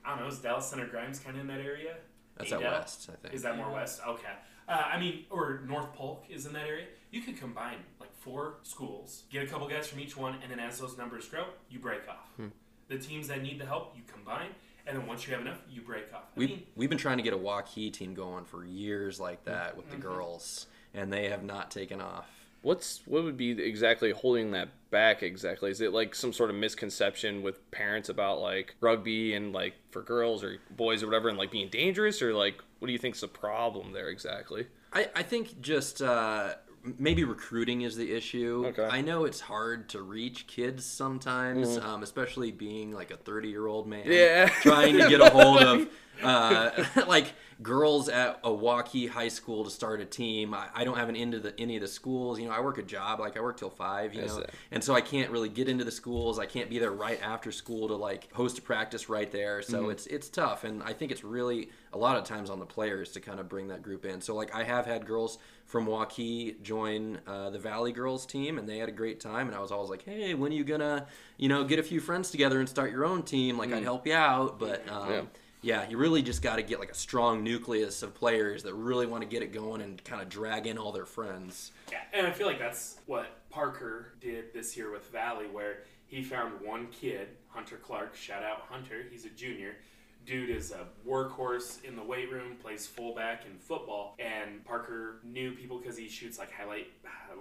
I 0.05 0.09
don't 0.11 0.19
know, 0.19 0.27
is 0.27 0.39
Dallas 0.39 0.67
Center 0.67 0.85
Grimes 0.87 1.19
kind 1.19 1.37
of 1.37 1.41
in 1.41 1.47
that 1.47 1.61
area? 1.61 1.95
That's 2.35 2.51
out 2.51 2.59
Adel? 2.59 2.71
west, 2.73 3.09
I 3.09 3.15
think. 3.15 3.33
Is 3.33 3.43
that 3.43 3.55
more 3.55 3.71
west? 3.71 4.01
Okay. 4.05 4.33
Uh, 4.67 4.71
I 4.93 4.99
mean, 4.99 5.25
or 5.29 5.61
North 5.67 5.93
Polk 5.93 6.25
is 6.29 6.45
in 6.45 6.53
that 6.53 6.65
area. 6.67 6.87
You 7.11 7.21
could 7.21 7.37
combine 7.37 7.77
like 7.99 8.12
four 8.23 8.55
schools, 8.63 9.23
get 9.29 9.43
a 9.43 9.47
couple 9.47 9.67
guys 9.67 9.87
from 9.87 9.99
each 9.99 10.15
one, 10.15 10.35
and 10.41 10.51
then 10.51 10.59
as 10.59 10.79
those 10.79 10.97
numbers 10.97 11.27
grow, 11.27 11.45
you 11.69 11.79
break 11.79 12.07
off. 12.09 12.29
Hmm. 12.37 12.47
The 12.87 12.97
teams 12.97 13.27
that 13.27 13.41
need 13.41 13.59
the 13.59 13.65
help, 13.65 13.93
you 13.95 14.03
combine, 14.11 14.49
and 14.87 14.97
then 14.97 15.05
once 15.07 15.25
you 15.27 15.33
have 15.33 15.41
enough, 15.41 15.59
you 15.69 15.81
break 15.81 16.13
off. 16.13 16.23
I 16.35 16.39
we 16.39 16.47
mean, 16.47 16.63
we've 16.75 16.89
been 16.89 16.97
trying 16.97 17.17
to 17.17 17.23
get 17.23 17.33
a 17.33 17.37
Waukee 17.37 17.91
team 17.91 18.13
going 18.13 18.45
for 18.45 18.65
years 18.65 19.19
like 19.19 19.43
that 19.45 19.75
with 19.77 19.89
the 19.89 19.95
Mm-hmm. 19.97 20.07
girls, 20.07 20.67
and 20.93 21.11
they 21.11 21.29
have 21.29 21.43
not 21.43 21.71
taken 21.71 22.01
off. 22.01 22.27
What's 22.61 23.01
what 23.05 23.23
would 23.25 23.35
be 23.35 23.51
exactly 23.61 24.11
holding 24.11 24.51
that 24.51 24.69
back 24.89 25.21
exactly? 25.21 25.69
Is 25.69 25.81
it 25.81 25.91
like 25.91 26.15
some 26.15 26.31
sort 26.31 26.49
of 26.49 26.55
misconception 26.55 27.41
with 27.41 27.69
parents 27.71 28.07
about 28.07 28.39
like 28.39 28.75
rugby 28.79 29.33
and 29.33 29.51
like 29.51 29.73
for 29.91 30.01
girls 30.01 30.45
or 30.45 30.59
boys 30.71 31.03
or 31.03 31.07
whatever 31.07 31.27
and 31.27 31.37
like 31.37 31.51
being 31.51 31.67
dangerous 31.67 32.21
or 32.21 32.33
like 32.33 32.61
what 32.79 32.85
do 32.85 32.93
you 32.93 32.99
think's 32.99 33.19
the 33.19 33.27
problem 33.27 33.91
there 33.91 34.07
exactly? 34.07 34.67
I, 34.93 35.09
I 35.13 35.23
think 35.23 35.59
just 35.59 36.01
uh, 36.01 36.53
maybe 36.97 37.23
recruiting 37.23 37.81
is 37.81 37.95
the 37.95 38.11
issue. 38.11 38.65
Okay. 38.67 38.85
I 38.85 39.01
know 39.01 39.25
it's 39.25 39.39
hard 39.39 39.89
to 39.89 40.01
reach 40.01 40.47
kids 40.47 40.85
sometimes, 40.85 41.77
um, 41.77 42.03
especially 42.03 42.51
being 42.51 42.91
like 42.91 43.11
a 43.11 43.17
30 43.17 43.49
year 43.49 43.67
old 43.67 43.87
man. 43.87 44.03
Yeah. 44.05 44.47
Trying 44.61 44.97
to 44.97 45.09
get 45.09 45.21
a 45.21 45.29
hold 45.29 45.61
of 45.61 45.87
uh, 46.23 46.71
like 47.07 47.33
girls 47.61 48.09
at 48.09 48.39
a 48.43 48.49
Waukee 48.49 49.09
high 49.09 49.27
school 49.27 49.63
to 49.63 49.69
start 49.69 50.01
a 50.01 50.05
team. 50.05 50.53
I, 50.53 50.67
I 50.73 50.83
don't 50.83 50.97
have 50.97 51.09
an 51.09 51.15
into 51.15 51.39
the 51.39 51.53
any 51.59 51.75
of 51.75 51.81
the 51.81 51.87
schools. 51.87 52.39
You 52.39 52.47
know, 52.47 52.51
I 52.53 52.59
work 52.59 52.77
a 52.77 52.83
job. 52.83 53.19
Like 53.19 53.37
I 53.37 53.41
work 53.41 53.57
till 53.57 53.69
five. 53.69 54.13
You 54.13 54.21
That's 54.21 54.35
know, 54.35 54.41
it. 54.41 54.49
and 54.71 54.83
so 54.83 54.93
I 54.93 55.01
can't 55.01 55.29
really 55.31 55.49
get 55.49 55.69
into 55.69 55.83
the 55.83 55.91
schools. 55.91 56.39
I 56.39 56.45
can't 56.45 56.69
be 56.69 56.79
there 56.79 56.91
right 56.91 57.19
after 57.21 57.51
school 57.51 57.87
to 57.89 57.95
like 57.95 58.31
host 58.33 58.57
a 58.57 58.61
practice 58.61 59.09
right 59.09 59.31
there. 59.31 59.61
So 59.61 59.89
it's 59.89 60.07
it's 60.07 60.29
tough, 60.29 60.63
and 60.63 60.81
I 60.83 60.93
think 60.93 61.11
it's 61.11 61.23
really 61.23 61.69
a 61.91 61.97
lot 61.97 62.17
of 62.17 62.23
times 62.23 62.49
on 62.49 62.59
the 62.59 62.65
players 62.65 63.11
to 63.11 63.19
kind 63.19 63.39
of 63.39 63.47
bring 63.47 63.67
that 63.67 63.83
group 63.83 64.05
in. 64.05 64.19
So 64.21 64.35
like 64.35 64.53
I 64.55 64.63
have 64.63 64.85
had 64.85 65.05
girls 65.05 65.37
from 65.65 65.85
Waukee 65.85 66.61
join 66.61 67.19
uh, 67.25 67.49
the 67.49 67.59
Valley 67.59 67.91
girls 67.91 68.25
team, 68.25 68.57
and 68.57 68.67
they 68.67 68.77
had 68.79 68.89
a 68.89 68.93
great 68.93 69.19
time. 69.19 69.47
And 69.47 69.55
I 69.55 69.59
was 69.59 69.71
always 69.71 69.89
like, 69.89 70.03
hey, 70.03 70.33
when 70.33 70.51
are 70.51 70.55
you 70.55 70.63
gonna 70.63 71.07
you 71.37 71.49
know 71.49 71.63
get 71.63 71.79
a 71.79 71.83
few 71.83 71.99
friends 71.99 72.31
together 72.31 72.59
and 72.59 72.67
start 72.67 72.91
your 72.91 73.05
own 73.05 73.23
team? 73.23 73.57
Like 73.57 73.71
I'd 73.71 73.83
help 73.83 74.05
you 74.07 74.13
out, 74.15 74.59
but. 74.59 74.87
Um, 74.89 75.09
Yeah. 75.11 75.21
Yeah, 75.63 75.89
you 75.89 75.97
really 75.97 76.21
just 76.21 76.41
got 76.41 76.57
to 76.57 76.61
get 76.61 76.79
like 76.79 76.91
a 76.91 76.95
strong 76.95 77.43
nucleus 77.43 78.03
of 78.03 78.13
players 78.13 78.63
that 78.63 78.73
really 78.73 79.07
want 79.07 79.21
to 79.23 79.27
get 79.27 79.41
it 79.41 79.53
going 79.53 79.81
and 79.81 80.03
kind 80.03 80.21
of 80.21 80.27
drag 80.29 80.67
in 80.67 80.77
all 80.77 80.91
their 80.91 81.05
friends. 81.05 81.71
Yeah, 81.89 81.99
and 82.13 82.27
I 82.27 82.31
feel 82.31 82.45
like 82.45 82.59
that's 82.59 82.97
what 83.05 83.27
Parker 83.49 84.13
did 84.19 84.53
this 84.53 84.75
year 84.75 84.91
with 84.91 85.09
Valley, 85.09 85.47
where 85.47 85.79
he 86.05 86.21
found 86.21 86.59
one 86.61 86.87
kid, 86.87 87.29
Hunter 87.47 87.77
Clark. 87.77 88.15
Shout 88.15 88.43
out 88.43 88.65
Hunter, 88.69 89.05
he's 89.09 89.25
a 89.25 89.29
junior. 89.29 89.77
Dude 90.25 90.49
is 90.49 90.71
a 90.71 90.87
workhorse 91.07 91.83
in 91.83 91.95
the 91.95 92.03
weight 92.03 92.31
room, 92.31 92.55
plays 92.61 92.87
fullback 92.87 93.45
in 93.45 93.57
football, 93.57 94.15
and 94.19 94.63
Parker 94.63 95.19
knew 95.23 95.51
people 95.53 95.77
because 95.77 95.97
he 95.97 96.07
shoots 96.07 96.39
like 96.39 96.51
highlight 96.51 96.87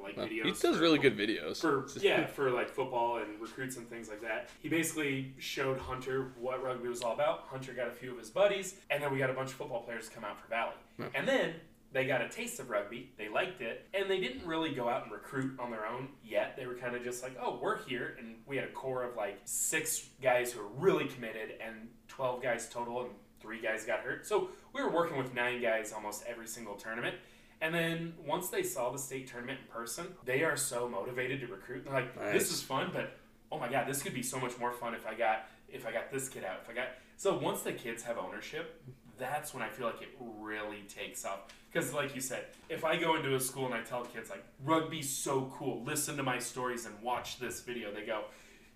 like 0.02 0.16
videos. 0.16 0.44
He 0.44 0.52
does 0.52 0.78
really 0.78 0.98
good 0.98 1.16
videos. 1.16 1.60
for 1.60 1.86
yeah 2.00 2.26
for 2.26 2.50
like 2.50 2.68
football 2.68 3.18
and 3.18 3.40
recruits 3.40 3.76
and 3.76 3.88
things 3.88 4.08
like 4.08 4.20
that. 4.22 4.48
He 4.60 4.68
basically 4.68 5.34
showed 5.38 5.78
Hunter 5.78 6.32
what 6.40 6.62
rugby 6.62 6.88
was 6.88 7.02
all 7.02 7.12
about. 7.12 7.44
Hunter 7.48 7.72
got 7.72 7.88
a 7.88 7.92
few 7.92 8.12
of 8.12 8.18
his 8.18 8.30
buddies, 8.30 8.76
and 8.90 9.02
then 9.02 9.12
we 9.12 9.18
got 9.18 9.30
a 9.30 9.34
bunch 9.34 9.50
of 9.50 9.56
football 9.56 9.82
players 9.82 10.08
come 10.08 10.24
out 10.24 10.40
for 10.40 10.48
Valley, 10.48 10.74
and 11.14 11.26
then. 11.26 11.54
They 11.92 12.06
got 12.06 12.22
a 12.22 12.28
taste 12.28 12.58
of 12.58 12.70
rugby, 12.70 13.10
they 13.18 13.28
liked 13.28 13.60
it, 13.60 13.86
and 13.92 14.10
they 14.10 14.18
didn't 14.18 14.46
really 14.46 14.74
go 14.74 14.88
out 14.88 15.02
and 15.02 15.12
recruit 15.12 15.58
on 15.60 15.70
their 15.70 15.86
own 15.86 16.08
yet. 16.24 16.56
They 16.56 16.66
were 16.66 16.74
kind 16.74 16.96
of 16.96 17.04
just 17.04 17.22
like, 17.22 17.36
oh, 17.40 17.58
we're 17.62 17.84
here. 17.84 18.16
And 18.18 18.36
we 18.46 18.56
had 18.56 18.64
a 18.64 18.72
core 18.72 19.02
of 19.04 19.14
like 19.16 19.40
six 19.44 20.08
guys 20.22 20.52
who 20.52 20.60
were 20.60 20.68
really 20.68 21.04
committed 21.06 21.50
and 21.64 21.88
12 22.08 22.42
guys 22.42 22.68
total, 22.68 23.02
and 23.02 23.10
three 23.40 23.60
guys 23.60 23.84
got 23.84 24.00
hurt. 24.00 24.26
So 24.26 24.48
we 24.72 24.82
were 24.82 24.90
working 24.90 25.18
with 25.18 25.34
nine 25.34 25.60
guys 25.60 25.92
almost 25.92 26.24
every 26.26 26.46
single 26.46 26.76
tournament. 26.76 27.16
And 27.60 27.74
then 27.74 28.14
once 28.26 28.48
they 28.48 28.62
saw 28.62 28.90
the 28.90 28.98
state 28.98 29.28
tournament 29.28 29.60
in 29.64 29.72
person, 29.72 30.06
they 30.24 30.42
are 30.42 30.56
so 30.56 30.88
motivated 30.88 31.40
to 31.40 31.46
recruit. 31.46 31.84
They're 31.84 31.92
like, 31.94 32.16
Nice. 32.18 32.32
this 32.32 32.52
is 32.52 32.62
fun, 32.62 32.90
but 32.92 33.18
oh 33.52 33.58
my 33.58 33.68
god, 33.68 33.86
this 33.86 34.02
could 34.02 34.14
be 34.14 34.22
so 34.22 34.40
much 34.40 34.58
more 34.58 34.72
fun 34.72 34.94
if 34.94 35.06
I 35.06 35.14
got 35.14 35.46
if 35.68 35.86
I 35.86 35.92
got 35.92 36.10
this 36.10 36.28
kid 36.28 36.44
out. 36.44 36.60
If 36.64 36.70
I 36.70 36.74
got 36.74 36.88
so 37.16 37.38
once 37.38 37.62
the 37.62 37.72
kids 37.72 38.02
have 38.02 38.18
ownership, 38.18 38.82
that's 39.22 39.54
when 39.54 39.62
I 39.62 39.68
feel 39.68 39.86
like 39.86 40.02
it 40.02 40.08
really 40.40 40.82
takes 40.88 41.24
off. 41.24 41.40
Because 41.72 41.94
like 41.94 42.14
you 42.14 42.20
said, 42.20 42.44
if 42.68 42.84
I 42.84 42.96
go 42.96 43.14
into 43.16 43.34
a 43.36 43.40
school 43.40 43.66
and 43.66 43.74
I 43.74 43.80
tell 43.82 44.04
kids 44.04 44.28
like 44.30 44.42
rugby's 44.64 45.08
so 45.08 45.50
cool, 45.56 45.82
listen 45.84 46.16
to 46.16 46.22
my 46.22 46.38
stories 46.38 46.84
and 46.86 47.00
watch 47.02 47.38
this 47.38 47.60
video, 47.60 47.92
they 47.94 48.04
go, 48.04 48.24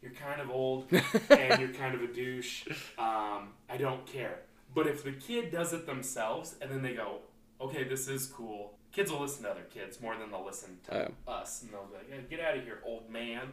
you're 0.02 0.12
kind 0.12 0.40
of 0.40 0.48
old 0.50 0.87
and 1.30 1.61
you're 1.61 1.72
kind 1.74 1.94
of 1.94 2.02
a 2.02 2.06
douche. 2.06 2.66
Um, 2.98 3.48
I 3.68 3.76
don't 3.76 4.06
care. 4.06 4.38
But 4.74 4.87
if 4.87 5.02
the 5.02 5.12
kid 5.12 5.50
does 5.50 5.72
it 5.72 5.85
themselves 5.87 6.54
and 6.62 6.70
then 6.70 6.82
they 6.82 6.94
go, 6.94 7.18
okay, 7.61 7.82
this 7.85 8.09
is 8.09 8.26
cool. 8.26 8.74
Kids 8.92 9.11
will 9.11 9.20
listen 9.20 9.42
to 9.42 9.50
other 9.50 9.66
kids 9.74 10.00
more 10.00 10.16
than 10.16 10.30
they'll 10.30 10.44
listen 10.44 10.78
to 10.85 11.09
Oh. 11.26 11.32
us, 11.32 11.62
and 11.62 11.70
they'll 11.72 11.85
be 11.85 11.96
like, 11.96 12.06
"Yeah, 12.09 12.20
"Get 12.30 12.40
out 12.40 12.56
of 12.56 12.64
here, 12.64 12.80
old 12.87 13.11
man." 13.11 13.52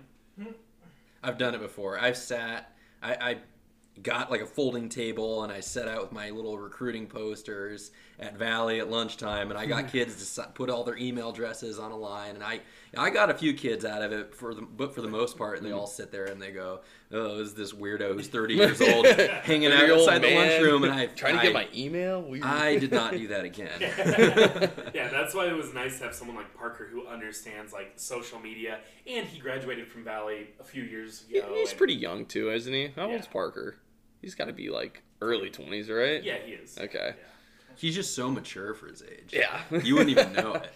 I've 1.21 1.37
done 1.37 1.53
it 1.55 1.59
before. 1.59 1.99
I've 1.99 2.15
sat, 2.17 2.71
I, 3.01 3.13
I 3.31 3.37
got 4.01 4.31
like 4.31 4.41
a 4.41 4.45
folding 4.45 4.89
table 4.89 5.43
and 5.43 5.51
I 5.51 5.59
set 5.59 5.87
out 5.87 6.01
with 6.01 6.11
my 6.11 6.31
little 6.31 6.57
recruiting 6.57 7.05
posters 7.05 7.91
at 8.19 8.37
Valley 8.37 8.79
at 8.79 8.89
lunchtime, 8.89 9.51
and 9.51 9.59
I 9.59 9.65
got 9.65 9.87
kids 9.91 10.35
to 10.35 10.43
put 10.53 10.69
all 10.69 10.83
their 10.83 10.97
email 10.97 11.29
addresses 11.29 11.77
on 11.79 11.91
a 11.91 11.97
line, 11.97 12.35
and 12.35 12.43
I 12.43 12.61
I 12.97 13.09
got 13.09 13.29
a 13.29 13.33
few 13.33 13.53
kids 13.53 13.85
out 13.85 14.01
of 14.01 14.11
it 14.11 14.35
for 14.35 14.53
the 14.53 14.61
but 14.61 14.93
for 14.93 15.01
the 15.01 15.07
most 15.07 15.37
part, 15.37 15.61
they 15.61 15.69
mm-hmm. 15.69 15.79
all 15.79 15.87
sit 15.87 16.11
there 16.11 16.25
and 16.25 16.41
they 16.41 16.51
go, 16.51 16.81
"Oh, 17.11 17.39
is 17.39 17.53
this 17.53 17.73
weirdo 17.73 18.13
who's 18.13 18.27
30 18.27 18.53
years 18.55 18.81
old 18.81 19.05
hanging 19.05 19.71
out 19.71 19.79
30-year-old 19.79 20.01
outside 20.01 20.21
the 20.21 20.35
lunchroom?" 20.35 20.83
And 20.83 20.93
I 20.93 21.05
trying 21.15 21.37
to 21.37 21.41
get 21.41 21.53
my 21.53 21.67
email. 21.73 22.21
Weird. 22.21 22.43
I 22.43 22.77
did 22.77 22.91
not 22.91 23.11
do 23.17 23.27
that 23.29 23.45
again. 23.45 23.71
yeah, 24.93 25.07
that's 25.09 25.33
why 25.33 25.47
it 25.47 25.55
was 25.55 25.73
nice 25.73 25.97
to 25.99 26.05
have 26.05 26.15
someone 26.15 26.35
like 26.37 26.55
Parker 26.55 26.87
who 26.91 27.07
understands 27.07 27.73
like 27.73 27.93
social 27.95 28.39
media, 28.39 28.79
and 29.07 29.25
he 29.25 29.39
graduated 29.39 29.87
from 29.87 30.03
Valley 30.03 30.49
a 30.59 30.63
few 30.63 30.83
years 30.83 31.25
He- 31.27 31.37
ago. 31.37 31.53
He's 31.55 31.69
and- 31.69 31.77
pretty 31.77 31.95
young 31.95 32.25
too, 32.25 32.51
isn't 32.51 32.73
he? 32.73 32.87
How 32.95 33.07
Yeah. 33.07 33.13
old's 33.13 33.27
Parker? 33.27 33.77
He's 34.21 34.35
got 34.35 34.45
to 34.45 34.53
be 34.53 34.69
like 34.69 35.03
early 35.21 35.49
twenties, 35.49 35.89
right? 35.89 36.23
Yeah, 36.23 36.37
he 36.45 36.53
is. 36.53 36.77
Okay. 36.77 37.15
He's 37.75 37.95
just 37.95 38.15
so 38.15 38.29
mature 38.29 38.73
for 38.73 38.87
his 38.87 39.01
age. 39.01 39.33
Yeah. 39.33 39.59
You 39.83 39.95
wouldn't 39.95 40.11
even 40.11 40.33
know 40.33 40.53
it. 40.53 40.69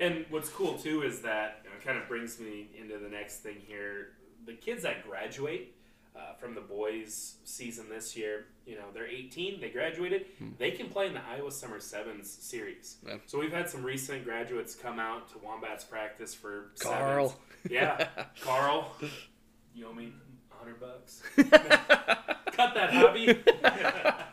And 0.00 0.24
what's 0.30 0.48
cool 0.48 0.74
too 0.78 1.02
is 1.02 1.20
that 1.22 1.60
you 1.64 1.70
know, 1.70 1.76
it 1.76 1.84
kind 1.84 1.98
of 1.98 2.06
brings 2.08 2.38
me 2.38 2.68
into 2.78 2.98
the 2.98 3.08
next 3.08 3.38
thing 3.38 3.56
here. 3.66 4.08
The 4.44 4.52
kids 4.52 4.82
that 4.82 5.06
graduate 5.08 5.74
uh, 6.14 6.34
from 6.38 6.54
the 6.54 6.60
boys' 6.60 7.36
season 7.44 7.86
this 7.90 8.16
year, 8.16 8.46
you 8.66 8.74
know, 8.76 8.84
they're 8.94 9.06
18, 9.06 9.60
they 9.60 9.68
graduated, 9.70 10.26
they 10.58 10.70
can 10.70 10.88
play 10.88 11.06
in 11.08 11.14
the 11.14 11.20
Iowa 11.30 11.50
Summer 11.50 11.80
Sevens 11.80 12.30
series. 12.30 12.96
Yeah. 13.06 13.16
So 13.26 13.38
we've 13.38 13.52
had 13.52 13.68
some 13.68 13.82
recent 13.82 14.24
graduates 14.24 14.74
come 14.74 14.98
out 14.98 15.28
to 15.32 15.38
Wombats 15.38 15.84
practice 15.84 16.34
for 16.34 16.70
Carl. 16.78 17.28
sevens. 17.30 17.40
Yeah, 17.70 18.08
Carl, 18.40 18.94
you 19.74 19.86
owe 19.88 19.92
me 19.92 20.12
a 20.52 20.54
hundred 20.56 20.80
bucks. 20.80 21.22
Cut 21.36 22.74
that 22.74 22.90
Javi. 22.92 24.22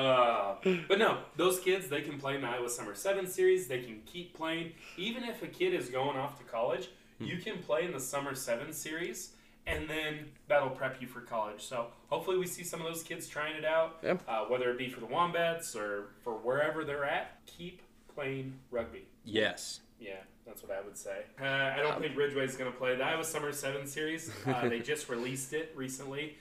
uh, 0.00 0.56
but 0.88 0.98
no, 0.98 1.18
those 1.36 1.60
kids 1.60 1.88
they 1.88 2.02
can 2.02 2.18
play 2.18 2.34
in 2.34 2.42
the 2.42 2.48
Iowa 2.48 2.68
Summer 2.68 2.94
Seven 2.94 3.26
Series. 3.26 3.68
They 3.68 3.80
can 3.80 4.00
keep 4.06 4.34
playing, 4.34 4.72
even 4.96 5.24
if 5.24 5.42
a 5.42 5.46
kid 5.46 5.74
is 5.74 5.88
going 5.88 6.16
off 6.16 6.38
to 6.38 6.44
college. 6.44 6.88
You 7.18 7.36
can 7.36 7.58
play 7.58 7.84
in 7.84 7.92
the 7.92 8.00
Summer 8.00 8.34
Seven 8.34 8.72
Series, 8.72 9.32
and 9.66 9.88
then 9.88 10.30
that'll 10.48 10.70
prep 10.70 11.02
you 11.02 11.06
for 11.06 11.20
college. 11.20 11.62
So 11.62 11.88
hopefully, 12.08 12.38
we 12.38 12.46
see 12.46 12.64
some 12.64 12.80
of 12.80 12.86
those 12.86 13.02
kids 13.02 13.28
trying 13.28 13.56
it 13.56 13.64
out. 13.64 13.98
Yeah. 14.02 14.16
Uh, 14.26 14.44
whether 14.46 14.70
it 14.70 14.78
be 14.78 14.88
for 14.88 15.00
the 15.00 15.06
Wombats 15.06 15.76
or 15.76 16.12
for 16.24 16.32
wherever 16.34 16.82
they're 16.84 17.04
at, 17.04 17.38
keep 17.46 17.82
playing 18.14 18.54
rugby. 18.70 19.04
Yes. 19.24 19.80
Yeah, 20.00 20.14
that's 20.46 20.62
what 20.62 20.72
I 20.72 20.80
would 20.80 20.96
say. 20.96 21.24
Uh, 21.40 21.44
I 21.44 21.76
don't 21.76 22.00
think 22.00 22.16
Ridgway's 22.16 22.56
going 22.56 22.72
to 22.72 22.76
play 22.78 22.96
the 22.96 23.04
Iowa 23.04 23.24
Summer 23.24 23.52
7 23.52 23.86
series. 23.86 24.30
Uh, 24.46 24.68
they 24.68 24.80
just 24.80 25.08
released 25.10 25.52
it 25.52 25.72
recently. 25.76 26.36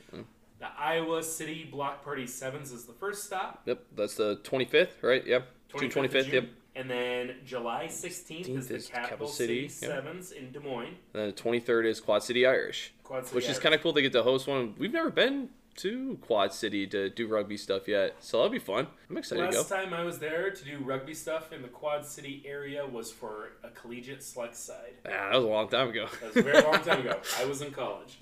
The 0.59 0.67
Iowa 0.77 1.23
City 1.23 1.67
Block 1.69 2.03
Party 2.03 2.27
Sevens 2.27 2.71
is 2.71 2.85
the 2.85 2.93
first 2.93 3.23
stop. 3.23 3.61
Yep, 3.65 3.83
that's 3.95 4.15
the 4.15 4.37
25th, 4.43 5.01
right? 5.01 5.25
Yep, 5.25 5.47
June 5.79 5.89
25th 5.89 6.05
of 6.05 6.11
25th. 6.11 6.23
June. 6.25 6.33
Yep. 6.33 6.49
And 6.75 6.89
then 6.89 7.35
July 7.45 7.87
16th 7.89 8.47
is 8.49 8.67
the 8.67 8.79
Capital, 8.79 9.09
Capital 9.09 9.27
City, 9.27 9.67
City, 9.67 9.91
yep. 9.91 10.03
Sevens 10.03 10.31
in 10.31 10.51
Des 10.51 10.59
Moines. 10.59 10.95
And 11.13 11.23
then 11.23 11.27
the 11.27 11.33
23rd 11.33 11.85
is 11.85 11.99
Quad 11.99 12.23
City 12.23 12.45
Irish, 12.45 12.93
Quad 13.03 13.25
City 13.25 13.35
which 13.35 13.49
is 13.49 13.59
kind 13.59 13.73
of 13.73 13.81
cool. 13.81 13.91
They 13.93 14.01
get 14.01 14.13
to 14.13 14.23
host 14.23 14.47
one. 14.47 14.75
We've 14.77 14.93
never 14.93 15.09
been 15.09 15.49
to 15.77 16.17
Quad 16.21 16.53
City 16.53 16.85
to 16.87 17.09
do 17.09 17.27
rugby 17.27 17.55
stuff 17.57 17.87
yet, 17.87 18.15
so 18.19 18.37
that'll 18.37 18.51
be 18.51 18.59
fun. 18.59 18.87
I'm 19.09 19.17
excited 19.17 19.45
to 19.45 19.51
go. 19.51 19.57
Last 19.59 19.69
time 19.69 19.93
I 19.93 20.03
was 20.03 20.19
there 20.19 20.51
to 20.51 20.65
do 20.65 20.77
rugby 20.79 21.13
stuff 21.13 21.53
in 21.53 21.61
the 21.61 21.69
Quad 21.69 22.05
City 22.05 22.43
area 22.45 22.85
was 22.85 23.11
for 23.11 23.51
a 23.63 23.69
collegiate 23.69 24.23
select 24.23 24.55
side. 24.55 24.93
Ah, 25.05 25.09
that 25.09 25.35
was 25.35 25.45
a 25.45 25.47
long 25.47 25.69
time 25.69 25.89
ago. 25.89 26.07
That 26.21 26.35
was 26.35 26.37
a 26.37 26.41
very 26.43 26.61
long 26.61 26.83
time 26.83 26.99
ago. 26.99 27.17
I 27.39 27.45
was 27.45 27.61
in 27.61 27.71
college. 27.71 28.17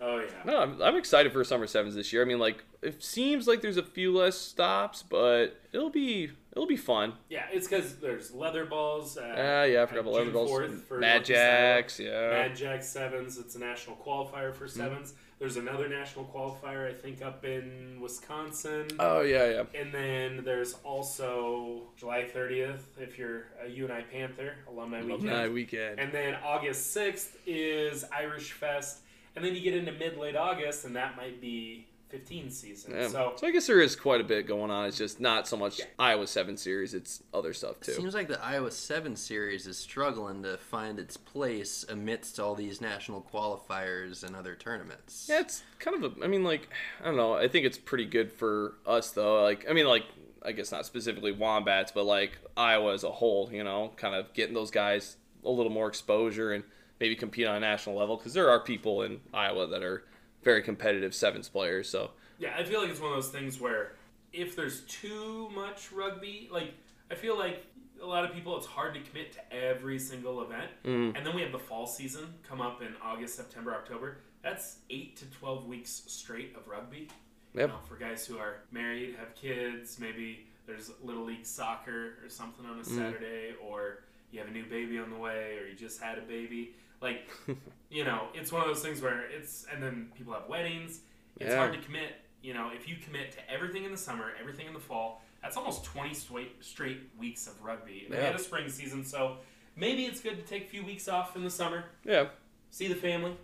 oh, 0.00 0.18
yeah. 0.18 0.26
No, 0.44 0.58
I'm, 0.60 0.80
I'm 0.82 0.96
excited 0.96 1.32
for 1.32 1.42
summer 1.44 1.66
sevens 1.66 1.94
this 1.94 2.12
year. 2.12 2.22
I 2.22 2.24
mean, 2.24 2.38
like 2.38 2.64
it 2.82 3.02
seems 3.02 3.46
like 3.46 3.60
there's 3.62 3.76
a 3.76 3.82
few 3.82 4.16
less 4.16 4.36
stops, 4.38 5.02
but 5.02 5.60
it'll 5.72 5.90
be 5.90 6.30
it'll 6.52 6.66
be 6.66 6.76
fun. 6.76 7.12
Yeah, 7.28 7.44
it's 7.52 7.68
because 7.68 7.96
there's 7.96 8.32
leather 8.32 8.64
balls. 8.64 9.16
Uh, 9.16 9.34
Ah, 9.36 9.62
yeah, 9.64 9.82
I 9.82 9.86
forgot 9.86 10.00
about 10.00 10.14
leather 10.14 10.30
balls. 10.30 10.50
4th 10.50 10.82
for 10.82 10.98
Mad. 10.98 11.24
Jacks, 11.24 12.00
yeah. 12.00 12.30
Mad 12.30 12.56
Jack 12.56 12.82
Sevens. 12.82 13.38
It's 13.38 13.54
a 13.54 13.58
national 13.58 13.96
qualifier 13.96 14.54
for 14.54 14.66
sevens. 14.66 15.14
There's 15.38 15.56
another 15.56 15.88
national 15.88 16.26
qualifier, 16.26 16.86
I 16.86 16.92
think, 16.92 17.22
up 17.22 17.46
in 17.46 17.98
Wisconsin. 17.98 18.88
Oh 18.98 19.22
yeah, 19.22 19.46
yeah. 19.50 19.80
and 19.80 19.92
then 19.92 20.44
there's 20.44 20.74
also 20.84 21.84
July 21.96 22.24
30th, 22.30 22.80
if 22.98 23.18
you're 23.18 23.46
a 23.64 23.68
UNI 23.68 24.02
Panther 24.12 24.54
alumni 24.68 25.00
weekend. 25.00 25.22
Alumni 25.24 25.48
weekend. 25.48 25.98
And 25.98 26.12
then 26.12 26.36
August 26.44 26.94
6th 26.94 27.36
is 27.46 28.04
Irish 28.12 28.52
Fest. 28.52 28.98
And 29.36 29.44
then 29.44 29.54
you 29.54 29.60
get 29.60 29.74
into 29.74 29.92
mid 29.92 30.16
late 30.16 30.36
August, 30.36 30.84
and 30.84 30.96
that 30.96 31.16
might 31.16 31.40
be 31.40 31.86
15 32.10 32.50
season. 32.50 32.94
Yeah. 32.94 33.08
So, 33.08 33.32
So 33.36 33.46
I 33.46 33.52
guess 33.52 33.66
there 33.68 33.80
is 33.80 33.94
quite 33.94 34.20
a 34.20 34.24
bit 34.24 34.46
going 34.46 34.70
on. 34.70 34.86
It's 34.86 34.98
just 34.98 35.20
not 35.20 35.46
so 35.46 35.56
much 35.56 35.78
Yeah. 35.78 35.84
Iowa 35.98 36.26
Seven 36.26 36.56
series. 36.56 36.92
It's 36.92 37.22
other 37.32 37.52
stuff 37.54 37.80
too. 37.80 37.92
It 37.92 37.96
Seems 37.96 38.14
like 38.14 38.26
the 38.28 38.42
Iowa 38.44 38.70
7 38.70 39.14
series 39.14 39.66
is 39.68 39.78
struggling 39.78 40.42
to 40.42 40.58
find 40.58 40.98
its 40.98 41.16
place 41.16 41.84
amidst 41.88 42.40
all 42.40 42.54
these 42.56 42.80
national 42.80 43.22
qualifiers 43.32 44.24
and 44.24 44.34
other 44.34 44.56
tournaments. 44.56 45.26
Yeah, 45.30 45.40
it's 45.40 45.62
kind 45.78 46.02
of 46.02 46.18
a. 46.18 46.24
I 46.24 46.26
mean, 46.26 46.42
like, 46.42 46.68
I 47.00 47.06
don't 47.06 47.16
know. 47.16 47.34
I 47.34 47.46
think 47.46 47.64
it's 47.64 47.78
pretty 47.78 48.06
good 48.06 48.32
for 48.32 48.74
us 48.84 49.12
though. 49.12 49.42
Like, 49.42 49.66
I 49.70 49.72
mean, 49.72 49.86
like, 49.86 50.04
I 50.42 50.50
guess 50.52 50.72
not 50.72 50.86
specifically 50.86 51.32
Wombats, 51.32 51.92
but 51.92 52.04
like 52.04 52.38
Iowa 52.56 52.92
as 52.92 53.04
a 53.04 53.10
whole. 53.10 53.50
You 53.52 53.62
know, 53.62 53.92
kind 53.96 54.16
of 54.16 54.32
getting 54.32 54.54
those 54.54 54.72
guys 54.72 55.16
a 55.44 55.50
little 55.50 55.72
more 55.72 55.86
exposure 55.86 56.52
and 56.52 56.64
maybe 57.00 57.16
compete 57.16 57.46
on 57.46 57.56
a 57.56 57.60
national 57.60 57.96
level 57.96 58.16
because 58.16 58.34
there 58.34 58.50
are 58.50 58.60
people 58.60 59.02
in 59.02 59.20
Iowa 59.32 59.66
that 59.68 59.82
are 59.82 60.04
very 60.42 60.62
competitive 60.62 61.14
sevens 61.14 61.48
players. 61.48 61.88
So 61.88 62.10
yeah, 62.38 62.54
I 62.56 62.64
feel 62.64 62.80
like 62.80 62.90
it's 62.90 63.00
one 63.00 63.10
of 63.10 63.16
those 63.16 63.30
things 63.32 63.60
where 63.60 63.92
if 64.32 64.54
there's 64.54 64.82
too 64.82 65.48
much 65.54 65.90
rugby, 65.92 66.48
like, 66.52 66.74
I 67.10 67.14
feel 67.14 67.36
like 67.36 67.64
a 68.00 68.06
lot 68.06 68.24
of 68.24 68.32
people, 68.32 68.56
it's 68.56 68.66
hard 68.66 68.94
to 68.94 69.00
commit 69.00 69.32
to 69.32 69.52
every 69.52 69.98
single 69.98 70.42
event. 70.42 70.70
Mm. 70.84 71.16
And 71.16 71.26
then 71.26 71.34
we 71.34 71.42
have 71.42 71.52
the 71.52 71.58
fall 71.58 71.86
season 71.86 72.32
come 72.48 72.60
up 72.60 72.80
in 72.80 72.94
August, 73.02 73.34
September, 73.34 73.74
October. 73.74 74.18
That's 74.42 74.76
8 74.88 75.16
to 75.16 75.24
12 75.26 75.66
weeks 75.66 76.02
straight 76.06 76.54
of 76.56 76.66
rugby. 76.68 77.08
You 77.52 77.66
know, 77.66 77.80
for 77.88 77.96
guys 77.96 78.24
who 78.24 78.38
are 78.38 78.58
married, 78.70 79.16
have 79.18 79.34
kids, 79.34 79.98
maybe 79.98 80.46
there's 80.66 80.92
little 81.02 81.24
league 81.24 81.44
soccer 81.44 82.14
or 82.22 82.28
something 82.28 82.64
on 82.64 82.78
a 82.78 82.82
Mm. 82.82 82.96
Saturday, 82.96 83.54
or 83.60 84.04
you 84.30 84.38
have 84.38 84.48
a 84.48 84.52
new 84.52 84.64
baby 84.64 84.98
on 84.98 85.10
the 85.10 85.16
way, 85.16 85.58
or 85.58 85.66
you 85.66 85.74
just 85.74 86.00
had 86.00 86.16
a 86.16 86.22
baby. 86.22 86.74
Like, 87.00 87.28
you 87.90 88.04
know, 88.04 88.28
it's 88.34 88.52
one 88.52 88.62
of 88.62 88.68
those 88.68 88.82
things 88.82 89.00
where 89.00 89.22
it's, 89.30 89.66
and 89.72 89.82
then 89.82 90.10
people 90.16 90.32
have 90.32 90.48
weddings. 90.48 91.00
It's 91.38 91.50
Yeah. 91.50 91.56
hard 91.56 91.72
to 91.72 91.78
commit. 91.80 92.16
You 92.42 92.54
know, 92.54 92.70
if 92.74 92.88
you 92.88 92.96
commit 92.96 93.32
to 93.32 93.50
everything 93.50 93.84
in 93.84 93.90
the 93.90 93.96
summer, 93.98 94.32
everything 94.40 94.66
in 94.66 94.72
the 94.72 94.80
fall, 94.80 95.22
that's 95.42 95.56
almost 95.56 95.84
20 95.84 96.14
straight, 96.14 96.62
straight 96.64 97.00
weeks 97.18 97.46
of 97.46 97.60
rugby. 97.62 98.02
And 98.04 98.12
then 98.12 98.18
we 98.20 98.24
Yeah. 98.24 98.30
had 98.32 98.40
a 98.40 98.42
spring 98.42 98.68
season, 98.68 99.04
so 99.04 99.38
maybe 99.76 100.04
it's 100.06 100.20
good 100.20 100.36
to 100.36 100.42
take 100.42 100.64
a 100.64 100.68
few 100.68 100.84
weeks 100.84 101.08
off 101.08 101.36
in 101.36 101.42
the 101.44 101.50
summer, 101.50 101.84
yeah. 102.04 102.28
see 102.70 102.88
the 102.88 102.94
family. 102.94 103.36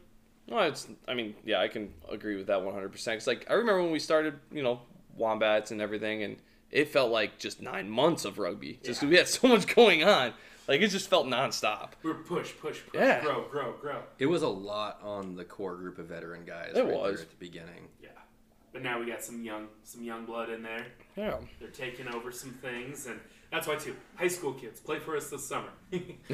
Well, 0.49 0.69
it's. 0.69 0.87
I 1.09 1.15
mean, 1.15 1.35
yeah, 1.45 1.61
I 1.61 1.67
can 1.69 1.93
agree 2.09 2.37
with 2.37 2.47
that 2.47 2.63
100. 2.63 2.93
percent 2.93 3.19
Cause 3.19 3.27
like 3.27 3.51
I 3.51 3.55
remember 3.55 3.83
when 3.83 3.91
we 3.91 3.99
started, 3.99 4.39
you 4.53 4.63
know, 4.63 4.81
wombats 5.17 5.73
and 5.73 5.81
everything, 5.83 6.23
and 6.23 6.37
it 6.71 6.89
felt 6.89 7.11
like 7.11 7.39
just 7.39 7.61
nine 7.61 7.91
months 7.91 8.25
of 8.25 8.39
rugby. 8.39 8.79
Just 8.85 9.03
Yeah. 9.03 9.09
we 9.09 9.17
had 9.17 9.27
so 9.29 9.49
much 9.49 9.67
going 9.75 10.05
on. 10.05 10.35
Like 10.69 10.81
it 10.81 10.89
just 10.89 11.09
felt 11.09 11.27
nonstop. 11.27 11.91
We 12.03 12.11
were 12.11 12.19
push, 12.19 12.53
push, 12.61 12.81
push, 12.91 12.95
Yeah. 12.95 13.23
grow, 13.23 13.47
grow, 13.49 13.73
grow. 13.81 14.03
It 14.19 14.27
was 14.27 14.43
a 14.43 14.49
lot 14.49 15.01
on 15.03 15.37
the 15.37 15.45
core 15.45 15.77
group 15.77 15.99
of 15.99 16.07
veteran 16.07 16.45
guys 16.45 16.73
It 16.75 16.81
right 16.81 16.89
there 16.89 16.97
was. 16.99 17.21
at 17.23 17.31
the 17.31 17.37
beginning. 17.37 17.89
Yeah. 18.03 18.09
But 18.73 18.83
now 18.83 18.99
we 19.01 19.07
got 19.07 19.23
some 19.23 19.43
young, 19.43 19.69
some 19.85 20.03
young 20.03 20.27
blood 20.27 20.51
in 20.51 20.63
there. 20.63 20.87
Yeah. 21.17 21.39
They're 21.61 21.69
taking 21.69 22.09
over 22.09 22.31
some 22.31 22.51
things, 22.51 23.07
and 23.07 23.19
that's 23.51 23.67
why 23.67 23.77
too. 23.77 23.97
High 24.17 24.29
school 24.29 24.53
kids 24.53 24.81
play 24.81 24.99
for 24.99 25.17
us 25.17 25.31
this 25.31 25.47
summer. 25.47 25.69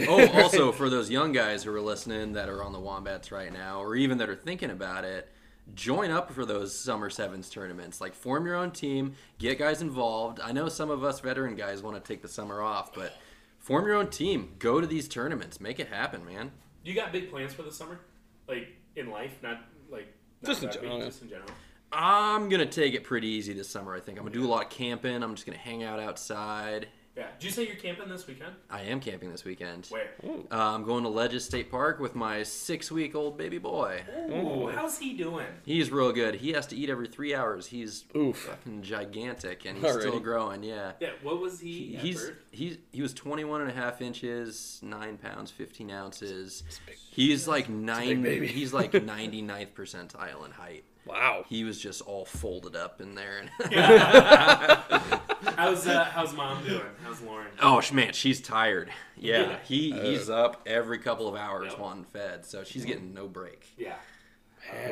oh, 0.09 0.28
also 0.43 0.72
for 0.72 0.89
those 0.91 1.09
young 1.11 1.33
guys 1.33 1.62
who 1.64 1.72
are 1.74 1.80
listening 1.80 2.33
that 2.33 2.49
are 2.49 2.64
on 2.64 2.72
the 2.72 2.80
Wombats 2.80 3.30
right 3.30 3.53
now, 3.53 3.80
or 3.80 3.95
even 3.95 4.18
that 4.18 4.28
are 4.28 4.35
thinking 4.35 4.70
about 4.70 5.05
it, 5.05 5.28
join 5.74 6.11
up 6.11 6.33
for 6.33 6.45
those 6.45 6.76
summer 6.76 7.11
sevens 7.11 7.49
tournaments. 7.49 8.01
Like 8.01 8.14
form 8.14 8.45
your 8.47 8.57
own 8.57 8.72
team, 8.72 9.14
get 9.39 9.59
guys 9.59 9.80
involved. 9.83 10.41
I 10.41 10.51
know 10.51 10.68
some 10.68 10.91
of 10.91 11.05
us 11.05 11.20
veteran 11.20 11.55
guys 11.55 11.80
want 11.83 12.03
to 12.03 12.09
take 12.12 12.22
the 12.22 12.28
summer 12.28 12.61
off, 12.61 12.93
but 12.93 13.14
form 13.62 13.86
your 13.86 13.94
own 13.94 14.10
team. 14.10 14.54
Go 14.58 14.80
to 14.80 14.86
these 14.86 15.08
tournaments. 15.08 15.60
Make 15.60 15.80
it 15.80 15.88
happen, 15.88 16.24
man. 16.26 16.50
you 16.84 16.94
got 16.94 17.12
big 17.12 17.30
plans 17.30 17.54
for 17.54 17.62
the 17.62 17.72
summer, 17.72 18.00
like 18.46 18.68
in 18.96 19.08
life, 19.10 19.32
not 19.42 19.62
like 19.90 20.12
not 20.42 20.48
Just 20.48 20.62
in 20.62 20.68
rugby, 20.68 20.82
general, 20.82 20.98
yeah. 20.98 21.04
Just 21.06 21.22
in 21.22 21.28
general. 21.30 21.50
I'm 21.92 22.48
gonna 22.48 22.66
take 22.66 22.94
it 22.94 23.04
pretty 23.04 23.28
easy 23.28 23.52
this 23.52 23.68
summer. 23.68 23.94
I 23.94 24.00
think 24.00 24.18
I'm 24.18 24.24
gonna 24.24 24.34
do 24.34 24.44
a 24.44 24.48
lot 24.50 24.64
of 24.64 24.70
camping. 24.70 25.22
I'm 25.22 25.34
just 25.34 25.46
gonna 25.46 25.58
hang 25.58 25.82
out 25.82 26.00
outside. 26.00 26.88
Yeah. 27.16 27.26
Did 27.38 27.44
you 27.44 27.50
say 27.50 27.66
you're 27.66 27.76
camping 27.76 28.08
this 28.08 28.26
weekend? 28.26 28.54
I 28.70 28.82
am 28.82 28.98
camping 28.98 29.30
this 29.30 29.44
weekend. 29.44 29.86
Where? 29.90 30.08
Uh, 30.24 30.34
I'm 30.74 30.82
going 30.84 31.02
to 31.02 31.10
Ledges 31.10 31.44
State 31.44 31.70
Park 31.70 32.00
with 32.00 32.14
my 32.14 32.42
six-week-old 32.42 33.36
baby 33.36 33.58
boy. 33.58 34.00
Ooh, 34.30 34.68
how's 34.74 34.98
he 34.98 35.12
doing? 35.12 35.46
He's 35.66 35.90
real 35.90 36.12
good. 36.12 36.36
He 36.36 36.52
has 36.52 36.66
to 36.68 36.76
eat 36.76 36.88
every 36.88 37.08
three 37.08 37.34
hours. 37.34 37.66
He's 37.66 38.06
Oof. 38.16 38.38
fucking 38.38 38.82
gigantic, 38.82 39.66
and 39.66 39.76
he's 39.76 39.92
still 39.92 40.20
growing. 40.20 40.62
Yeah. 40.62 40.92
Yeah. 41.00 41.10
What 41.22 41.38
was 41.40 41.60
He, 41.60 41.88
he? 41.88 41.96
he's 41.96 42.22
birth? 42.22 42.34
he's 42.50 42.78
he 42.92 43.02
was 43.02 43.12
21 43.12 43.60
and 43.60 43.70
a 43.70 43.74
half 43.74 44.00
inches, 44.00 44.80
nine 44.82 45.18
pounds, 45.18 45.50
15 45.50 45.90
ounces. 45.90 46.62
He's 47.10 47.46
like 47.46 47.68
nine. 47.68 48.22
baby. 48.22 48.46
He's 48.46 48.72
like 48.72 48.92
99th 48.92 49.72
percentile 49.74 50.46
in 50.46 50.52
height. 50.52 50.84
Wow. 51.04 51.44
He 51.48 51.64
was 51.64 51.80
just 51.80 52.00
all 52.02 52.24
folded 52.24 52.76
up 52.76 53.00
in 53.00 53.16
there. 53.16 53.40
And 53.40 53.50
How's 55.57 55.86
uh, 55.86 56.05
how's 56.05 56.34
mom 56.34 56.64
doing? 56.64 56.82
How's 57.05 57.20
Lauren? 57.22 57.49
oh 57.61 57.80
man, 57.93 58.12
she's 58.12 58.40
tired. 58.40 58.90
Yeah, 59.16 59.40
Yeah. 59.51 59.57
he 59.64 59.93
he's 59.93 60.30
up 60.30 60.62
every 60.66 60.99
couple 60.99 61.28
of 61.28 61.34
hours 61.36 61.70
Yep. 61.72 61.78
wanting 61.80 62.05
fed, 62.05 62.45
so 62.47 62.64
she's 62.64 62.84
getting 62.84 63.12
no 63.14 63.26
break. 63.28 63.66
Yeah. 63.76 63.95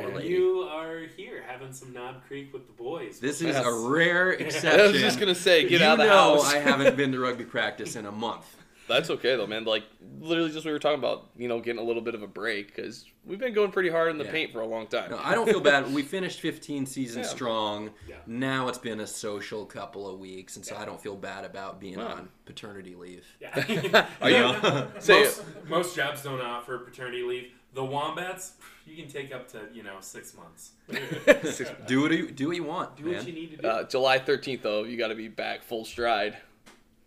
Poor. 0.03 0.21
You 0.21 0.63
are 0.63 0.99
here 1.17 1.45
having 1.47 1.73
some 1.73 1.93
Knob 1.93 2.25
Creek 2.27 2.53
with 2.53 2.67
the 2.67 2.73
boys. 2.73 3.21
This 3.21 3.37
is 3.41 3.55
Yes. 3.55 3.65
a 3.65 3.73
rare 3.89 4.33
exception. 4.33 4.81
I 4.87 4.87
was 4.89 5.01
just 5.01 5.21
gonna 5.21 5.35
say, 5.35 5.63
get 5.69 5.81
you 5.81 5.87
out 5.87 5.93
of 5.93 5.99
the 5.99 6.05
know 6.07 6.35
house. 6.43 6.53
I 6.53 6.59
haven't 6.59 6.97
been 6.99 7.13
to 7.13 7.21
rugby 7.21 7.45
practice 7.45 7.95
in 7.95 8.05
a 8.07 8.13
month. 8.13 8.47
That's 8.91 9.09
okay 9.11 9.37
though, 9.37 9.47
man. 9.47 9.65
Like 9.65 9.85
literally, 10.21 10.51
just 10.51 10.67
we 10.67 10.73
were 10.73 10.79
talking 10.79 10.99
about, 10.99 11.29
you 11.37 11.49
know, 11.49 11.61
getting 11.61 11.81
a 11.81 11.85
little 11.85 12.03
bit 12.03 12.15
of 12.15 12.23
a 12.23 12.27
break 12.27 12.75
because 12.75 13.07
we've 13.25 13.39
been 13.39 13.55
going 13.55 13.71
pretty 13.71 13.89
hard 13.89 14.11
in 14.11 14.19
the 14.19 14.25
Yeah. 14.25 14.31
paint 14.33 14.53
for 14.53 14.61
a 14.61 14.67
long 14.67 14.87
time. 14.87 15.11
No, 15.11 15.19
I 15.23 15.35
don't 15.35 15.49
feel 15.49 15.61
bad. 15.61 15.93
We 15.95 16.03
finished 16.17 16.41
15 16.41 16.85
seasons 16.87 17.27
Yeah. 17.27 17.33
strong. 17.33 17.91
Yeah. 18.09 18.17
Now 18.27 18.69
it's 18.69 18.79
been 18.79 19.01
a 19.01 19.07
social 19.07 19.65
couple 19.65 20.09
of 20.13 20.19
weeks, 20.21 20.57
and 20.57 20.65
so 20.67 20.77
I 20.77 20.85
don't 20.85 21.01
feel 21.01 21.17
bad 21.17 21.45
about 21.45 21.81
being 21.81 21.99
Wow. 21.99 22.09
on 22.09 22.29
paternity 22.45 22.95
leave. 22.95 23.25
Yeah. 23.41 24.07
Are 24.21 24.31
you- 24.31 24.87
Say 25.01 25.21
most, 25.23 25.43
most 25.69 25.97
jobs 25.97 26.23
don't 26.23 26.41
offer 26.41 26.79
paternity 26.79 27.23
leave. 27.23 27.53
The 27.73 27.85
Wombats, 27.85 28.55
you 28.85 28.97
can 28.97 29.09
take 29.11 29.33
up 29.33 29.47
to 29.53 29.61
you 29.73 29.85
know 29.85 29.99
six 30.01 30.35
months. 30.35 30.73
do 30.89 31.67
Do 31.87 32.01
what 32.03 32.11
you 32.11 32.31
do 32.31 32.49
what 32.49 32.57
you 32.57 32.65
want, 32.65 32.97
Do 32.97 33.05
what 33.11 33.25
you 33.27 33.33
need 33.33 33.51
to 33.53 33.57
do. 33.59 33.69
uh, 33.69 33.85
July 33.85 34.19
13th 34.19 34.63
though, 34.63 34.83
you 34.83 34.97
got 34.99 35.09
to 35.09 35.15
be 35.15 35.29
back 35.29 35.63
full 35.63 35.85
stride. 35.85 36.37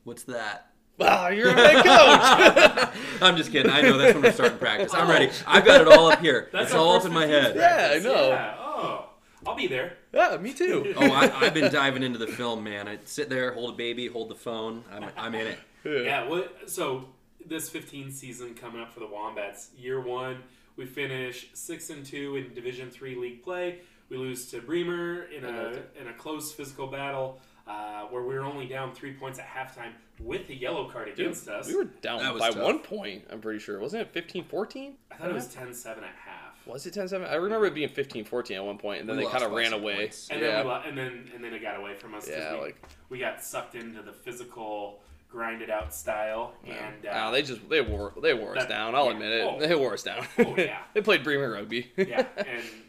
What's 0.06 0.24
that? 0.24 0.70
Wow, 0.98 1.30
you're 1.30 1.50
a 1.50 1.54
head 1.54 1.84
coach. 1.84 2.90
I'm 3.22 3.36
just 3.36 3.52
kidding. 3.52 3.72
I 3.72 3.82
know 3.82 3.98
that's 3.98 4.14
when 4.14 4.24
we're 4.24 4.32
starting 4.32 4.60
practice. 4.60 4.94
I'm 4.94 5.10
ready. 5.10 5.32
I've 5.48 5.66
got 5.66 5.82
it 5.82 5.88
all 5.88 6.12
up 6.12 6.20
here. 6.20 6.50
That's 6.54 6.68
it's 6.68 6.76
all 6.76 6.96
up 6.96 7.06
in 7.06 7.12
my 7.12 7.26
15 7.26 7.44
head. 7.44 7.56
Yeah, 7.56 7.96
I 7.96 8.00
know. 8.00 8.30
Yeah. 8.30 8.56
Oh, 8.60 9.06
I'll 9.46 9.56
be 9.56 9.68
there. 9.68 9.98
Yeah, 10.14 10.38
me 10.38 10.54
too. 10.54 10.94
Oh, 10.98 11.12
I, 11.12 11.32
I've 11.40 11.54
been 11.54 11.72
diving 11.72 12.04
into 12.04 12.20
the 12.20 12.28
film, 12.28 12.64
man. 12.64 12.88
I 12.88 13.00
sit 13.06 13.30
there, 13.30 13.54
hold 13.54 13.74
a 13.74 13.78
baby, 13.78 14.08
hold 14.08 14.30
the 14.30 14.36
phone. 14.36 14.84
I'm, 14.92 15.06
I'm 15.18 15.34
in 15.36 15.48
it. 15.48 15.60
Yeah. 15.84 16.28
What? 16.28 16.70
So 16.70 17.06
this 17.46 17.70
15 17.70 18.12
season 18.12 18.54
coming 18.54 18.82
up 18.82 18.94
for 18.94 19.00
the 19.00 19.08
Wombats. 19.08 19.70
Year 19.76 20.00
one, 20.00 20.38
we 20.76 20.86
finish 20.86 21.50
six 21.54 21.90
and 21.90 22.06
two 22.06 22.36
in 22.36 22.54
Division 22.54 22.90
Three 22.92 23.16
league 23.16 23.42
play. 23.44 23.80
We 24.10 24.18
lose 24.18 24.50
to 24.52 24.62
Bremer 24.62 25.24
in 25.24 25.44
a 25.44 25.82
in 26.00 26.08
a 26.08 26.14
close 26.14 26.52
physical 26.54 26.88
battle 26.88 27.40
uh, 27.68 28.04
where 28.04 28.22
we 28.24 28.36
were 28.36 28.44
only 28.44 28.68
down 28.68 28.94
three 28.94 29.14
points 29.14 29.40
at 29.40 29.48
halftime 29.48 29.94
with 30.20 30.50
a 30.50 30.56
yellow 30.56 30.90
card 30.90 31.08
against 31.10 31.48
us. 31.48 31.68
We 31.68 31.76
were 31.76 31.86
down 31.86 32.38
by 32.38 32.50
tough. 32.52 32.62
one 32.64 32.80
point, 32.80 33.26
I'm 33.32 33.42
pretty 33.42 33.60
sure. 33.60 33.80
Wasn't 33.80 34.02
it 34.02 34.10
15 34.14 34.46
14? 34.46 34.94
I 35.12 35.16
thought 35.16 35.30
it 35.30 35.34
was 35.34 35.48
10-7 35.48 35.88
at 35.98 36.04
half. 36.04 36.66
Was 36.66 36.86
it 36.86 36.94
10 36.94 37.10
7? 37.10 37.28
I 37.28 37.36
remember 37.36 37.66
it 37.66 37.74
being 37.76 37.90
15 37.90 38.24
14 38.24 38.58
at 38.58 38.64
one 38.64 38.78
point, 38.78 39.02
and 39.02 39.10
then 39.10 39.18
We 39.18 39.26
they 39.26 39.30
kind 39.30 39.44
of 39.44 39.52
ran 39.52 39.74
away. 39.74 39.96
points. 39.96 40.30
And 40.32 40.40
yeah. 40.40 40.48
then 40.48 40.66
we 40.66 40.72
lo- 40.72 40.82
and 40.86 40.98
then 40.98 41.30
and 41.36 41.44
then 41.44 41.54
it 41.54 41.62
got 41.62 41.78
away 41.78 41.94
from 41.96 42.14
us. 42.16 42.28
Yeah, 42.30 42.54
we, 42.54 42.60
like- 42.62 42.82
we 43.10 43.20
got 43.20 43.44
sucked 43.44 43.76
into 43.76 44.02
the 44.02 44.14
physical, 44.14 45.02
grinded 45.30 45.70
out 45.70 45.94
style, 45.94 46.54
and 46.66 47.06
uh, 47.06 47.12
Ah, 47.12 47.32
they 47.32 47.42
just 47.42 47.68
they 47.70 47.82
wore 47.82 48.14
they 48.22 48.34
wore 48.34 48.56
us 48.56 48.64
That- 48.64 48.70
down. 48.70 48.96
I'll 48.96 49.06
yeah. 49.08 49.12
admit 49.12 49.32
it. 49.32 49.42
Oh. 49.46 49.60
They 49.60 49.76
wore 49.76 49.94
us 49.94 50.04
down. 50.04 50.26
Oh, 50.40 50.56
yeah. 50.58 50.78
they 50.94 51.02
played 51.02 51.22
Bremer 51.24 51.52
rugby. 51.52 51.92
yeah, 51.98 52.26
and 52.38 52.48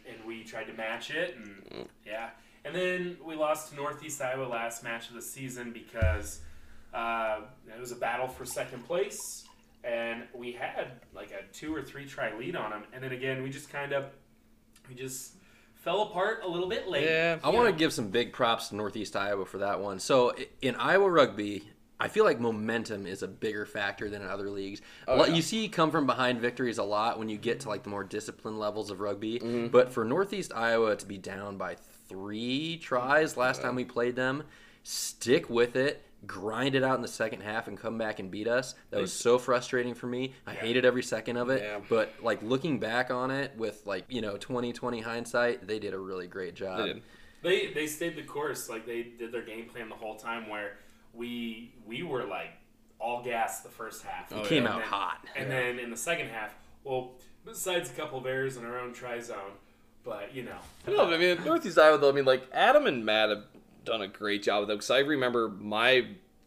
and 0.08 0.24
we 0.24 0.44
tried 0.44 0.64
to 0.68 0.72
match 0.74 1.10
it, 1.10 1.34
and 1.36 1.46
Mm. 1.74 1.86
yeah, 2.06 2.30
and 2.64 2.72
then 2.76 3.16
we 3.24 3.34
lost 3.34 3.70
to 3.70 3.74
Northeast 3.76 4.22
Iowa 4.22 4.44
last 4.46 4.84
match 4.84 5.08
of 5.08 5.14
the 5.16 5.22
season 5.22 5.72
because 5.72 6.42
uh, 6.94 7.40
it 7.66 7.80
was 7.80 7.92
a 7.92 7.96
battle 7.96 8.28
for 8.28 8.44
second 8.44 8.86
place, 8.86 9.44
and 9.82 10.22
we 10.34 10.52
had 10.52 10.92
like 11.14 11.32
a 11.32 11.52
two 11.52 11.74
or 11.74 11.82
three 11.82 12.06
try 12.06 12.36
lead 12.36 12.56
on 12.56 12.70
them, 12.70 12.84
and 12.92 13.02
then 13.02 13.12
again 13.12 13.42
we 13.42 13.50
just 13.50 13.68
kind 13.68 13.92
of 13.92 14.06
we 14.88 14.94
just 14.94 15.34
fell 15.74 16.02
apart 16.02 16.40
a 16.42 16.48
little 16.48 16.68
bit 16.68 16.88
late. 16.88 17.04
Yeah. 17.04 17.38
I 17.44 17.50
want 17.50 17.68
to 17.68 17.74
give 17.74 17.92
some 17.92 18.08
big 18.08 18.32
props 18.32 18.68
to 18.68 18.76
Northeast 18.76 19.14
Iowa 19.16 19.44
for 19.44 19.58
that 19.58 19.80
one. 19.80 19.98
So 19.98 20.34
in 20.62 20.74
Iowa 20.76 21.10
rugby, 21.10 21.64
I 22.00 22.08
feel 22.08 22.24
like 22.24 22.40
momentum 22.40 23.06
is 23.06 23.22
a 23.22 23.28
bigger 23.28 23.66
factor 23.66 24.08
than 24.08 24.22
in 24.22 24.28
other 24.28 24.48
leagues. 24.48 24.80
Oh, 25.06 25.26
yeah. 25.26 25.34
You 25.34 25.42
see 25.42 25.68
come 25.68 25.90
from 25.90 26.06
behind 26.06 26.40
victories 26.40 26.78
a 26.78 26.84
lot 26.84 27.18
when 27.18 27.28
you 27.28 27.36
get 27.36 27.60
to 27.60 27.68
like 27.68 27.82
the 27.82 27.90
more 27.90 28.02
disciplined 28.02 28.58
levels 28.58 28.90
of 28.90 29.00
rugby. 29.00 29.38
Mm-hmm. 29.38 29.66
But 29.68 29.92
for 29.92 30.04
Northeast 30.04 30.52
Iowa 30.54 30.96
to 30.96 31.06
be 31.06 31.18
down 31.18 31.58
by 31.58 31.76
three 32.08 32.78
tries 32.78 33.36
last 33.36 33.60
time 33.60 33.74
we 33.74 33.84
played 33.84 34.16
them, 34.16 34.44
stick 34.82 35.50
with 35.50 35.76
it. 35.76 36.02
Grind 36.26 36.74
it 36.74 36.82
out 36.84 36.96
in 36.96 37.02
the 37.02 37.08
second 37.08 37.42
half 37.42 37.68
and 37.68 37.78
come 37.78 37.98
back 37.98 38.18
and 38.20 38.30
beat 38.30 38.48
us. 38.48 38.74
That 38.90 39.00
was 39.00 39.12
so 39.12 39.38
frustrating 39.38 39.94
for 39.94 40.06
me. 40.06 40.32
I 40.46 40.52
hated 40.54 40.84
every 40.84 41.02
second 41.02 41.36
of 41.36 41.50
it. 41.50 41.62
Yeah. 41.62 41.80
But 41.88 42.12
like 42.22 42.42
looking 42.42 42.78
back 42.78 43.10
on 43.10 43.30
it 43.30 43.52
with 43.56 43.82
like, 43.86 44.04
you 44.08 44.20
know, 44.20 44.36
2020 44.36 45.00
hindsight, 45.00 45.66
they 45.66 45.78
did 45.78 45.92
a 45.94 45.98
really 45.98 46.26
great 46.26 46.54
job. 46.54 46.78
They 46.78 46.86
did. 46.94 47.02
They 47.42 47.66
they 47.74 47.86
stayed 47.86 48.16
the 48.16 48.22
course, 48.22 48.68
like 48.70 48.86
they 48.86 49.02
did 49.18 49.32
their 49.32 49.42
game 49.42 49.66
plan 49.66 49.88
the 49.88 49.94
whole 49.96 50.16
time. 50.16 50.48
Where 50.48 50.78
we 51.12 51.72
we 51.86 52.02
were 52.02 52.24
like 52.24 52.50
all 52.98 53.22
gas 53.22 53.60
the 53.60 53.68
first 53.68 54.02
half. 54.04 54.32
Oh, 54.32 54.42
Came 54.44 54.64
yeah. 54.64 54.70
out 54.70 54.74
And 54.76 54.82
then- 54.82 54.88
hot. 54.88 55.26
And 55.36 55.50
then 55.50 55.78
in 55.78 55.90
the 55.90 55.96
second 55.96 56.28
half, 56.28 56.54
well, 56.84 57.12
besides 57.44 57.90
a 57.90 57.92
couple 57.92 58.18
of 58.18 58.24
errors 58.26 58.56
in 58.56 58.64
our 58.64 58.78
own 58.78 58.94
try 58.94 59.20
zone, 59.20 59.52
but 60.04 60.34
you 60.34 60.42
know, 60.44 60.56
No, 60.86 61.04
but 61.04 61.14
I 61.14 61.18
mean, 61.18 61.44
Northeast 61.44 61.78
Iowa, 61.78 61.98
though, 61.98 62.08
I 62.08 62.12
mean, 62.12 62.24
like, 62.24 62.46
Adam 62.52 62.86
and 62.86 63.04
Matt 63.04 63.28
have 63.28 63.44
done 63.84 64.02
a 64.02 64.08
great 64.08 64.42
job 64.42 64.60
with 64.60 64.68
them. 64.68 64.78
Because 64.78 64.90
I 64.90 65.00
remember 65.00 65.48
my 65.48 66.06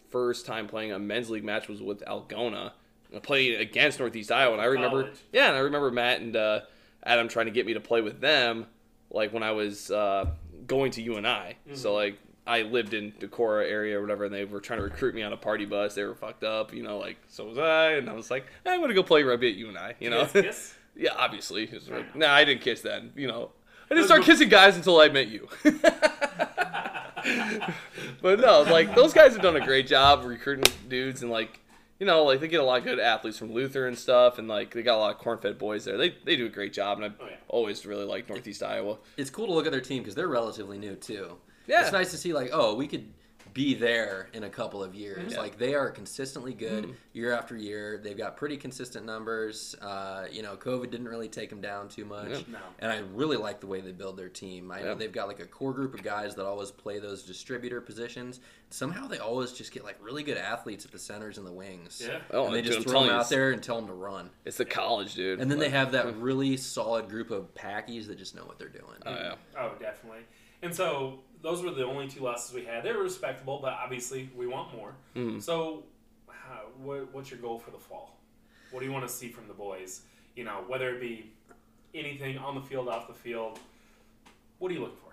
first 0.09 0.45
time 0.45 0.67
playing 0.67 0.91
a 0.91 0.99
men's 0.99 1.29
league 1.29 1.43
match 1.43 1.67
was 1.67 1.81
with 1.81 2.03
Algona, 2.05 2.71
uh, 3.15 3.19
playing 3.19 3.59
against 3.59 3.99
Northeast 3.99 4.31
Iowa. 4.31 4.53
And 4.53 4.61
I 4.61 4.65
remember, 4.65 5.03
College. 5.03 5.19
yeah, 5.33 5.47
and 5.47 5.55
I 5.55 5.59
remember 5.59 5.91
Matt 5.91 6.21
and 6.21 6.35
uh, 6.35 6.61
Adam 7.03 7.27
trying 7.27 7.45
to 7.47 7.51
get 7.51 7.65
me 7.65 7.73
to 7.73 7.79
play 7.79 8.01
with 8.01 8.19
them, 8.21 8.67
like, 9.09 9.33
when 9.33 9.43
I 9.43 9.51
was 9.51 9.91
uh, 9.91 10.31
going 10.65 10.91
to 10.91 11.01
UNI. 11.01 11.57
So, 11.73 11.93
like, 11.93 12.17
I 12.45 12.61
lived 12.61 12.93
in 12.93 13.11
Decorah 13.11 13.69
area 13.69 13.97
or 13.97 14.01
whatever, 14.01 14.23
and 14.25 14.33
they 14.33 14.45
were 14.45 14.61
trying 14.61 14.79
to 14.79 14.83
recruit 14.83 15.13
me 15.13 15.21
on 15.21 15.33
a 15.33 15.37
party 15.37 15.65
bus. 15.65 15.95
They 15.95 16.03
were 16.03 16.15
fucked 16.15 16.45
up, 16.45 16.73
you 16.73 16.81
know, 16.81 16.97
like, 16.97 17.17
so 17.27 17.45
was 17.45 17.57
I. 17.57 17.91
And 17.93 18.09
I 18.09 18.13
was 18.13 18.31
like, 18.31 18.45
I'm 18.65 18.79
going 18.79 18.89
to 18.89 18.95
go 18.95 19.03
play 19.03 19.23
rugby 19.23 19.49
at 19.49 19.55
UNI, 19.55 19.95
you 19.99 20.09
know? 20.09 20.19
Yes, 20.19 20.31
yes. 20.35 20.73
Yeah, 20.99 21.11
obviously. 21.15 21.67
Like, 21.67 22.15
I 22.15 22.17
nah, 22.17 22.33
I 22.33 22.43
didn't 22.43 22.61
kiss 22.61 22.81
then. 22.81 23.11
You 23.15 23.27
know, 23.27 23.51
I 23.91 23.93
didn't 23.93 24.07
start 24.07 24.23
kissing 24.23 24.49
guys 24.49 24.75
until 24.77 24.99
I 24.99 25.09
met 25.09 25.27
you. 25.27 25.47
but 28.21 28.39
no, 28.39 28.61
like 28.63 28.95
those 28.95 29.13
guys 29.13 29.33
have 29.33 29.41
done 29.41 29.55
a 29.55 29.65
great 29.65 29.87
job 29.87 30.23
recruiting 30.25 30.71
dudes, 30.87 31.21
and 31.21 31.31
like 31.31 31.59
you 31.99 32.05
know, 32.05 32.23
like 32.23 32.39
they 32.39 32.47
get 32.47 32.59
a 32.59 32.63
lot 32.63 32.79
of 32.79 32.83
good 32.83 32.99
athletes 32.99 33.37
from 33.37 33.51
Luther 33.53 33.87
and 33.87 33.97
stuff, 33.97 34.37
and 34.37 34.47
like 34.47 34.73
they 34.73 34.83
got 34.83 34.97
a 34.97 34.99
lot 34.99 35.15
of 35.15 35.19
corn-fed 35.19 35.57
boys 35.57 35.85
there. 35.85 35.97
They 35.97 36.15
they 36.25 36.35
do 36.35 36.45
a 36.45 36.49
great 36.49 36.73
job, 36.73 36.97
and 36.97 37.05
I've 37.05 37.13
Oh, 37.19 37.25
yeah. 37.29 37.35
always 37.47 37.85
really 37.85 38.05
liked 38.05 38.29
Northeast 38.29 38.61
Iowa. 38.63 38.97
It's 39.17 39.29
cool 39.29 39.47
to 39.47 39.53
look 39.53 39.65
at 39.65 39.71
their 39.71 39.81
team 39.81 40.03
because 40.03 40.15
they're 40.15 40.27
relatively 40.27 40.77
new 40.77 40.95
too. 40.95 41.37
Yeah. 41.67 41.81
It's 41.81 41.91
nice 41.91 42.11
to 42.11 42.17
see 42.17 42.33
like, 42.33 42.49
oh, 42.53 42.75
we 42.75 42.87
could 42.87 43.11
be 43.53 43.73
there 43.73 44.29
in 44.33 44.43
a 44.43 44.49
couple 44.49 44.83
of 44.83 44.95
years. 44.95 45.33
Yeah. 45.33 45.39
Like 45.39 45.57
they 45.57 45.73
are 45.73 45.89
consistently 45.89 46.53
good 46.53 46.95
year 47.13 47.31
after 47.31 47.55
year. 47.55 47.99
They've 48.03 48.17
got 48.17 48.37
pretty 48.37 48.57
consistent 48.57 49.05
numbers. 49.05 49.75
Uh, 49.81 50.25
you 50.31 50.41
know, 50.41 50.55
COVID 50.55 50.89
didn't 50.89 51.07
really 51.07 51.27
take 51.27 51.49
them 51.49 51.61
down 51.61 51.89
too 51.89 52.05
much. 52.05 52.29
Yeah. 52.29 52.41
No. 52.51 52.59
And 52.79 52.91
I 52.91 52.99
really 53.13 53.37
like 53.37 53.59
the 53.59 53.67
way 53.67 53.81
they 53.81 53.91
build 53.91 54.17
their 54.17 54.29
team. 54.29 54.71
I 54.71 54.81
know 54.81 54.95
they've 54.95 55.11
got 55.11 55.27
like 55.27 55.39
a 55.39 55.45
core 55.45 55.73
group 55.73 55.93
of 55.93 56.03
guys 56.03 56.35
that 56.35 56.45
always 56.45 56.71
play 56.71 56.99
those 56.99 57.23
distributor 57.23 57.81
positions. 57.81 58.39
Somehow 58.69 59.07
they 59.07 59.19
always 59.19 59.53
just 59.53 59.71
get 59.71 59.83
like 59.83 59.97
really 60.01 60.23
good 60.23 60.37
athletes 60.37 60.85
at 60.85 60.91
the 60.91 60.99
centers 60.99 61.37
and 61.37 61.47
the 61.47 61.51
wings. 61.51 62.01
Yeah. 62.05 62.19
Oh, 62.31 62.47
and 62.47 62.55
they 62.55 62.61
dude, 62.61 62.73
just 62.73 62.87
I'm 62.87 62.91
throw 62.91 63.01
them 63.05 63.11
out 63.11 63.29
there 63.29 63.51
and 63.51 63.63
tell 63.63 63.77
them 63.77 63.87
to 63.87 63.93
run. 63.93 64.29
It's 64.45 64.57
the 64.57 64.65
college, 64.65 65.15
dude. 65.15 65.39
And 65.39 65.49
then 65.49 65.59
they 65.59 65.69
have 65.69 65.93
that 65.93 66.17
really 66.17 66.57
solid 66.57 67.09
group 67.09 67.31
of 67.31 67.53
packies 67.53 68.07
that 68.07 68.17
just 68.17 68.35
know 68.35 68.43
what 68.43 68.59
they're 68.59 68.67
doing. 68.67 68.97
Oh 69.05 69.11
yeah. 69.11 69.35
Oh, 69.57 69.71
definitely. 69.79 70.21
And 70.61 70.73
so 70.73 71.19
those 71.47 71.63
were 71.63 71.71
the 71.71 71.85
only 71.85 72.09
two 72.09 72.19
losses 72.19 72.53
we 72.53 72.65
had. 72.65 72.83
They 72.83 72.91
were 72.91 73.03
respectable, 73.03 73.59
but 73.61 73.71
obviously 73.71 74.29
we 74.35 74.47
want 74.47 74.75
more. 74.75 74.93
Mhm. 75.15 75.41
So, 75.41 75.83
how, 76.27 76.63
what, 76.83 77.13
what's 77.13 77.31
your 77.31 77.39
goal 77.39 77.57
for 77.57 77.71
the 77.71 77.77
fall? 77.77 78.17
What 78.71 78.81
do 78.81 78.85
you 78.85 78.91
want 78.91 79.07
to 79.07 79.13
see 79.13 79.29
from 79.29 79.47
the 79.47 79.53
boys? 79.53 80.01
You 80.35 80.43
know, 80.43 80.65
whether 80.67 80.89
it 80.93 80.99
be 80.99 81.31
anything 81.95 82.37
on 82.37 82.53
the 82.55 82.61
field, 82.61 82.89
off 82.89 83.07
the 83.07 83.13
field. 83.13 83.59
What 84.59 84.71
are 84.71 84.73
you 84.73 84.81
looking 84.81 84.97
for? 84.97 85.03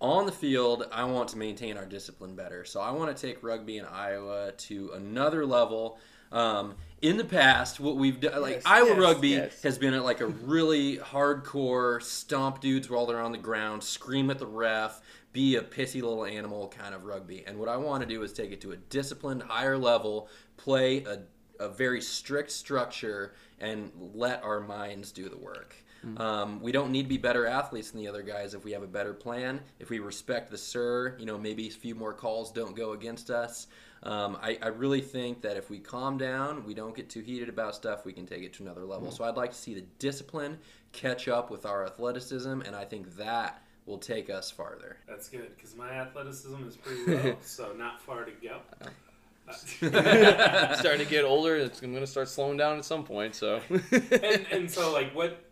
on 0.00 0.26
the 0.26 0.32
field, 0.32 0.86
I 0.92 1.02
want 1.02 1.28
to 1.30 1.36
maintain 1.38 1.76
our 1.76 1.84
discipline 1.84 2.36
better. 2.36 2.64
So 2.64 2.80
I 2.80 2.92
want 2.92 3.14
to 3.16 3.20
take 3.26 3.42
rugby 3.42 3.78
in 3.78 3.84
Iowa 3.84 4.52
to 4.52 4.92
another 4.94 5.44
level. 5.44 5.98
Um, 6.30 6.76
in 7.02 7.16
the 7.16 7.24
past, 7.24 7.80
what 7.80 7.96
we've 7.96 8.20
done, 8.20 8.40
like 8.40 8.54
Yes, 8.54 8.62
Iowa 8.64 8.90
yes, 8.90 8.98
rugby, 8.98 9.28
yes. 9.30 9.62
has 9.62 9.76
been 9.76 9.94
at 9.94 10.04
like 10.04 10.20
a 10.20 10.26
really 10.28 10.98
hardcore 10.98 12.00
stomp 12.00 12.60
dudes 12.60 12.88
while 12.88 13.06
they're 13.06 13.20
on 13.20 13.32
the 13.32 13.38
ground, 13.38 13.82
scream 13.82 14.30
at 14.30 14.38
the 14.38 14.46
ref, 14.46 15.00
be 15.38 15.54
a 15.54 15.62
pissy 15.62 16.02
little 16.02 16.24
animal 16.24 16.66
kind 16.76 16.96
of 16.96 17.04
rugby. 17.04 17.44
And 17.46 17.56
what 17.60 17.68
I 17.68 17.76
want 17.76 18.02
to 18.02 18.08
do 18.08 18.24
is 18.24 18.32
take 18.32 18.50
it 18.50 18.60
to 18.62 18.72
a 18.72 18.76
disciplined, 18.76 19.40
higher 19.44 19.78
level, 19.78 20.28
play 20.56 21.04
a, 21.04 21.20
a 21.60 21.68
very 21.68 22.00
strict 22.00 22.50
structure, 22.50 23.34
and 23.60 23.92
let 24.14 24.42
our 24.42 24.58
minds 24.58 25.12
do 25.12 25.28
the 25.28 25.38
work. 25.38 25.76
Um, 26.16 26.60
we 26.60 26.72
don't 26.72 26.90
need 26.90 27.04
to 27.04 27.08
be 27.08 27.18
better 27.18 27.46
athletes 27.46 27.92
than 27.92 28.00
the 28.00 28.08
other 28.08 28.22
guys 28.22 28.52
if 28.54 28.64
we 28.64 28.72
have 28.72 28.82
a 28.82 28.88
better 28.88 29.14
plan. 29.14 29.60
If 29.78 29.90
we 29.90 30.00
respect 30.00 30.50
the 30.50 30.58
sir, 30.58 31.16
you 31.20 31.26
know, 31.26 31.38
maybe 31.38 31.68
a 31.68 31.70
few 31.70 31.94
more 31.94 32.12
calls 32.12 32.50
don't 32.50 32.74
go 32.74 32.92
against 32.92 33.30
us. 33.30 33.68
Um, 34.02 34.38
I, 34.42 34.58
I 34.60 34.68
really 34.68 35.00
think 35.00 35.40
that 35.42 35.56
if 35.56 35.70
we 35.70 35.78
calm 35.78 36.18
down, 36.18 36.64
we 36.64 36.74
don't 36.74 36.96
get 36.96 37.08
too 37.10 37.20
heated 37.20 37.48
about 37.48 37.76
stuff, 37.76 38.04
we 38.04 38.12
can 38.12 38.26
take 38.26 38.42
it 38.42 38.52
to 38.54 38.64
another 38.64 38.84
level. 38.84 39.12
So 39.12 39.22
I'd 39.22 39.36
like 39.36 39.50
to 39.52 39.56
see 39.56 39.74
the 39.74 39.84
discipline 39.98 40.58
catch 40.92 41.28
up 41.28 41.48
with 41.48 41.64
our 41.64 41.84
athleticism, 41.84 42.60
and 42.62 42.74
I 42.74 42.84
think 42.84 43.16
that 43.16 43.62
will 43.88 43.98
take 43.98 44.28
us 44.30 44.50
farther. 44.50 44.98
That's 45.08 45.28
good 45.28 45.56
because 45.56 45.74
my 45.74 45.90
athleticism 45.90 46.68
is 46.68 46.76
pretty 46.76 47.10
low, 47.28 47.36
so 47.42 47.72
not 47.72 48.00
far 48.02 48.24
to 48.24 48.32
go. 48.32 48.60
starting 50.78 51.04
to 51.04 51.10
get 51.10 51.24
older. 51.24 51.56
It's, 51.56 51.80
I'm 51.80 51.90
going 51.92 52.02
to 52.04 52.06
start 52.06 52.28
slowing 52.28 52.58
down 52.58 52.76
at 52.76 52.84
some 52.84 53.02
point. 53.02 53.34
So. 53.34 53.60
and, 53.70 54.46
and 54.52 54.70
so 54.70 54.92
like 54.92 55.14
what 55.14 55.42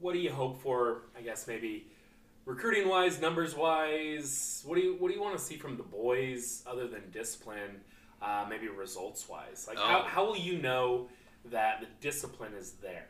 what 0.00 0.12
do 0.14 0.20
you 0.20 0.30
hope 0.30 0.62
for 0.62 1.02
i 1.18 1.20
guess 1.20 1.48
maybe 1.48 1.84
recruiting 2.44 2.88
wise 2.88 3.20
numbers 3.20 3.56
wise 3.56 4.62
what 4.64 4.76
do 4.76 4.80
you 4.80 4.94
what 5.00 5.08
do 5.08 5.14
you 5.14 5.20
want 5.20 5.36
to 5.36 5.42
see 5.42 5.56
from 5.56 5.76
the 5.76 5.82
boys 5.82 6.62
other 6.70 6.86
than 6.86 7.02
discipline 7.10 7.80
uh, 8.22 8.46
maybe 8.48 8.68
results 8.68 9.28
wise 9.28 9.64
like 9.68 9.76
how, 9.76 10.02
Oh. 10.02 10.06
how 10.06 10.24
will 10.24 10.36
you 10.36 10.58
know 10.62 11.08
that 11.46 11.80
the 11.80 11.86
discipline 12.00 12.52
is 12.54 12.74
there 12.80 13.08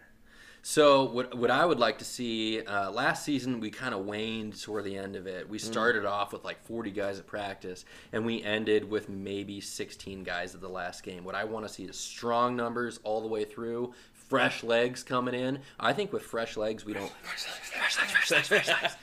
So 0.63 1.05
what 1.05 1.37
what 1.37 1.51
I 1.51 1.65
would 1.65 1.79
like 1.79 1.99
to 1.99 2.05
see 2.05 2.61
uh, 2.63 2.91
last 2.91 3.25
season 3.25 3.61
we 3.61 3.71
kind 3.71 3.95
of 3.95 4.05
waned 4.05 4.61
toward 4.61 4.85
the 4.85 4.97
end 4.97 5.17
of 5.17 5.27
it. 5.27 5.49
We 5.49 5.59
started 5.59 6.05
off 6.05 6.33
with 6.33 6.45
like 6.45 6.63
40 6.65 6.91
guys 6.91 7.19
at 7.19 7.27
practice, 7.27 7.85
and 8.13 8.27
we 8.27 8.43
ended 8.43 8.89
with 8.89 9.09
maybe 9.09 9.61
16 9.61 10.25
guys 10.25 10.55
at 10.55 10.61
the 10.61 10.69
last 10.69 11.03
game. 11.03 11.25
What 11.25 11.35
I 11.35 11.45
want 11.45 11.67
to 11.67 11.73
see 11.73 11.85
is 11.85 11.99
strong 11.99 12.57
numbers 12.57 13.01
all 13.05 13.21
the 13.21 13.29
way 13.29 13.45
through, 13.45 13.95
fresh 14.13 14.63
legs 14.63 15.03
coming 15.03 15.35
in. 15.35 15.61
I 15.81 15.93
think 15.93 16.13
with 16.13 16.23
fresh 16.23 16.57
legs 16.57 16.85
we 16.85 16.93
don't 16.93 17.11
fresh 17.23 17.47
legs 17.47 17.71
fresh 17.71 18.33
legs 18.33 18.49
fresh 18.49 18.69
legs 18.69 18.97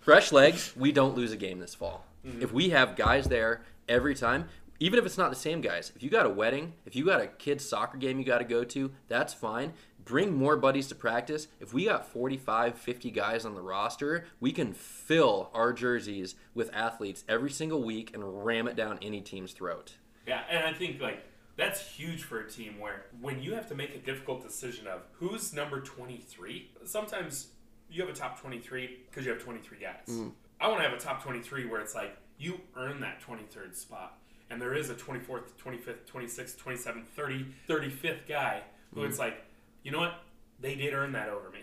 fresh 0.00 0.32
legs 0.32 0.72
we 0.76 0.92
don't 0.92 1.16
lose 1.16 1.32
a 1.32 1.36
game 1.36 1.58
this 1.58 1.74
fall. 1.74 2.04
If 2.40 2.52
we 2.52 2.70
have 2.70 2.94
guys 2.94 3.26
there 3.26 3.62
every 3.88 4.14
time. 4.14 4.48
Even 4.80 4.98
if 4.98 5.06
it's 5.06 5.18
not 5.18 5.30
the 5.30 5.36
same 5.36 5.60
guys, 5.60 5.92
if 5.94 6.02
you 6.02 6.10
got 6.10 6.26
a 6.26 6.30
wedding, 6.30 6.72
if 6.86 6.96
you 6.96 7.04
got 7.04 7.20
a 7.20 7.28
kid's 7.28 7.68
soccer 7.68 7.96
game 7.98 8.18
you 8.18 8.24
got 8.24 8.38
to 8.38 8.44
go 8.44 8.64
to, 8.64 8.90
that's 9.06 9.32
fine. 9.32 9.74
Bring 10.04 10.36
more 10.36 10.56
buddies 10.56 10.88
to 10.88 10.94
practice. 10.94 11.48
If 11.60 11.72
we 11.72 11.86
got 11.86 12.06
45, 12.06 12.78
50 12.78 13.10
guys 13.10 13.44
on 13.44 13.54
the 13.54 13.60
roster, 13.60 14.26
we 14.40 14.52
can 14.52 14.72
fill 14.72 15.50
our 15.54 15.72
jerseys 15.72 16.34
with 16.54 16.70
athletes 16.74 17.24
every 17.28 17.50
single 17.50 17.82
week 17.82 18.14
and 18.14 18.44
ram 18.44 18.68
it 18.68 18.76
down 18.76 18.98
any 19.02 19.20
team's 19.20 19.52
throat. 19.52 19.94
Yeah, 20.26 20.42
and 20.50 20.64
I 20.64 20.72
think 20.72 21.00
like 21.00 21.24
that's 21.56 21.80
huge 21.80 22.22
for 22.22 22.40
a 22.40 22.48
team 22.48 22.78
where 22.78 23.06
when 23.20 23.42
you 23.42 23.54
have 23.54 23.68
to 23.68 23.74
make 23.74 23.94
a 23.94 23.98
difficult 23.98 24.42
decision 24.42 24.86
of 24.86 25.02
who's 25.12 25.52
number 25.52 25.80
23, 25.80 26.70
sometimes 26.84 27.48
you 27.90 28.00
have 28.00 28.10
a 28.10 28.16
top 28.16 28.40
23 28.40 28.98
because 29.10 29.24
you 29.24 29.32
have 29.32 29.42
23 29.42 29.78
guys. 29.78 29.94
Mm. 30.08 30.32
I 30.60 30.68
want 30.68 30.82
to 30.82 30.88
have 30.88 30.96
a 30.96 31.00
top 31.00 31.22
23 31.22 31.66
where 31.66 31.80
it's 31.80 31.94
like 31.94 32.16
you 32.38 32.60
earn 32.76 33.00
that 33.00 33.20
23rd 33.20 33.76
spot. 33.76 34.18
And 34.50 34.60
there 34.60 34.74
is 34.74 34.90
a 34.90 34.94
24th, 34.94 35.52
25th, 35.62 36.04
26th, 36.12 36.56
27th, 36.56 37.06
30, 37.16 37.46
35th 37.68 38.28
guy 38.28 38.62
who 38.94 39.00
mm. 39.00 39.08
it's 39.08 39.18
like, 39.18 39.44
you 39.82 39.90
know 39.90 40.00
what? 40.00 40.22
They 40.60 40.74
did 40.74 40.94
earn 40.94 41.12
that 41.12 41.28
over 41.28 41.50
me. 41.50 41.60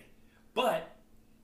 But 0.53 0.95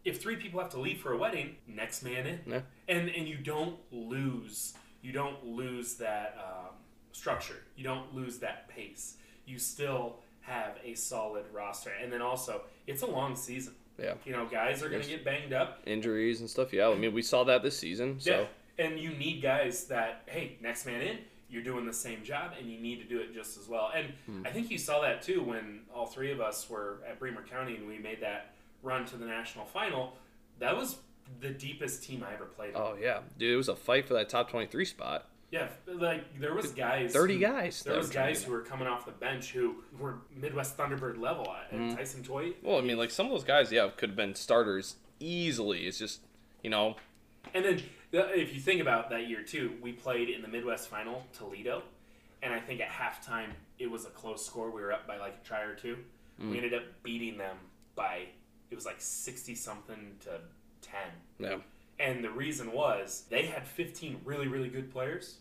if 0.03 0.21
three 0.21 0.35
people 0.35 0.59
have 0.59 0.71
to 0.71 0.79
leave 0.79 0.99
for 0.99 1.13
a 1.13 1.17
wedding, 1.17 1.55
next 1.67 2.03
man 2.03 2.27
in. 2.27 2.39
Yeah. 2.45 2.61
And 2.87 3.09
and 3.09 3.27
you 3.27 3.37
don't 3.37 3.77
lose 3.91 4.73
you 5.05 5.11
don't 5.11 5.45
lose 5.45 5.95
that 5.95 6.35
um, 6.43 6.73
structure. 7.11 7.61
You 7.75 7.83
don't 7.83 8.13
lose 8.15 8.39
that 8.39 8.67
pace. 8.67 9.17
You 9.45 9.59
still 9.59 10.17
have 10.41 10.77
a 10.83 10.95
solid 10.95 11.45
roster. 11.53 11.91
And 12.01 12.11
then 12.11 12.23
also, 12.23 12.61
it's 12.87 13.03
a 13.03 13.05
long 13.05 13.35
season. 13.35 13.75
Yeah. 13.99 14.15
You 14.25 14.31
know, 14.31 14.47
guys 14.47 14.81
are 14.81 14.89
going 14.89 15.03
to 15.03 15.07
get 15.07 15.23
banged 15.23 15.53
up. 15.53 15.81
Injuries 15.85 16.39
and 16.39 16.49
stuff. 16.49 16.73
Yeah, 16.73 16.89
I 16.89 16.95
mean, 16.95 17.13
we 17.13 17.21
saw 17.21 17.43
that 17.43 17.61
this 17.61 17.77
season. 17.77 18.19
So 18.19 18.31
Yeah. 18.31 18.45
And 18.83 18.99
you 18.99 19.11
need 19.11 19.41
guys 19.41 19.85
that, 19.85 20.23
hey, 20.25 20.57
next 20.59 20.85
man 20.87 21.01
in, 21.01 21.19
you're 21.55 21.63
doing 21.63 21.85
the 21.85 21.93
same 21.93 22.23
job 22.23 22.51
and 22.59 22.69
you 22.69 22.77
need 22.77 22.97
to 23.01 23.05
do 23.07 23.19
it 23.19 23.33
just 23.33 23.57
as 23.57 23.67
well. 23.67 23.89
And 23.95 24.07
Hmm. 24.27 24.43
I 24.45 24.51
think 24.51 24.69
you 24.69 24.77
saw 24.77 25.01
that 25.01 25.21
too 25.23 25.41
when 25.41 25.81
all 25.93 26.05
three 26.05 26.31
of 26.31 26.41
us 26.41 26.69
were 26.69 26.99
at 27.09 27.17
Bremer 27.17 27.43
County 27.43 27.75
and 27.75 27.87
we 27.87 27.97
made 27.97 28.21
that 28.21 28.53
run 28.83 29.05
to 29.05 29.17
the 29.17 29.25
national 29.25 29.65
final. 29.65 30.17
That 30.59 30.75
was 30.75 30.97
the 31.39 31.49
deepest 31.49 32.03
team 32.03 32.23
I 32.29 32.33
ever 32.33 32.45
played. 32.45 32.75
on. 32.75 32.81
Oh 32.81 32.97
yeah, 33.01 33.21
dude, 33.39 33.53
it 33.53 33.57
was 33.57 33.69
a 33.69 33.75
fight 33.75 34.05
for 34.05 34.13
that 34.15 34.29
top 34.29 34.49
twenty-three 34.51 34.85
spot. 34.85 35.27
Yeah, 35.51 35.69
like 35.87 36.39
there 36.39 36.53
was 36.53 36.71
guys, 36.71 37.13
Thirty 37.13 37.35
who- 37.35 37.39
guys. 37.41 37.81
There 37.83 37.95
was 37.97 38.09
guys 38.09 38.43
who 38.43 38.51
were 38.51 38.61
coming 38.61 38.87
off 38.87 39.05
the 39.05 39.11
bench 39.13 39.51
who 39.51 39.83
were 39.97 40.15
Midwest 40.35 40.75
Thunderbird 40.77 41.17
level 41.19 41.49
at 41.51 41.71
and 41.71 41.95
Tyson 41.95 42.23
Toy. 42.23 42.53
Well, 42.61 42.77
I 42.77 42.81
mean, 42.81 42.97
like 42.97 43.09
some 43.11 43.25
of 43.27 43.31
those 43.31 43.43
guys, 43.45 43.71
yeah, 43.71 43.89
could 43.95 44.09
have 44.09 44.15
been 44.17 44.35
starters 44.35 44.95
easily. 45.19 45.87
It's 45.87 45.97
just, 45.97 46.21
you 46.63 46.69
know, 46.69 46.95
And 47.53 47.65
then 47.65 47.81
if 48.11 48.53
you 48.53 48.59
think 48.59 48.81
about 48.81 49.09
that 49.09 49.27
year 49.27 49.41
too, 49.41 49.73
we 49.81 49.91
played 49.91 50.29
in 50.29 50.41
the 50.41 50.47
Midwest 50.47 50.89
final 50.89 51.23
Toledo, 51.33 51.83
and 52.41 52.53
I 52.53 52.59
think 52.59 52.81
at 52.81 52.89
halftime 52.89 53.49
it 53.79 53.89
was 53.89 54.05
a 54.05 54.09
close 54.09 54.45
score. 54.45 54.71
We 54.71 54.81
were 54.81 54.93
up 54.93 55.07
by 55.07 55.17
like 55.17 55.35
a 55.43 55.47
try 55.47 55.61
or 55.61 55.75
two. 55.75 55.97
We 56.39 56.45
mm. 56.45 56.57
ended 56.57 56.73
up 56.73 56.83
beating 57.03 57.37
them 57.37 57.57
by 57.95 58.27
it 58.69 58.75
was 58.75 58.85
like 58.85 58.99
sixty 58.99 59.55
something 59.55 60.15
to 60.21 60.39
ten. 60.81 61.11
yeah, 61.39 61.57
And 61.99 62.23
the 62.23 62.31
reason 62.31 62.71
was 62.71 63.25
they 63.29 63.45
had 63.45 63.67
15 63.67 64.21
really, 64.25 64.47
really 64.47 64.69
good 64.69 64.91
players. 64.91 65.37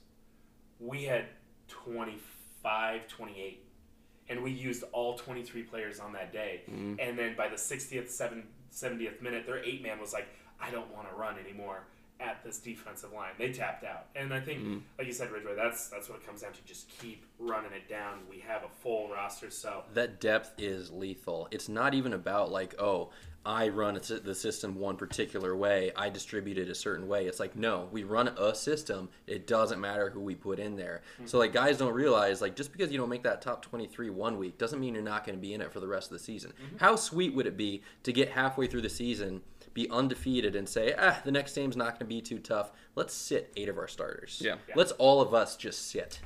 We 0.80 1.04
had 1.04 1.26
25, 1.68 3.08
28. 3.08 3.60
And 4.28 4.42
we 4.42 4.50
used 4.50 4.84
all 4.92 5.18
23 5.18 5.62
players 5.64 6.00
on 6.00 6.12
that 6.14 6.32
day. 6.32 6.62
Mm. 6.70 6.96
And 6.98 7.18
then 7.18 7.36
by 7.36 7.48
the 7.48 7.56
60th, 7.56 8.08
7, 8.08 8.42
70th 8.72 9.20
minute, 9.20 9.46
their 9.46 9.62
eight 9.62 9.82
man 9.82 10.00
was 10.00 10.14
like, 10.14 10.26
I 10.60 10.70
don't 10.70 10.90
want 10.94 11.08
to 11.10 11.14
run 11.14 11.36
anymore 11.38 11.84
at 12.20 12.42
this 12.44 12.58
defensive 12.58 13.12
line. 13.12 13.32
They 13.38 13.52
tapped 13.52 13.84
out. 13.84 14.06
And 14.14 14.32
I 14.32 14.40
think, 14.40 14.60
mm-hmm. 14.60 14.78
like 14.98 15.06
you 15.06 15.12
said, 15.12 15.30
Ridgway, 15.30 15.54
that's, 15.56 15.88
that's 15.88 16.08
what 16.08 16.20
it 16.20 16.26
comes 16.26 16.42
down 16.42 16.52
to. 16.52 16.64
Just 16.64 16.88
keep 17.00 17.24
running 17.38 17.72
it 17.72 17.88
down. 17.88 18.20
We 18.30 18.38
have 18.40 18.62
a 18.62 18.68
full 18.82 19.08
roster. 19.10 19.50
So, 19.50 19.82
That 19.94 20.20
depth 20.20 20.52
is 20.58 20.90
lethal. 20.90 21.48
It's 21.50 21.68
not 21.68 21.94
even 21.94 22.12
about 22.12 22.50
like, 22.50 22.74
oh, 22.78 23.10
I 23.46 23.68
run 23.68 23.94
the 23.94 24.34
system 24.34 24.76
one 24.76 24.96
particular 24.96 25.54
way, 25.54 25.92
I 25.94 26.08
distribute 26.08 26.56
it 26.56 26.70
a 26.70 26.74
certain 26.74 27.06
way. 27.06 27.26
It's 27.26 27.38
like, 27.38 27.54
no, 27.56 27.88
we 27.92 28.02
run 28.02 28.28
a 28.28 28.54
system. 28.54 29.10
It 29.26 29.46
doesn't 29.46 29.80
matter 29.80 30.08
who 30.08 30.20
we 30.20 30.34
put 30.34 30.58
in 30.58 30.76
there. 30.76 31.02
Mm-hmm. 31.16 31.26
So 31.26 31.38
like 31.38 31.52
guys 31.52 31.76
don't 31.76 31.92
realize 31.92 32.40
like 32.40 32.56
just 32.56 32.72
because 32.72 32.90
you 32.90 32.96
don't 32.96 33.10
make 33.10 33.22
that 33.24 33.42
top 33.42 33.62
23 33.62 34.08
one 34.10 34.38
week 34.38 34.56
doesn't 34.56 34.80
mean 34.80 34.94
you're 34.94 35.02
not 35.02 35.26
going 35.26 35.36
to 35.36 35.40
be 35.40 35.52
in 35.52 35.60
it 35.60 35.72
for 35.72 35.80
the 35.80 35.86
rest 35.86 36.10
of 36.10 36.18
the 36.18 36.24
season. 36.24 36.52
Mm-hmm. 36.52 36.76
How 36.78 36.96
sweet 36.96 37.34
would 37.34 37.46
it 37.46 37.56
be 37.56 37.82
to 38.04 38.12
get 38.12 38.30
halfway 38.30 38.66
through 38.66 38.82
the 38.82 38.88
season, 38.88 39.42
be 39.74 39.90
undefeated 39.90 40.56
and 40.56 40.68
say, 40.68 40.94
"Ah, 40.98 41.20
the 41.24 41.32
next 41.32 41.54
game's 41.54 41.76
not 41.76 41.90
going 41.90 41.98
to 41.98 42.04
be 42.06 42.22
too 42.22 42.38
tough. 42.38 42.72
Let's 42.94 43.12
sit 43.12 43.52
eight 43.56 43.68
of 43.68 43.76
our 43.76 43.88
starters." 43.88 44.40
Yeah. 44.42 44.56
Yeah. 44.68 44.74
Let's 44.76 44.92
all 44.92 45.20
of 45.20 45.34
us 45.34 45.56
just 45.56 45.90
sit. 45.90 46.20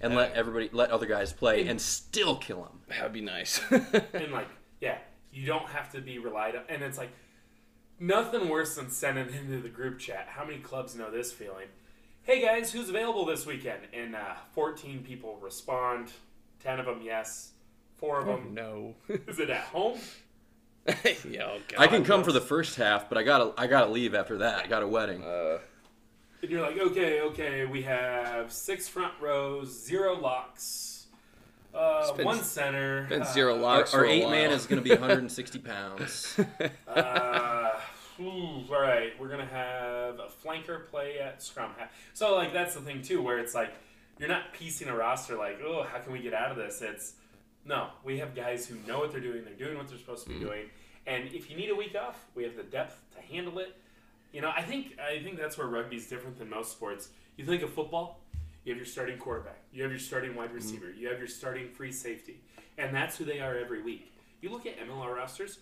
And 0.00 0.14
let 0.14 0.32
everybody 0.34 0.70
let 0.72 0.92
other 0.92 1.06
guys 1.06 1.32
play 1.32 1.66
and 1.66 1.80
still 1.80 2.36
kill 2.36 2.62
them. 2.62 2.80
that'd 2.88 3.12
be 3.12 3.20
nice. 3.20 3.60
and 3.70 4.30
like 4.30 4.46
yeah 4.80 4.98
you 5.32 5.46
don't 5.46 5.68
have 5.68 5.90
to 5.92 6.00
be 6.00 6.18
relied 6.18 6.56
on 6.56 6.62
and 6.68 6.82
it's 6.82 6.98
like 6.98 7.10
nothing 7.98 8.48
worse 8.48 8.76
than 8.76 8.90
sending 8.90 9.32
into 9.34 9.60
the 9.60 9.68
group 9.68 9.98
chat 9.98 10.26
how 10.30 10.44
many 10.44 10.58
clubs 10.58 10.94
know 10.94 11.10
this 11.10 11.32
feeling 11.32 11.66
hey 12.22 12.40
guys 12.40 12.72
who's 12.72 12.88
available 12.88 13.24
this 13.24 13.44
weekend 13.46 13.80
and 13.92 14.14
uh, 14.14 14.34
14 14.52 15.02
people 15.02 15.36
respond 15.40 16.10
10 16.62 16.80
of 16.80 16.86
them 16.86 17.00
yes 17.02 17.52
four 17.96 18.20
of 18.20 18.26
them 18.26 18.54
no. 18.54 18.94
is 19.08 19.38
it 19.38 19.50
at 19.50 19.62
home 19.62 19.98
yeah, 21.28 21.48
oh, 21.50 21.58
God. 21.68 21.78
I 21.78 21.86
can 21.86 22.04
come 22.04 22.24
for 22.24 22.32
the 22.32 22.40
first 22.40 22.76
half, 22.76 23.08
but 23.08 23.18
I 23.18 23.22
gotta 23.22 23.52
I 23.56 23.66
gotta 23.66 23.90
leave 23.90 24.14
after 24.14 24.38
that. 24.38 24.64
I 24.64 24.66
got 24.68 24.82
a 24.82 24.88
wedding. 24.88 25.22
Uh, 25.22 25.58
and 26.42 26.50
you're 26.50 26.62
like 26.62 26.78
okay 26.78 27.20
okay 27.20 27.64
we 27.66 27.82
have 27.82 28.52
six 28.52 28.86
front 28.88 29.12
rows 29.20 29.84
zero 29.84 30.16
locks 30.16 31.06
uh, 31.74 32.12
been- 32.12 32.24
one 32.24 32.42
center 32.42 33.06
been 33.08 33.22
uh, 33.22 33.32
zero 33.32 33.54
Our, 33.54 33.60
locks 33.60 33.92
our 33.92 34.00
for 34.00 34.06
eight 34.06 34.22
while. 34.22 34.30
man 34.30 34.50
is 34.52 34.66
gonna 34.66 34.80
be 34.82 34.90
160 34.90 35.58
pounds. 35.58 36.38
uh, 36.88 37.70
ooh, 38.20 38.64
all 38.70 38.80
right, 38.80 39.12
we're 39.20 39.28
gonna 39.28 39.44
have 39.46 40.18
a 40.20 40.28
flanker 40.44 40.86
play 40.86 41.18
at 41.18 41.42
scrum 41.42 41.72
half. 41.76 41.90
So 42.14 42.34
like 42.36 42.52
that's 42.52 42.74
the 42.74 42.80
thing 42.80 43.02
too, 43.02 43.20
where 43.20 43.38
it's 43.38 43.54
like 43.54 43.72
you're 44.18 44.28
not 44.28 44.52
piecing 44.52 44.88
a 44.88 44.96
roster 44.96 45.36
like, 45.36 45.60
oh, 45.64 45.84
how 45.84 45.98
can 45.98 46.12
we 46.12 46.20
get 46.20 46.34
out 46.34 46.50
of 46.50 46.56
this? 46.56 46.82
It's 46.82 47.12
no, 47.68 47.88
we 48.02 48.18
have 48.18 48.34
guys 48.34 48.66
who 48.66 48.76
know 48.86 48.98
what 49.00 49.12
they're 49.12 49.20
doing. 49.20 49.44
They're 49.44 49.54
doing 49.66 49.76
what 49.76 49.88
they're 49.88 49.98
supposed 49.98 50.24
to 50.24 50.30
be 50.30 50.38
doing. 50.40 50.64
And 51.06 51.28
if 51.32 51.50
you 51.50 51.56
need 51.56 51.70
a 51.70 51.74
week 51.76 51.94
off, 51.94 52.16
we 52.34 52.42
have 52.44 52.56
the 52.56 52.62
depth 52.62 52.98
to 53.14 53.20
handle 53.32 53.58
it. 53.58 53.76
You 54.32 54.40
know, 54.40 54.50
I 54.54 54.62
think 54.62 54.98
I 54.98 55.22
think 55.22 55.38
that's 55.38 55.56
where 55.58 55.66
rugby 55.66 55.96
is 55.96 56.06
different 56.06 56.38
than 56.38 56.50
most 56.50 56.72
sports. 56.72 57.10
You 57.36 57.44
think 57.44 57.62
of 57.62 57.70
football, 57.72 58.20
you 58.64 58.72
have 58.72 58.78
your 58.78 58.86
starting 58.86 59.18
quarterback, 59.18 59.60
you 59.72 59.82
have 59.82 59.92
your 59.92 60.00
starting 60.00 60.34
wide 60.34 60.52
receiver, 60.52 60.90
you 60.90 61.08
have 61.08 61.18
your 61.18 61.28
starting 61.28 61.68
free 61.68 61.92
safety, 61.92 62.40
and 62.76 62.94
that's 62.94 63.16
who 63.16 63.24
they 63.24 63.40
are 63.40 63.56
every 63.56 63.80
week. 63.82 64.12
You 64.40 64.50
look 64.50 64.66
at 64.66 64.78
MLR 64.78 65.14
rosters, 65.14 65.58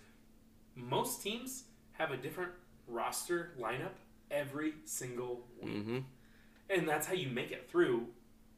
most 0.74 1.22
teams 1.22 1.64
have 1.92 2.10
a 2.10 2.16
different 2.16 2.52
roster 2.88 3.52
lineup 3.60 3.94
every 4.30 4.74
single 4.84 5.46
week. 5.62 5.84
hmm 5.84 5.98
And 6.70 6.88
that's 6.88 7.06
how 7.06 7.14
you 7.14 7.28
make 7.28 7.52
it 7.52 7.68
through 7.70 8.06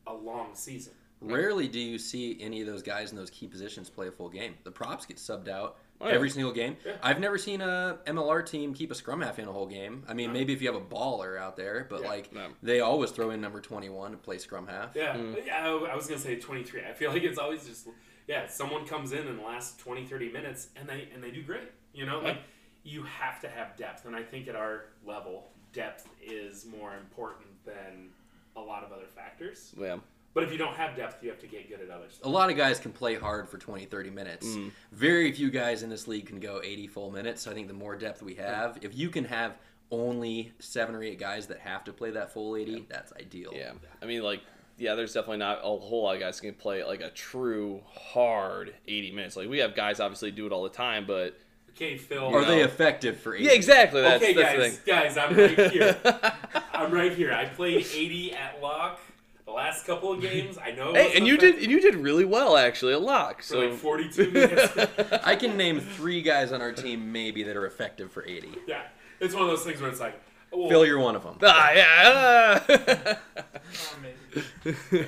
a 0.07 0.15
long 0.15 0.55
season. 0.55 0.95
Rarely 1.21 1.69
do 1.69 1.81
you 1.81 1.99
see 1.99 2.39
any 2.41 2.61
of 2.61 2.67
those 2.67 2.83
guys 2.83 3.11
in 3.11 3.17
those 3.17 3.31
key 3.31 3.47
positions 3.47 3.91
play 3.91 4.09
a 4.09 4.13
full 4.13 4.29
game. 4.29 4.55
The 4.65 4.71
props 4.71 5.05
get 5.07 5.17
subbed 5.17 5.49
out 5.49 5.77
Oh, 6.01 6.07
yeah. 6.07 6.15
every 6.15 6.31
single 6.31 6.53
game. 6.53 6.77
Yeah. 6.87 6.93
I've 7.03 7.19
never 7.19 7.37
seen 7.39 7.61
a 7.61 7.99
MLR 8.07 8.47
team 8.47 8.73
keep 8.73 8.93
a 8.93 8.95
scrum 8.95 9.21
half 9.21 9.41
in 9.41 9.49
a 9.49 9.53
whole 9.53 9.67
game. 9.67 10.05
I 10.09 10.15
mean, 10.15 10.29
No. 10.29 10.33
maybe 10.35 10.53
if 10.53 10.63
you 10.63 10.73
have 10.73 10.81
a 10.81 10.85
baller 10.85 11.37
out 11.37 11.57
there, 11.57 11.87
but 11.91 12.03
Yeah. 12.03 12.09
like 12.09 12.33
No. 12.33 12.53
they 12.63 12.79
always 12.81 13.11
throw 13.11 13.31
in 13.31 13.41
number 13.41 13.61
21 13.61 14.13
to 14.13 14.17
play 14.17 14.39
scrum 14.39 14.69
half. 14.69 14.95
Yeah, 14.95 15.17
mm-hmm. 15.17 15.45
yeah 15.45 15.67
I, 15.67 15.71
I 15.71 15.97
was 15.97 16.07
going 16.07 16.21
to 16.21 16.25
say 16.25 16.37
23. 16.39 16.83
I 16.85 16.93
feel 16.93 17.11
like 17.11 17.25
it's 17.25 17.39
always 17.39 17.67
just, 17.67 17.89
yeah, 18.29 18.47
someone 18.47 18.87
comes 18.87 19.11
in 19.11 19.27
in 19.27 19.37
the 19.39 19.43
last 19.43 19.81
20, 19.81 20.05
30 20.07 20.31
minutes 20.31 20.69
and 20.77 20.89
they, 20.89 21.09
and 21.13 21.23
they 21.23 21.33
do 21.33 21.43
great. 21.43 21.73
You 21.93 22.07
know, 22.07 22.21
like 22.21 22.39
you 22.85 23.03
have 23.03 23.41
to 23.41 23.49
have 23.49 23.77
depth. 23.77 24.05
And 24.05 24.15
I 24.15 24.23
think 24.23 24.47
at 24.47 24.55
our 24.55 24.85
level, 25.05 25.51
depth 25.73 26.09
is 26.23 26.65
more 26.65 26.95
important 26.97 27.49
than 27.65 28.11
a 28.57 28.61
lot 28.61 28.85
of 28.85 28.93
other 28.93 29.09
factors. 29.09 29.75
Yeah. 29.77 29.97
But 30.39 30.45
if 30.47 30.53
you 30.53 30.59
don't 30.59 30.77
have 30.77 30.95
depth, 30.95 31.21
you 31.21 31.31
have 31.31 31.41
to 31.41 31.49
get 31.49 31.69
good 31.69 31.81
at 31.81 31.91
other 31.91 32.05
A 32.23 32.29
lot 32.29 32.49
of 32.49 32.57
guys 32.57 32.79
can 32.79 32.93
play 32.93 33.17
hard 33.17 33.49
for 33.49 33.59
20, 33.59 33.87
30 33.87 34.11
minutes. 34.11 34.47
Mm. 34.47 34.71
Very 34.93 35.33
few 35.33 35.51
guys 35.51 35.83
in 35.83 35.91
this 35.91 36.07
league 36.07 36.27
can 36.27 36.39
go 36.39 36.61
80 36.63 36.87
full 36.87 37.11
minutes. 37.11 37.43
So 37.43 37.51
I 37.51 37.55
think 37.55 37.67
the 37.67 37.75
more 37.75 37.97
depth 37.97 38.23
we 38.23 38.37
have, 38.37 38.79
if 38.83 38.97
you 38.97 39.09
can 39.09 39.25
have 39.25 39.57
only 39.91 40.53
seven 40.61 40.95
or 40.95 41.03
eight 41.03 41.19
guys 41.19 41.49
that 41.49 41.59
have 41.59 41.83
to 41.87 41.93
play 41.93 42.13
that 42.13 42.33
full 42.33 42.55
80, 42.55 42.87
that's 42.89 43.13
ideal. 43.15 43.51
Yeah. 43.53 43.73
I 44.01 44.07
mean, 44.07 44.23
like, 44.23 44.43
yeah, 44.77 44.95
there's 44.95 45.13
definitely 45.13 45.39
not 45.39 45.59
a 45.59 45.63
whole 45.63 46.05
lot 46.05 46.15
of 46.15 46.21
guys 46.21 46.41
can 46.41 46.55
play 46.55 46.85
like 46.85 47.01
a 47.01 47.11
true 47.11 47.83
hard 47.93 48.77
80 48.87 49.11
minutes. 49.11 49.35
Like, 49.35 49.49
we 49.49 49.59
have 49.59 49.75
guys 49.75 49.99
obviously 49.99 50.31
do 50.31 50.47
it 50.47 50.53
all 50.53 50.63
the 50.63 50.69
time, 50.69 51.05
but 51.05 51.37
Okay, 51.71 51.97
Phil. 51.97 52.25
Are 52.25 52.43
You 52.43 52.47
they 52.47 52.61
effective 52.63 53.19
for 53.19 53.35
80? 53.35 53.45
yeah, 53.45 53.53
exactly. 53.55 54.03
That's, 54.03 54.23
okay, 54.23 54.35
that's 54.35 54.57
guys, 54.57 54.79
the 54.79 54.91
guys, 54.91 55.17
I'm 55.17 55.37
right 55.37 55.71
here. 55.73 55.97
I'm 56.73 56.93
right 56.93 57.13
here. 57.13 57.33
I 57.33 57.47
played 57.47 57.87
80 57.93 58.35
at 58.35 58.63
lock 58.63 59.01
the 59.49 59.55
last 59.55 59.87
couple 59.87 60.13
of 60.13 60.21
games. 60.21 60.59
I 60.63 60.73
know. 60.73 60.93
hey, 60.93 61.17
and 61.17 61.27
you 61.27 61.39
did 61.39 61.55
and 61.63 61.71
you 61.73 61.81
did 61.81 61.95
really 61.95 62.27
well 62.27 62.57
actually 62.59 62.93
a 62.93 62.99
lock. 62.99 63.43
So 63.43 63.61
like 63.61 63.73
42 63.75 64.31
minutes. 64.33 64.77
I 65.25 65.35
can 65.37 65.57
name 65.57 65.81
three 65.81 66.21
guys 66.21 66.53
on 66.53 66.61
our 66.61 66.71
team 66.73 67.11
maybe 67.11 67.43
that 67.45 67.57
are 67.57 67.65
effective 67.67 68.13
for 68.13 68.25
80. 68.27 68.51
yeah, 68.67 68.83
it's 69.21 69.35
one 69.35 69.45
of 69.45 69.49
those 69.49 69.65
things 69.65 69.81
where 69.81 69.91
it's 69.91 70.01
like, 70.01 70.21
well, 70.53 70.69
Phil, 70.69 70.85
you're 70.85 70.99
one 70.99 71.17
of 71.17 71.23
them. 71.23 71.39
ah, 71.43 71.73
yeah. 71.73 72.59
Oh, 72.69 73.97
maybe. 74.03 75.07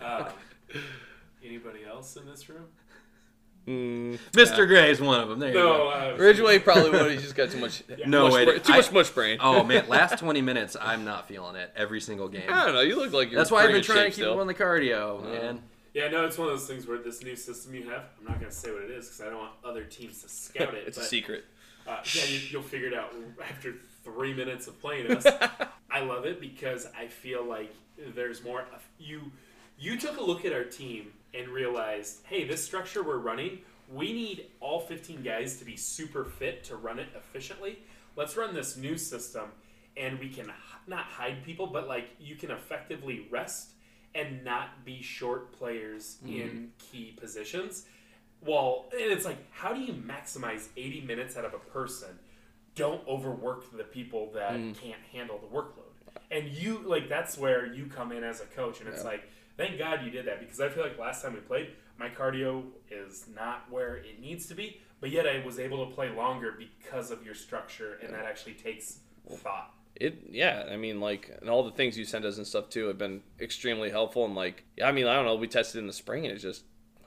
um, 0.00 0.26
anybody 1.44 1.84
else 1.88 2.16
in 2.16 2.26
this 2.26 2.48
room? 2.48 2.66
Mm, 3.66 4.18
Mr. 4.32 4.66
Gray 4.68 4.90
is 4.90 5.00
one 5.00 5.20
of 5.20 5.28
them. 5.28 5.40
There 5.40 5.48
you 5.48 5.54
No, 5.56 5.66
go. 5.78 5.88
uh, 5.88 6.16
Ridgway 6.18 6.60
probably 6.60 6.90
would. 6.90 7.10
He 7.10 7.16
just 7.18 7.34
got 7.34 7.50
too 7.50 7.58
much. 7.58 7.82
No 8.06 8.24
much 8.24 8.32
way. 8.34 8.44
bra- 8.44 8.58
too 8.58 8.72
I- 8.72 8.76
much 8.76 8.92
much 8.92 9.14
brain. 9.14 9.38
Oh 9.42 9.64
man, 9.64 9.88
last 9.88 10.18
20 10.20 10.40
minutes, 10.40 10.76
I'm 10.80 11.04
not 11.04 11.26
feeling 11.26 11.56
it 11.56 11.72
every 11.74 12.00
single 12.00 12.28
game. 12.28 12.44
I 12.48 12.64
don't 12.66 12.74
know. 12.74 12.80
You 12.82 12.96
look 12.96 13.12
like 13.12 13.30
you're. 13.30 13.38
That's 13.40 13.50
why 13.50 13.64
I've 13.64 13.72
been 13.72 13.82
trying 13.82 13.98
to 14.04 14.04
keep 14.06 14.14
still. 14.14 14.34
up 14.34 14.38
on 14.38 14.46
the 14.46 14.54
cardio, 14.54 15.22
man. 15.24 15.62
Yeah, 15.94 16.08
no, 16.08 16.26
it's 16.26 16.36
one 16.38 16.48
of 16.48 16.54
those 16.58 16.66
things 16.68 16.86
where 16.86 16.98
this 16.98 17.22
new 17.24 17.34
system 17.34 17.74
you 17.74 17.88
have, 17.88 18.02
I'm 18.20 18.26
not 18.28 18.38
going 18.38 18.50
to 18.52 18.56
say 18.56 18.70
what 18.70 18.82
it 18.82 18.90
is 18.90 19.06
because 19.06 19.22
I 19.22 19.30
don't 19.30 19.38
want 19.38 19.52
other 19.64 19.82
teams 19.84 20.20
to 20.22 20.28
scout 20.28 20.74
it. 20.74 20.84
It's 20.86 20.98
a 20.98 21.02
secret. 21.02 21.46
Uh, 21.88 21.96
yeah, 22.14 22.24
you, 22.26 22.38
you'll 22.50 22.62
figure 22.62 22.88
it 22.88 22.94
out 22.94 23.14
after 23.48 23.76
three 24.04 24.34
minutes 24.34 24.66
of 24.66 24.78
playing 24.80 25.10
us. 25.10 25.24
I 25.90 26.00
love 26.00 26.26
it 26.26 26.38
because 26.40 26.86
I 26.96 27.06
feel 27.06 27.44
like 27.44 27.72
there's 28.14 28.44
more. 28.44 28.64
You 28.98 29.22
you 29.78 29.98
took 29.98 30.18
a 30.18 30.22
look 30.22 30.44
at 30.44 30.52
our 30.52 30.64
team 30.64 31.12
and 31.36 31.48
realized, 31.48 32.20
hey, 32.24 32.44
this 32.44 32.64
structure 32.64 33.02
we're 33.02 33.18
running, 33.18 33.58
we 33.92 34.12
need 34.12 34.46
all 34.60 34.80
15 34.80 35.22
guys 35.22 35.58
to 35.58 35.64
be 35.64 35.76
super 35.76 36.24
fit 36.24 36.64
to 36.64 36.76
run 36.76 36.98
it 36.98 37.08
efficiently. 37.14 37.78
Let's 38.16 38.36
run 38.36 38.54
this 38.54 38.76
new 38.76 38.96
system, 38.96 39.50
and 39.96 40.18
we 40.18 40.28
can 40.28 40.50
not 40.86 41.04
hide 41.04 41.44
people, 41.44 41.66
but 41.66 41.88
like 41.88 42.08
you 42.18 42.34
can 42.34 42.50
effectively 42.50 43.26
rest 43.30 43.70
and 44.14 44.42
not 44.44 44.84
be 44.84 45.02
short 45.02 45.52
players 45.52 46.16
mm-hmm. 46.24 46.40
in 46.40 46.72
key 46.78 47.14
positions. 47.20 47.84
Well, 48.40 48.86
and 48.92 49.12
it's 49.12 49.24
like, 49.24 49.38
how 49.50 49.72
do 49.72 49.80
you 49.80 49.92
maximize 49.92 50.68
80 50.76 51.02
minutes 51.02 51.36
out 51.36 51.44
of 51.44 51.54
a 51.54 51.58
person? 51.58 52.18
Don't 52.74 53.06
overwork 53.08 53.76
the 53.76 53.84
people 53.84 54.30
that 54.34 54.52
mm. 54.52 54.78
can't 54.78 55.00
handle 55.12 55.38
the 55.38 55.46
workload. 55.46 55.82
And 56.30 56.48
you, 56.48 56.82
like, 56.84 57.08
that's 57.08 57.38
where 57.38 57.66
you 57.66 57.86
come 57.86 58.12
in 58.12 58.22
as 58.22 58.40
a 58.40 58.44
coach. 58.44 58.80
And 58.80 58.88
it's 58.88 59.04
like, 59.04 59.28
thank 59.56 59.78
God 59.78 60.04
you 60.04 60.10
did 60.10 60.26
that 60.26 60.40
because 60.40 60.60
I 60.60 60.68
feel 60.68 60.82
like 60.82 60.98
last 60.98 61.22
time 61.22 61.34
we 61.34 61.40
played, 61.40 61.70
my 61.98 62.08
cardio 62.08 62.64
is 62.90 63.26
not 63.34 63.70
where 63.70 63.96
it 63.96 64.20
needs 64.20 64.46
to 64.46 64.54
be, 64.54 64.80
but 65.00 65.10
yet 65.10 65.26
I 65.26 65.44
was 65.44 65.58
able 65.58 65.86
to 65.86 65.94
play 65.94 66.10
longer 66.10 66.54
because 66.58 67.10
of 67.10 67.24
your 67.24 67.34
structure, 67.34 67.98
and 68.02 68.12
that 68.12 68.24
actually 68.24 68.54
takes 68.54 68.98
thought. 69.34 69.72
It 69.94 70.24
yeah, 70.30 70.64
I 70.70 70.76
mean 70.76 71.00
like 71.00 71.30
and 71.40 71.48
all 71.48 71.62
the 71.64 71.70
things 71.70 71.96
you 71.96 72.04
sent 72.04 72.26
us 72.26 72.36
and 72.36 72.46
stuff 72.46 72.68
too 72.68 72.86
have 72.88 72.98
been 72.98 73.22
extremely 73.40 73.90
helpful 73.90 74.26
and 74.26 74.34
like 74.34 74.64
yeah, 74.76 74.88
I 74.88 74.92
mean 74.92 75.06
I 75.06 75.14
don't 75.14 75.24
know, 75.24 75.36
we 75.36 75.48
tested 75.48 75.78
in 75.78 75.86
the 75.86 75.92
spring 75.92 76.26
and 76.26 76.34
it 76.34 76.38
just 76.38 76.64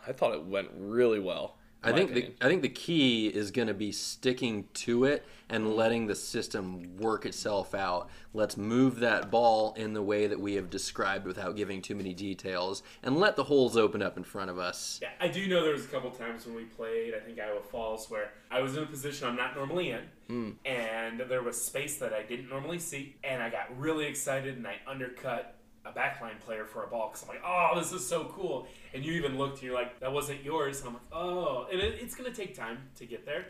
I 0.07 0.11
thought 0.11 0.33
it 0.33 0.43
went 0.43 0.69
really 0.75 1.19
well. 1.19 1.58
I 1.83 1.93
think 1.93 2.13
the. 2.13 2.33
I 2.41 2.47
think 2.47 2.61
the 2.61 2.69
key 2.69 3.27
is 3.27 3.51
going 3.51 3.69
to 3.69 3.73
be 3.73 3.91
sticking 3.91 4.67
to 4.75 5.05
it 5.05 5.25
and 5.49 5.63
mm-hmm. 5.63 5.75
letting 5.75 6.07
the 6.07 6.15
system 6.15 6.97
work 6.97 7.25
itself 7.25 7.73
out. 7.73 8.09
Let's 8.33 8.57
move 8.57 8.99
that 8.99 9.31
ball 9.31 9.73
in 9.77 9.93
the 9.93 10.01
way 10.01 10.27
that 10.27 10.39
we 10.39 10.55
have 10.55 10.69
described 10.69 11.25
without 11.25 11.55
giving 11.55 11.81
too 11.81 11.95
many 11.95 12.13
details, 12.13 12.83
and 13.01 13.17
let 13.17 13.35
the 13.35 13.45
holes 13.45 13.77
open 13.77 14.01
up 14.01 14.17
in 14.17 14.23
front 14.23 14.49
of 14.49 14.59
us. 14.59 14.99
Yeah, 15.01 15.09
I 15.21 15.29
do 15.29 15.47
know 15.47 15.63
there 15.63 15.73
was 15.73 15.85
a 15.85 15.89
couple 15.89 16.11
times 16.11 16.45
when 16.45 16.55
we 16.55 16.65
played, 16.65 17.13
I 17.15 17.19
think 17.19 17.39
Iowa 17.39 17.61
Falls, 17.61 18.09
where 18.09 18.33
I 18.51 18.61
was 18.61 18.75
in 18.75 18.83
a 18.83 18.87
position 18.87 19.27
I'm 19.27 19.37
not 19.37 19.55
normally 19.55 19.91
in, 19.91 20.01
hmm. 20.27 20.49
and 20.65 21.21
there 21.21 21.41
was 21.41 21.61
space 21.61 21.97
that 21.99 22.13
I 22.13 22.23
didn't 22.23 22.49
normally 22.49 22.79
see, 22.79 23.15
and 23.23 23.41
I 23.41 23.49
got 23.49 23.77
really 23.79 24.05
excited 24.05 24.57
and 24.57 24.67
I 24.67 24.75
undercut 24.85 25.58
a 25.85 25.91
backline 25.91 26.39
player 26.39 26.65
for 26.65 26.83
a 26.83 26.87
ball 26.87 27.09
because 27.09 27.23
I'm 27.23 27.29
like, 27.29 27.43
oh, 27.45 27.79
this 27.79 27.91
is 27.91 28.05
so 28.05 28.25
cool. 28.35 28.67
And 28.93 29.03
you 29.03 29.13
even 29.13 29.37
looked 29.37 29.55
and 29.55 29.63
you're 29.63 29.73
like, 29.75 29.99
that 29.99 30.11
wasn't 30.11 30.43
yours. 30.43 30.79
And 30.79 30.89
I'm 30.89 30.93
like, 30.95 31.03
oh, 31.13 31.67
and 31.71 31.79
it, 31.79 31.99
it's 32.01 32.15
going 32.15 32.31
to 32.31 32.35
take 32.35 32.55
time 32.55 32.77
to 32.97 33.05
get 33.05 33.25
there. 33.25 33.45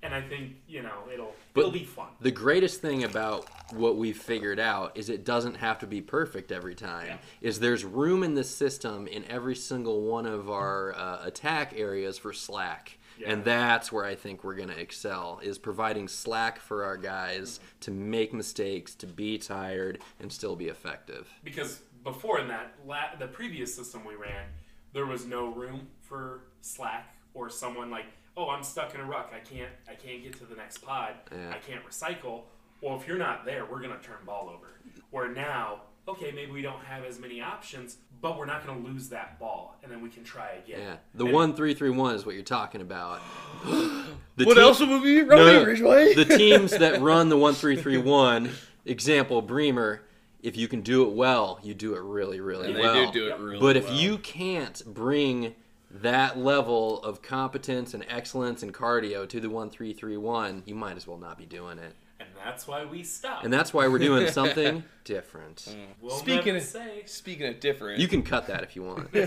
And 0.00 0.14
I 0.14 0.20
think, 0.20 0.52
you 0.68 0.82
know, 0.82 1.04
it'll, 1.12 1.34
But- 1.54 1.62
it'll 1.62 1.72
be 1.72 1.84
fun. 1.84 2.06
The 2.20 2.30
greatest 2.30 2.80
thing 2.80 3.02
about 3.04 3.48
what 3.72 3.96
we've 3.96 4.16
figured 4.16 4.60
out 4.60 4.96
is 4.96 5.08
it 5.08 5.24
doesn't 5.24 5.56
have 5.56 5.78
to 5.80 5.86
be 5.88 6.00
perfect 6.00 6.52
every 6.52 6.76
time. 6.76 7.06
Yeah. 7.06 7.16
Is 7.40 7.58
there's 7.58 7.84
room 7.84 8.22
in 8.22 8.34
the 8.34 8.44
system 8.44 9.08
in 9.08 9.24
every 9.24 9.56
single 9.56 10.02
one 10.02 10.24
of 10.26 10.50
our 10.50 10.94
uh, 10.94 11.24
attack 11.24 11.74
areas 11.76 12.16
for 12.16 12.32
slack. 12.32 12.98
Yeah. 13.18 13.32
And 13.32 13.44
that's 13.44 13.90
where 13.90 14.04
I 14.04 14.14
think 14.14 14.44
we're 14.44 14.54
going 14.54 14.68
to 14.68 14.78
excel 14.78 15.40
is 15.42 15.58
providing 15.58 16.08
slack 16.08 16.58
for 16.60 16.84
our 16.84 16.96
guys 16.96 17.60
to 17.80 17.90
make 17.90 18.32
mistakes, 18.32 18.94
to 18.96 19.06
be 19.06 19.38
tired 19.38 19.98
and 20.20 20.32
still 20.32 20.56
be 20.56 20.68
effective. 20.68 21.28
because 21.42 21.82
before 22.04 22.38
in 22.38 22.48
that 22.48 22.74
la- 22.86 23.16
the 23.18 23.26
previous 23.26 23.74
system 23.74 24.04
we 24.04 24.14
ran 24.14 24.46
there 24.92 25.04
was 25.04 25.26
no 25.26 25.48
room 25.48 25.88
for 26.00 26.44
slack 26.60 27.14
or 27.34 27.50
someone 27.50 27.90
like 27.90 28.06
oh 28.36 28.48
i'm 28.50 28.62
stuck 28.62 28.94
in 28.94 29.00
a 29.00 29.04
ruck 29.04 29.32
i 29.34 29.40
can't 29.40 29.72
i 29.90 29.94
can't 29.94 30.22
get 30.22 30.32
to 30.38 30.44
the 30.46 30.54
next 30.54 30.78
pod 30.78 31.14
Yeah. 31.32 31.50
i 31.50 31.58
can't 31.58 31.84
recycle 31.84 32.42
well 32.80 32.96
if 32.98 33.06
you're 33.06 33.18
not 33.18 33.44
there 33.44 33.64
we're 33.66 33.80
going 33.80 33.98
to 33.98 34.02
turn 34.02 34.16
ball 34.24 34.48
over 34.48 34.68
where 35.10 35.28
now 35.28 35.82
okay 36.08 36.32
maybe 36.32 36.50
we 36.50 36.62
don't 36.62 36.82
have 36.84 37.04
as 37.04 37.18
many 37.18 37.40
options 37.40 37.98
but 38.20 38.36
we're 38.36 38.46
not 38.46 38.66
going 38.66 38.82
to 38.82 38.88
lose 38.90 39.08
that 39.10 39.38
ball 39.38 39.76
and 39.82 39.92
then 39.92 40.02
we 40.02 40.08
can 40.08 40.24
try 40.24 40.50
again 40.64 40.80
Yeah. 40.80 40.96
The 41.14 41.24
And- 41.26 41.34
one 41.34 41.54
three 41.54 41.74
three 41.74 41.90
one 41.90 42.14
is 42.16 42.26
what 42.26 42.34
you're 42.34 42.44
talking 42.44 42.80
about. 42.80 43.20
The 44.36 44.44
What 44.44 44.54
team- 44.54 44.62
else 44.62 44.78
would 44.80 44.88
we 44.88 44.98
be 45.00 45.22
No, 45.22 45.36
running, 45.36 45.54
no. 45.54 45.64
Ridgway? 45.64 46.14
the 46.14 46.24
teams 46.36 46.70
that 46.70 47.00
run 47.00 47.28
the 47.28 47.36
one 47.36 47.54
three 47.54 47.74
three 47.76 47.98
one, 47.98 48.50
example 48.86 49.42
Bremer, 49.42 50.02
if 50.42 50.56
you 50.56 50.68
can 50.68 50.80
do 50.82 51.02
it 51.02 51.12
well, 51.12 51.58
you 51.62 51.74
do 51.74 51.94
it 51.96 52.00
really, 52.02 52.38
really 52.40 52.68
And 52.68 52.76
they 52.76 52.80
well. 52.82 53.10
do 53.10 53.20
do 53.20 53.28
it 53.32 53.38
really 53.40 53.58
but 53.58 53.76
if 53.76 53.84
well. 53.86 53.94
you 53.94 54.18
can't 54.18 54.80
bring 54.86 55.54
that 55.90 56.38
level 56.38 57.02
of 57.02 57.20
competence 57.22 57.94
and 57.94 58.04
excellence 58.08 58.62
and 58.62 58.72
cardio 58.72 59.28
to 59.28 59.40
the 59.40 59.50
one 59.50 59.70
three 59.70 59.92
three 59.92 60.16
one, 60.16 60.62
you 60.66 60.74
might 60.76 60.96
as 60.96 61.06
well 61.06 61.18
not 61.18 61.36
be 61.38 61.46
doing 61.46 61.78
it. 61.78 61.94
And 62.38 62.46
that's 62.52 62.66
why 62.66 62.84
we 62.84 63.02
stopped 63.02 63.44
And 63.44 63.52
that's 63.52 63.72
why 63.74 63.88
we're 63.88 63.98
doing 63.98 64.28
something 64.32 64.84
different. 65.04 65.76
we'll 66.00 66.16
Speaking 66.16 66.46
never 66.54 66.58
of- 66.58 66.62
say 66.64 67.02
Speaking 67.06 67.46
of 67.48 67.60
different, 67.60 68.00
You 68.00 68.08
can 68.08 68.22
cut 68.22 68.46
that 68.46 68.62
if 68.62 68.76
you 68.76 68.82
want. 68.82 69.12
do 69.12 69.24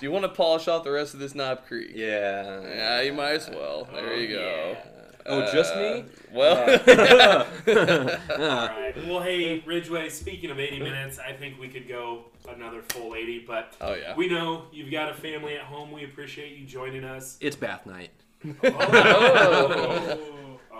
you 0.00 0.10
want 0.10 0.24
to 0.24 0.28
polish 0.30 0.68
off 0.68 0.84
the 0.84 0.90
rest 0.90 1.14
of 1.14 1.20
this 1.20 1.34
Knob 1.34 1.66
Creek? 1.66 1.92
yeah. 1.94 2.60
Yeah, 2.62 3.00
you 3.02 3.12
might 3.12 3.32
as 3.34 3.50
well. 3.50 3.88
There 3.92 4.16
you 4.16 4.28
go. 4.36 4.76
Oh, 5.26 5.52
just 5.52 5.76
me? 5.76 6.00
Uh, 6.00 6.02
Well, 6.32 6.70
All 7.68 8.46
right. 8.68 8.94
Well, 9.06 9.20
hey, 9.22 9.62
Ridgway, 9.66 10.08
speaking 10.08 10.50
of 10.50 10.58
80 10.58 10.78
minutes, 10.80 11.18
I 11.18 11.32
think 11.34 11.60
we 11.60 11.68
could 11.68 11.86
go 11.86 12.24
another 12.48 12.80
full 12.88 13.14
80, 13.14 13.44
but 13.46 13.74
oh 13.82 13.94
yeah. 13.94 14.16
we 14.16 14.28
know 14.28 14.64
you've 14.72 14.90
got 14.90 15.10
a 15.10 15.14
family 15.14 15.56
at 15.56 15.62
home. 15.62 15.92
We 15.92 16.04
appreciate 16.04 16.56
you 16.56 16.64
joining 16.66 17.04
us. 17.04 17.36
It's 17.40 17.54
bath 17.54 17.84
night. 17.86 18.10
Oh, 18.64 20.18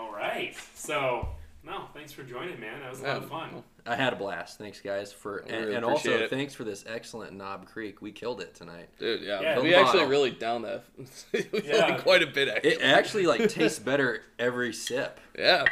all 0.01 0.11
right. 0.11 0.55
So, 0.75 1.29
no, 1.63 1.85
thanks 1.93 2.11
for 2.11 2.23
joining, 2.23 2.59
man. 2.59 2.79
That 2.81 2.89
was 2.91 2.99
a 3.01 3.03
lot 3.03 3.17
of 3.17 3.29
fun. 3.29 3.63
I 3.85 3.95
had 3.95 4.13
a 4.13 4.15
blast. 4.15 4.57
Thanks, 4.57 4.79
guys, 4.79 5.11
for 5.13 5.37
and, 5.39 5.51
really 5.51 5.75
and 5.75 5.85
also 5.85 6.11
it. 6.11 6.29
thanks 6.29 6.53
for 6.53 6.63
this 6.63 6.83
excellent 6.87 7.33
Knob 7.33 7.65
Creek. 7.65 8.01
We 8.01 8.11
killed 8.11 8.41
it 8.41 8.53
tonight. 8.55 8.89
Dude, 8.99 9.21
yeah, 9.21 9.41
Yeah, 9.41 9.59
we 9.59 9.69
the 9.69 9.75
actually 9.75 10.05
really 10.05 10.31
down 10.31 10.61
that. 10.63 10.83
we 11.33 11.39
Yeah. 11.63 11.87
yeah. 11.87 11.97
quite 11.99 12.21
a 12.23 12.27
bit 12.27 12.47
actually. 12.47 12.71
It 12.71 12.81
actually 12.81 13.25
like 13.27 13.49
tastes 13.49 13.79
better 13.79 14.21
every 14.37 14.73
sip. 14.73 15.19
yeah, 15.37 15.65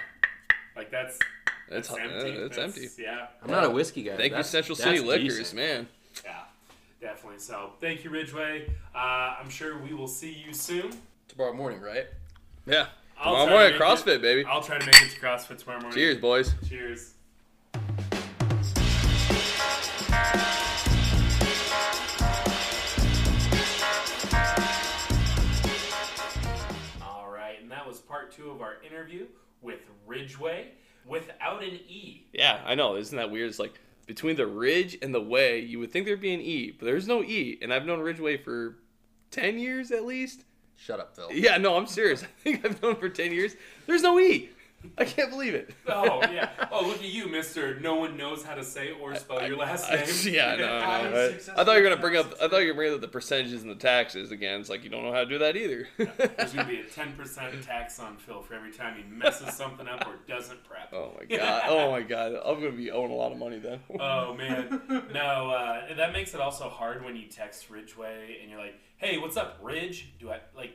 Like, 0.76 0.90
that's, 0.92 1.20
it's 1.70 1.88
that's 1.90 2.00
empty. 2.00 2.38
uh, 2.38 2.46
it's 2.46 2.56
That's- 2.58 2.78
empty. 2.78 2.90
Yeah. 3.04 3.28
I'm 3.44 3.52
not 3.52 3.64
a 3.66 3.70
whiskey 3.70 4.04
guy. 4.04 4.18
Thank 4.18 4.36
you, 4.36 4.44
Central 4.44 4.76
City 4.76 5.00
Liquors, 5.00 5.38
decent. 5.38 5.56
man. 5.58 5.88
Yeah. 6.26 6.40
Definitely. 7.00 7.40
So, 7.40 7.74
thank 7.80 8.04
you, 8.04 8.10
Ridgway. 8.10 8.70
Uh, 8.94 8.98
I'm 9.40 9.50
sure 9.50 9.78
we 9.78 9.94
will 9.94 10.08
see 10.08 10.32
you 10.46 10.52
soon. 10.54 10.92
Tomorrow 11.28 11.54
morning, 11.54 11.80
right? 11.80 12.08
Yeah. 12.66 12.88
I'll 13.22 13.46
Tomorrow 13.46 13.50
morning, 13.72 13.80
CrossFit, 13.80 14.16
it- 14.16 14.22
baby. 14.22 14.46
I'll 14.46 14.62
try 14.62 14.78
to 14.78 14.86
make 14.86 15.02
it 15.02 15.12
to 15.12 15.20
CrossFit 15.20 15.58
tomorrow 15.58 15.80
morning. 15.82 15.96
Cheers, 15.98 16.18
boys. 16.18 16.54
Cheers. 16.68 17.16
All 27.02 27.30
right, 27.32 27.56
and 27.62 27.72
that 27.72 27.86
was 27.88 28.00
part 28.00 28.32
two 28.32 28.50
of 28.52 28.62
our 28.62 28.76
interview 28.84 29.26
with 29.62 29.80
Ridgway 30.08 30.70
without 31.06 31.64
an 31.64 31.80
E. 31.88 32.24
Yeah, 32.34 32.62
I 32.66 32.76
know. 32.76 32.96
Isn't 32.96 33.18
that 33.18 33.32
weird? 33.32 33.50
It's 33.50 33.60
like 33.60 33.80
between 34.06 34.36
the 34.36 34.48
ridge 34.48 34.98
and 35.02 35.14
the 35.14 35.22
way, 35.22 35.60
you 35.60 35.80
would 35.80 35.92
think 35.92 36.06
there'd 36.06 36.22
be 36.22 36.34
an 36.34 36.42
E, 36.42 36.72
but 36.72 36.86
there's 36.86 37.08
no 37.08 37.24
E. 37.24 37.58
And 37.62 37.74
I've 37.74 37.86
known 37.86 38.00
Ridgway 38.00 38.38
for 38.38 38.78
10 39.32 39.60
years 39.60 39.92
at 39.92 40.06
least. 40.06 40.44
Shut 40.80 41.00
up, 41.00 41.16
Phil. 41.16 41.30
Yeah, 41.32 41.58
no, 41.58 41.76
I'm 41.76 41.88
serious. 41.88 42.24
I 42.24 42.28
think 42.42 42.66
I've 42.66 42.82
known 42.82 42.96
for 42.96 43.10
10 43.10 43.32
years. 43.32 43.56
There's 43.86 44.02
no 44.02 44.20
E. 44.20 44.50
I 44.98 45.04
can't 45.04 45.30
believe 45.30 45.56
it. 45.56 45.72
Oh 45.88 46.22
yeah. 46.32 46.52
Oh 46.72 46.88
look 46.88 47.00
at 47.00 47.10
you, 47.10 47.28
Mister. 47.28 47.78
No 47.82 47.96
one 47.96 48.16
knows 48.16 48.44
how 48.44 48.56
to 48.56 48.64
say 48.64 48.92
or 48.92 49.14
spell 49.16 49.46
your 49.46 49.58
last 49.58 49.90
I- 49.92 49.96
name. 49.98 50.06
yeah, 50.34 50.56
no, 50.56 50.80
no. 50.80 50.86
Highly 50.86 51.18
I, 51.18 51.28
I 51.28 51.64
thought 51.66 51.76
you 51.76 51.84
were 51.84 51.90
gonna 51.90 51.98
bring 52.00 52.16
up. 52.16 52.34
I 52.42 52.48
thought 52.48 52.60
you 52.62 52.68
were 52.68 52.74
gonna 52.74 52.74
bring 52.76 52.94
up 52.94 53.02
the 53.02 53.10
percentages 53.10 53.62
and 53.62 53.70
the 53.70 53.76
taxes 53.76 54.32
again. 54.32 54.62
It's 54.62 54.70
like 54.70 54.86
you 54.86 54.90
don't 54.90 55.04
know 55.04 55.12
how 55.12 55.20
to 55.20 55.26
do 55.26 55.38
that 55.40 55.58
either. 55.58 55.86
There's 55.98 56.54
gonna 56.54 56.66
be 56.66 56.80
a 56.80 56.86
ten 56.86 57.12
percent 57.12 57.62
tax 57.62 58.00
on 58.00 58.16
Phil 58.16 58.42
for 58.42 58.54
every 58.54 58.72
time 58.72 58.96
he 58.96 59.04
messes 59.04 59.54
something 59.54 59.86
up 59.86 60.08
or 60.08 60.14
doesn't 60.30 60.64
prep. 60.64 60.94
oh 60.94 61.12
my 61.20 61.26
god. 61.26 61.64
Oh 61.68 61.92
my 61.92 62.02
god. 62.02 62.36
I'm 62.46 62.62
gonna 62.62 62.72
be 62.72 62.90
owing 62.90 63.12
a 63.12 63.16
lot 63.16 63.34
of 63.34 63.38
money 63.38 63.60
then. 63.60 63.82
Oh 64.00 64.34
man, 64.34 64.82
no, 65.14 65.50
uh, 65.50 65.94
that 65.94 66.14
makes 66.14 66.34
it 66.34 66.40
also 66.40 66.70
hard 66.70 67.04
when 67.04 67.18
you 67.18 67.28
text 67.28 67.70
Ridgway 67.70 68.38
and 68.42 68.50
you're 68.50 68.62
like, 68.62 68.80
"Hey, 69.00 69.18
what's 69.18 69.36
up, 69.36 69.60
Ridge?" 69.62 70.14
Do 70.20 70.30
I 70.32 70.40
like 70.56 70.72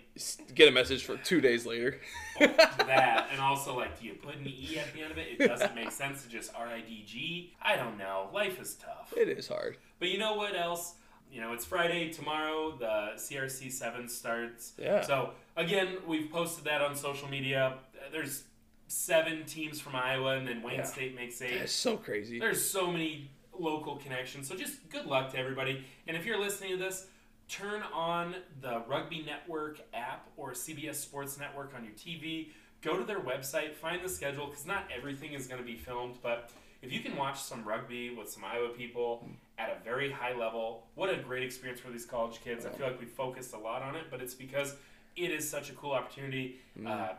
Get 0.54 0.68
a 0.68 0.72
message 0.72 1.04
for 1.04 1.16
two 1.16 1.40
days 1.40 1.64
later. 1.64 2.00
Oh, 2.40 2.46
that? 2.78 3.28
And 3.32 3.40
also, 3.40 3.76
like, 3.76 4.00
do 4.00 4.06
you 4.06 4.14
put 4.14 4.36
an 4.36 4.46
e 4.46 4.78
at 4.78 4.92
the 4.92 5.02
end 5.02 5.12
of 5.12 5.18
it? 5.18 5.28
It 5.38 5.46
doesn't 5.48 5.74
make 5.74 5.90
sense 5.92 6.22
to 6.24 6.28
just 6.28 6.52
R 6.54 6.66
I 6.66 6.80
D 6.80 7.04
G. 7.06 7.54
I 7.62 7.76
don't 7.76 7.96
know. 7.96 8.28
Life 8.34 8.60
is 8.60 8.74
tough. 8.74 9.14
It 9.16 9.28
is 9.28 9.48
hard. 9.48 9.76
But 10.00 10.08
you 10.08 10.18
know 10.18 10.34
what 10.34 10.56
else? 10.56 10.94
you 11.34 11.40
know, 11.40 11.52
it's 11.52 11.64
Friday 11.64 12.12
tomorrow. 12.12 12.76
The 12.78 13.12
CRC 13.16 13.72
seven 13.72 14.08
starts. 14.08 14.72
Yeah. 14.78 15.00
So 15.00 15.30
again, 15.56 15.96
we've 16.06 16.30
posted 16.30 16.64
that 16.66 16.80
on 16.80 16.94
social 16.94 17.28
media. 17.28 17.74
There's 18.12 18.44
seven 18.86 19.44
teams 19.44 19.80
from 19.80 19.96
Iowa, 19.96 20.36
and 20.36 20.46
then 20.46 20.62
Wayne 20.62 20.76
Yeah. 20.76 20.84
State 20.84 21.16
makes 21.16 21.42
eight. 21.42 21.58
That's 21.58 21.72
so 21.72 21.96
crazy. 21.96 22.38
There's 22.38 22.64
so 22.64 22.86
many 22.90 23.30
local 23.58 23.96
connections. 23.96 24.46
So 24.46 24.54
just 24.54 24.88
good 24.90 25.06
luck 25.06 25.32
to 25.32 25.38
everybody. 25.38 25.84
And 26.06 26.16
if 26.16 26.24
you're 26.24 26.38
listening 26.38 26.70
to 26.72 26.76
this, 26.76 27.06
turn 27.48 27.82
on 27.92 28.36
the 28.60 28.82
Rugby 28.88 29.22
Network 29.24 29.80
app 29.92 30.28
or 30.36 30.52
CBS 30.52 30.96
Sports 30.96 31.38
Network 31.38 31.72
on 31.76 31.84
your 31.84 31.92
TV. 31.92 32.48
Go 32.82 32.98
to 32.98 33.04
their 33.04 33.20
website, 33.20 33.74
find 33.74 34.04
the 34.04 34.08
schedule, 34.08 34.46
because 34.46 34.66
not 34.66 34.84
everything 34.94 35.32
is 35.32 35.46
going 35.46 35.60
to 35.60 35.66
be 35.66 35.76
filmed. 35.76 36.16
But 36.22 36.50
if 36.82 36.92
you 36.92 37.00
can 37.00 37.16
watch 37.16 37.40
some 37.40 37.64
rugby 37.64 38.14
with 38.14 38.30
some 38.30 38.44
Iowa 38.44 38.68
people 38.68 39.26
at 39.58 39.70
a 39.70 39.84
very 39.84 40.10
high 40.10 40.36
level, 40.36 40.84
what 40.94 41.08
a 41.08 41.16
great 41.16 41.42
experience 41.42 41.80
for 41.80 41.90
these 41.90 42.04
college 42.04 42.40
kids. 42.42 42.66
I 42.66 42.70
feel 42.70 42.86
like 42.86 43.00
we 43.00 43.06
focused 43.06 43.54
a 43.54 43.58
lot 43.58 43.82
on 43.82 43.96
it, 43.96 44.04
but 44.10 44.20
it's 44.20 44.34
because 44.34 44.74
it 45.16 45.30
is 45.30 45.48
such 45.48 45.70
a 45.70 45.72
cool 45.74 45.92
opportunity. 45.92 46.56
Uh, 46.86 47.10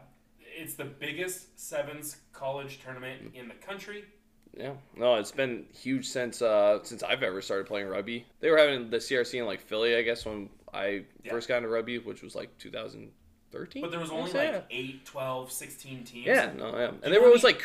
it's 0.58 0.76
the 0.76 0.86
biggest 0.86 1.60
sevens 1.60 2.18
college 2.32 2.80
tournament 2.84 3.32
in 3.34 3.48
the 3.48 3.56
country. 3.56 4.06
Yeah, 4.58 4.74
no, 4.96 5.16
it's 5.16 5.32
been 5.32 5.66
huge 5.74 6.08
since 6.08 6.42
uh, 6.42 6.80
since 6.84 7.04
I've 7.04 7.24
ever 7.24 7.42
started 7.42 7.68
playing 7.68 7.88
rugby. 7.88 8.26
They 8.40 8.50
were 8.50 8.58
having 8.58 8.90
the 8.90 8.98
CRC 8.98 9.40
in 9.40 9.46
like 9.46 9.60
Philly, 9.62 9.96
I 9.96 10.02
guess, 10.02 10.26
when 10.26 10.50
I 10.74 11.04
Yeah. 11.24 11.32
first 11.32 11.48
got 11.48 11.58
into 11.58 11.70
rugby, 11.70 11.98
which 12.00 12.22
was 12.22 12.36
like 12.36 12.58
2013. 12.58 13.82
But 13.82 13.92
there 13.92 14.00
was 14.00 14.12
only 14.12 14.32
like 14.32 14.66
8, 14.70 15.06
12, 15.06 15.52
16 15.52 16.04
teams. 16.06 16.26
yeah, 16.26 16.52
no, 16.58 16.78
yeah, 16.78 16.92
and 17.04 17.14
there 17.14 17.22
was 17.22 17.44
like 17.44 17.60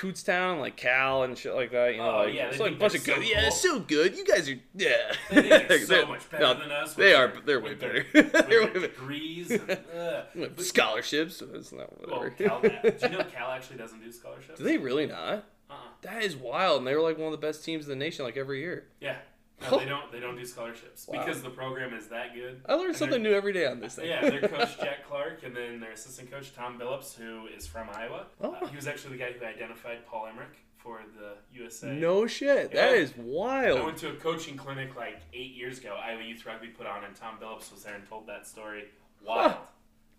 and 0.53 0.61
like 0.61 0.77
Cal, 0.77 1.23
and 1.23 1.37
shit 1.39 1.55
like 1.55 1.71
that. 1.73 1.93
You 1.93 1.99
know, 1.99 2.11
Oh, 2.11 2.25
like 2.25 2.35
yeah, 2.35 2.49
it's 2.49 2.59
like 2.59 2.73
a 2.73 2.77
bunch 2.77 2.93
they're 2.95 3.01
of 3.01 3.07
good. 3.07 3.17
so 3.17 3.21
Yeah, 3.23 3.47
it's 3.47 3.61
so 3.61 3.79
good. 3.81 4.17
You 4.17 4.25
guys 4.25 4.49
are, 4.49 4.59
yeah. 4.75 5.13
They 5.31 5.43
they're 5.49 5.79
so 5.81 5.87
They're- 5.95 6.07
much 6.07 6.29
better 6.31 6.43
no, 6.45 6.55
than 6.55 6.71
us. 6.73 6.95
They 6.95 7.15
are. 7.15 7.29
their- 7.33 7.41
They're 7.45 7.61
way 7.61 7.71
with 7.71 7.81
their- 7.81 8.05
better. 8.05 8.07
with 8.15 8.33
they're 8.33 8.43
their 8.43 8.61
way 8.63 8.67
better. 8.67 8.81
degrees. 8.89 9.51
And, 9.53 9.71
uh, 9.97 10.23
Scholarships. 10.59 11.37
so 11.37 11.47
It's 11.55 11.73
not 11.73 11.89
well. 12.09 12.31
Cal, 12.39 12.61
do 12.61 12.69
you 13.03 13.09
know 13.11 13.25
Cal 13.25 13.51
actually 13.53 13.79
doesn't 13.79 14.03
do 14.03 14.11
scholarships? 14.13 14.59
Do 14.59 14.65
they 14.65 14.77
really 14.79 15.07
not? 15.07 15.45
Uh-uh. 15.71 15.77
That 16.03 16.23
is 16.23 16.37
wild, 16.37 16.79
and 16.79 16.87
they 16.87 16.95
were 16.95 17.03
like 17.03 17.17
one 17.19 17.33
of 17.33 17.41
the 17.41 17.47
best 17.47 17.65
teams 17.65 17.85
in 17.85 17.91
the 17.91 17.97
nation, 18.05 18.25
like 18.25 18.37
every 18.37 18.61
year. 18.61 18.87
Yeah. 19.01 19.17
No, 19.71 19.79
they 19.79 19.85
don't. 19.85 20.11
They 20.11 20.21
don't 20.21 20.37
do 20.37 20.45
scholarships 20.47 21.07
Wow. 21.07 21.19
because 21.23 21.43
the 21.43 21.51
program 21.51 21.93
is 21.93 22.07
that 22.07 22.35
good. 22.35 22.63
I 22.67 22.73
learned 22.77 22.97
something 22.97 23.23
new 23.23 23.35
every 23.35 23.53
day 23.53 23.67
on 23.67 23.79
this 23.79 23.95
thing. 23.97 24.07
Yeah, 24.09 24.23
their 24.23 24.41
coach 24.49 24.79
Jack 24.81 25.07
Clark, 25.07 25.43
and 25.45 25.55
then 25.55 25.81
their 25.81 25.93
assistant 25.93 26.31
coach 26.31 26.55
Tom 26.55 26.79
Billups, 26.79 27.15
who 27.15 27.47
is 27.55 27.67
from 27.67 27.89
Iowa. 27.93 28.25
Oh. 28.41 28.53
Uh, 28.55 28.67
he 28.69 28.77
was 28.77 28.87
actually 28.87 29.19
the 29.19 29.23
guy 29.23 29.33
who 29.33 29.45
identified 29.45 30.07
Paul 30.07 30.29
Emerick 30.29 30.57
for 30.79 31.01
the 31.19 31.35
USA. 31.61 31.89
No 31.89 32.27
shit. 32.27 32.73
That 32.73 32.93
Yeah. 32.93 32.97
is 33.03 33.13
I 33.19 33.73
went 33.85 33.99
to 33.99 34.09
a 34.09 34.15
coaching 34.15 34.57
clinic 34.57 34.97
like 34.97 35.21
eight 35.35 35.53
years 35.55 35.79
ago. 35.79 35.95
Iowa 36.03 36.23
Youth 36.23 36.47
Rugby 36.47 36.69
put 36.69 36.87
on, 36.87 37.05
and 37.05 37.15
Tom 37.15 37.35
Billups 37.39 37.71
was 37.71 37.83
there 37.85 37.95
and 37.97 38.09
told 38.09 38.27
that 38.29 38.47
story. 38.47 38.85
Wild. 39.23 39.57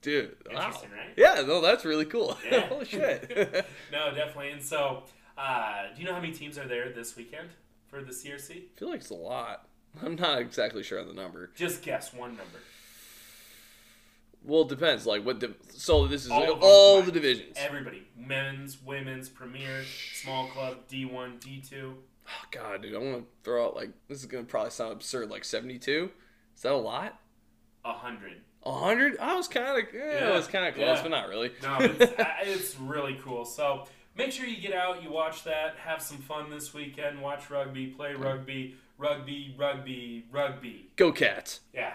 Dude. 0.03 0.35
Wow. 0.51 0.67
Interesting, 0.67 0.91
right? 0.91 1.13
Yeah, 1.17 1.41
no, 1.47 1.61
that's 1.61 1.83
really 1.83 2.05
cool. 2.05 2.37
Yeah. 2.51 2.67
Holy 2.67 2.85
shit. 2.85 3.65
No, 3.91 4.13
definitely. 4.13 4.51
And 4.51 4.61
so, 4.61 5.01
uh, 5.41 5.93
do 5.95 6.01
you 6.01 6.07
know 6.07 6.13
how 6.13 6.21
many 6.21 6.33
teams 6.33 6.57
are 6.57 6.67
there 6.67 6.89
this 6.89 7.15
weekend 7.15 7.49
for 7.87 8.01
the 8.01 8.11
CRC? 8.11 8.51
I 8.51 8.61
feel 8.79 8.89
like 8.89 9.01
it's 9.01 9.09
a 9.09 9.15
lot. 9.15 9.67
I'm 10.03 10.15
not 10.15 10.39
exactly 10.39 10.83
sure 10.83 10.99
on 10.99 11.07
the 11.07 11.13
number. 11.13 11.51
Just 11.55 11.81
guess 11.81 12.13
one 12.13 12.29
number. 12.31 12.59
Well, 14.43 14.61
it 14.63 14.69
depends. 14.69 15.05
Like 15.05 15.23
what? 15.25 15.39
Div- 15.39 15.55
so 15.69 16.07
this 16.07 16.25
is 16.25 16.31
All 16.31 16.39
like 16.39 16.61
all 16.61 17.01
the 17.01 17.11
divisions. 17.11 17.55
Everybody: 17.57 18.03
men's, 18.17 18.81
women's, 18.83 19.29
premier, 19.29 19.83
small 20.13 20.47
club, 20.47 20.87
D 20.87 21.05
one, 21.05 21.37
D 21.39 21.61
two. 21.67 21.95
Oh, 22.27 22.45
God, 22.51 22.81
dude, 22.81 22.95
I 22.95 22.97
want 22.97 23.17
to 23.17 23.25
throw 23.43 23.65
out 23.65 23.75
like 23.75 23.89
this 24.07 24.19
is 24.19 24.25
gonna 24.25 24.43
probably 24.45 24.71
sound 24.71 24.93
absurd. 24.93 25.29
Like 25.29 25.43
72. 25.43 26.09
Is 26.55 26.61
that 26.63 26.71
a 26.71 26.75
lot? 26.75 27.19
A 27.83 27.93
hundred. 27.93 28.41
A 28.63 28.71
hundred? 28.71 29.17
I 29.19 29.35
was 29.35 29.47
kind 29.47 29.65
of. 29.79 29.93
Yeah, 29.93 30.19
Yeah, 30.21 30.29
I 30.29 30.31
was 30.31 30.47
kind 30.47 30.65
of 30.65 30.75
close, 30.75 30.97
yeah. 30.97 31.01
but 31.03 31.09
not 31.09 31.27
really. 31.29 31.51
No, 31.61 31.77
it's, 31.81 32.01
uh, 32.19 32.25
it's 32.43 32.79
really 32.79 33.19
cool. 33.23 33.43
So 33.45 33.85
make 34.21 34.31
sure 34.31 34.45
you 34.45 34.61
get 34.61 34.73
out, 34.73 35.03
you 35.03 35.11
watch 35.11 35.43
that, 35.43 35.75
have 35.83 36.01
some 36.01 36.17
fun 36.17 36.49
this 36.49 36.73
weekend, 36.73 37.21
watch 37.21 37.49
rugby, 37.49 37.87
play 37.87 38.13
rugby, 38.13 38.75
rugby, 38.97 39.55
rugby, 39.57 40.25
rugby. 40.31 40.89
Go 40.95 41.11
Cats. 41.11 41.61
Yeah, 41.73 41.93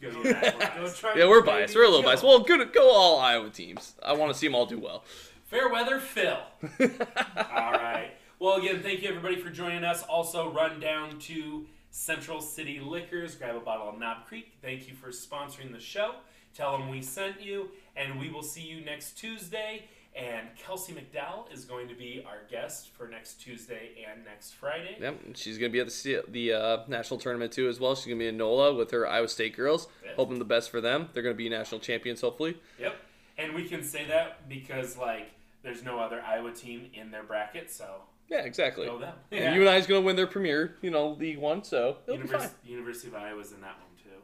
go 0.00 0.10
do 0.10 0.22
that. 0.24 0.76
Go 0.76 1.12
Yeah, 1.16 1.28
we're 1.28 1.42
biased. 1.42 1.74
We're 1.74 1.84
a 1.84 1.88
little 1.88 2.02
Joe. 2.02 2.08
biased. 2.08 2.24
Well, 2.24 2.40
good. 2.40 2.72
Go 2.72 2.90
all 2.90 3.18
Iowa 3.18 3.50
teams. 3.50 3.94
I 4.02 4.12
want 4.12 4.32
to 4.32 4.38
see 4.38 4.46
them 4.46 4.54
all 4.54 4.66
do 4.66 4.78
well. 4.78 5.04
Fairweather 5.46 6.00
Phil. 6.00 6.38
All 6.80 7.72
right. 7.72 8.12
Well, 8.38 8.56
again, 8.56 8.80
thank 8.82 9.02
you 9.02 9.10
everybody 9.10 9.36
for 9.36 9.50
joining 9.50 9.84
us. 9.84 10.02
Also, 10.04 10.50
run 10.50 10.80
down 10.80 11.18
to 11.20 11.66
Central 11.90 12.40
City 12.40 12.80
Liquors, 12.80 13.34
grab 13.34 13.56
a 13.56 13.60
bottle 13.60 13.86
of 13.90 13.98
Knob 13.98 14.24
Creek. 14.26 14.54
Thank 14.62 14.88
you 14.88 14.94
for 14.94 15.10
sponsoring 15.10 15.70
the 15.70 15.78
show. 15.78 16.14
Tell 16.54 16.78
them 16.78 16.88
we 16.88 17.02
sent 17.02 17.42
you, 17.42 17.68
and 17.96 18.18
we 18.18 18.30
will 18.30 18.42
see 18.42 18.62
you 18.62 18.82
next 18.82 19.18
Tuesday. 19.18 19.84
And 20.14 20.48
Kelsey 20.58 20.92
McDowell 20.92 21.50
is 21.52 21.64
going 21.64 21.88
to 21.88 21.94
be 21.94 22.22
our 22.28 22.40
guest 22.50 22.90
for 22.90 23.08
next 23.08 23.40
Tuesday 23.40 24.04
and 24.10 24.22
next 24.26 24.52
Friday. 24.52 24.98
Yep, 25.00 25.18
she's 25.34 25.56
gonna 25.56 25.70
be 25.70 25.80
at 25.80 25.88
the 25.88 26.22
the 26.28 26.52
uh, 26.52 26.78
national 26.86 27.18
tournament 27.18 27.50
too 27.52 27.66
as 27.68 27.80
well. 27.80 27.94
She's 27.94 28.06
gonna 28.06 28.18
be 28.18 28.26
in 28.28 28.36
NOLA 28.36 28.74
with 28.74 28.90
her 28.90 29.08
Iowa 29.08 29.28
State 29.28 29.56
girls. 29.56 29.88
Yeah. 30.04 30.10
Hoping 30.16 30.38
the 30.38 30.44
best 30.44 30.70
for 30.70 30.82
them. 30.82 31.08
They're 31.14 31.22
gonna 31.22 31.34
be 31.34 31.48
national 31.48 31.80
champions 31.80 32.20
hopefully. 32.20 32.58
Yep. 32.78 32.94
And 33.38 33.54
we 33.54 33.64
can 33.66 33.82
say 33.82 34.04
that 34.06 34.48
because 34.50 34.98
like 34.98 35.30
there's 35.62 35.82
no 35.82 35.98
other 35.98 36.20
Iowa 36.20 36.52
team 36.52 36.90
in 36.92 37.10
their 37.10 37.22
bracket, 37.22 37.70
so 37.70 38.02
Yeah, 38.28 38.40
exactly. 38.40 38.84
go 38.86 38.98
them. 38.98 39.14
And 39.30 39.54
you 39.54 39.62
and 39.62 39.70
I 39.70 39.76
I's 39.76 39.86
gonna 39.86 40.02
win 40.02 40.16
their 40.16 40.26
premier, 40.26 40.76
you 40.82 40.90
know, 40.90 41.12
League 41.12 41.38
One. 41.38 41.64
So 41.64 41.96
it'll. 42.06 42.18
Univers- 42.20 42.50
University 42.66 43.08
of 43.08 43.14
Iowa's 43.14 43.52
in 43.52 43.62
that 43.62 43.78
one 43.78 43.96
too. 44.02 44.20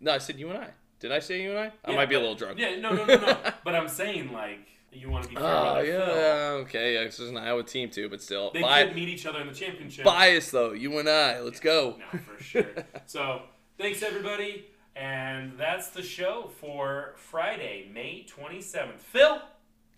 No, 0.00 0.12
I 0.12 0.18
said 0.18 0.38
you 0.38 0.48
and 0.50 0.58
I. 0.62 0.68
Did 1.00 1.10
I 1.10 1.18
say 1.18 1.42
you 1.42 1.50
and 1.50 1.58
I? 1.58 1.72
I 1.84 1.90
Yeah, 1.90 1.96
might 1.96 2.08
be 2.08 2.14
a 2.14 2.20
little 2.20 2.36
drunk. 2.36 2.58
Yeah, 2.60 2.76
no, 2.78 2.92
no, 2.94 3.04
no, 3.04 3.16
no. 3.16 3.36
but 3.64 3.74
I'm 3.74 3.88
saying 3.88 4.32
like 4.32 4.68
you 4.94 5.10
want 5.10 5.24
to 5.24 5.28
be 5.30 5.34
fair 5.36 5.44
Oh 5.44 5.80
yeah, 5.80 6.60
okay. 6.62 6.94
Yeah, 6.94 7.04
'cause 7.04 7.18
there's 7.18 7.30
an 7.30 7.36
Iowa 7.36 7.62
team 7.62 7.90
too, 7.90 8.08
but 8.08 8.22
still, 8.22 8.50
They 8.52 8.60
Bi- 8.62 8.84
could 8.86 8.94
meet 8.96 9.08
each 9.08 9.26
other 9.26 9.40
in 9.40 9.46
the 9.48 9.54
championship. 9.54 10.04
bias 10.04 10.50
though. 10.50 10.72
You 10.72 10.98
and 10.98 11.08
I. 11.08 11.40
Let's 11.40 11.60
go. 11.60 11.96
No, 12.12 12.18
for 12.20 12.42
sure. 12.42 12.66
so 13.06 13.42
thanks 13.78 14.02
everybody, 14.02 14.66
and 14.96 15.58
that's 15.58 15.88
the 15.90 16.02
show 16.02 16.50
for 16.60 17.14
Friday, 17.16 17.88
May 17.92 18.26
27th. 18.28 18.98
Phil, 19.00 19.40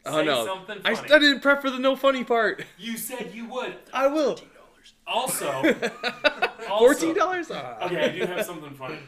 Oh 0.05 0.19
say 0.21 0.25
no, 0.25 0.45
something 0.47 0.79
I, 0.85 0.95
funny. 0.95 1.13
I 1.13 1.19
didn't 1.19 1.41
prep 1.41 1.61
for 1.63 1.71
the 1.71 1.79
no 1.79 1.97
funny 1.97 2.23
part. 2.25 2.65
You 2.79 2.97
said 2.97 3.33
you 3.35 3.47
would. 3.49 3.75
I 3.93 4.07
will. 4.07 4.39
Also, 5.07 5.47
also 6.69 6.79
Fourteen 6.79 7.15
dollars. 7.15 7.51
Okay, 7.51 8.05
I 8.05 8.09
do 8.09 8.25
have 8.27 8.45
something 8.47 8.73
funny. 8.75 8.99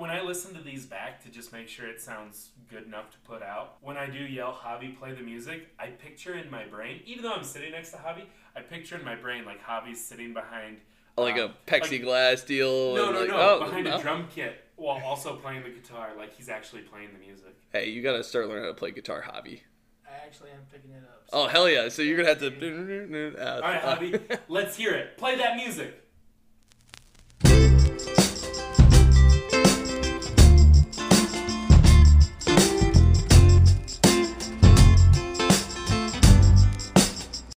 When 0.00 0.08
I 0.08 0.22
listen 0.22 0.54
to 0.54 0.62
these 0.62 0.86
back 0.86 1.22
to 1.24 1.28
just 1.28 1.52
make 1.52 1.68
sure 1.68 1.86
it 1.86 2.00
sounds 2.00 2.52
good 2.70 2.86
enough 2.86 3.10
to 3.10 3.18
put 3.18 3.42
out, 3.42 3.76
when 3.82 3.98
I 3.98 4.06
do 4.06 4.16
yell 4.18 4.50
Javi 4.50 4.98
play 4.98 5.12
the 5.12 5.20
music, 5.20 5.68
I 5.78 5.88
picture 5.88 6.38
in 6.38 6.50
my 6.50 6.64
brain, 6.64 7.02
even 7.04 7.22
though 7.22 7.34
I'm 7.34 7.44
sitting 7.44 7.72
next 7.72 7.90
to 7.90 7.98
Javi, 7.98 8.22
I 8.56 8.60
picture 8.62 8.96
in 8.96 9.04
my 9.04 9.14
brain 9.14 9.44
like 9.44 9.62
Javi's 9.62 10.02
sitting 10.02 10.32
behind 10.32 10.78
like 11.18 11.36
uh, 11.36 11.48
a 11.48 11.70
plexiglass 11.70 12.46
deal. 12.46 12.94
No, 12.94 13.08
and 13.08 13.14
no, 13.14 13.20
like, 13.20 13.28
no, 13.28 13.36
oh, 13.36 13.64
behind 13.66 13.84
no. 13.84 13.98
a 13.98 14.00
drum 14.00 14.26
kit 14.34 14.64
while 14.76 15.04
also 15.04 15.36
playing 15.36 15.64
the 15.64 15.68
guitar, 15.68 16.12
like 16.16 16.34
he's 16.34 16.48
actually 16.48 16.80
playing 16.80 17.10
the 17.12 17.18
music. 17.18 17.54
Hey, 17.70 17.90
you 17.90 18.02
gotta 18.02 18.24
start 18.24 18.48
learning 18.48 18.64
how 18.64 18.70
to 18.70 18.74
play 18.74 18.92
guitar 18.92 19.22
Javi. 19.22 19.60
I 20.08 20.24
actually 20.24 20.52
am 20.52 20.60
picking 20.72 20.92
it 20.92 21.02
up. 21.02 21.26
Oh 21.30 21.46
hell 21.46 21.68
yeah! 21.68 21.90
So 21.90 22.00
you're 22.00 22.16
gonna 22.16 22.30
have 22.30 22.38
to. 22.38 22.46
All 23.38 23.60
right, 23.60 23.82
Javi, 23.82 24.38
let's 24.48 24.76
hear 24.76 24.94
it. 24.94 25.18
Play 25.18 25.36
that 25.36 25.56
music. 25.56 26.06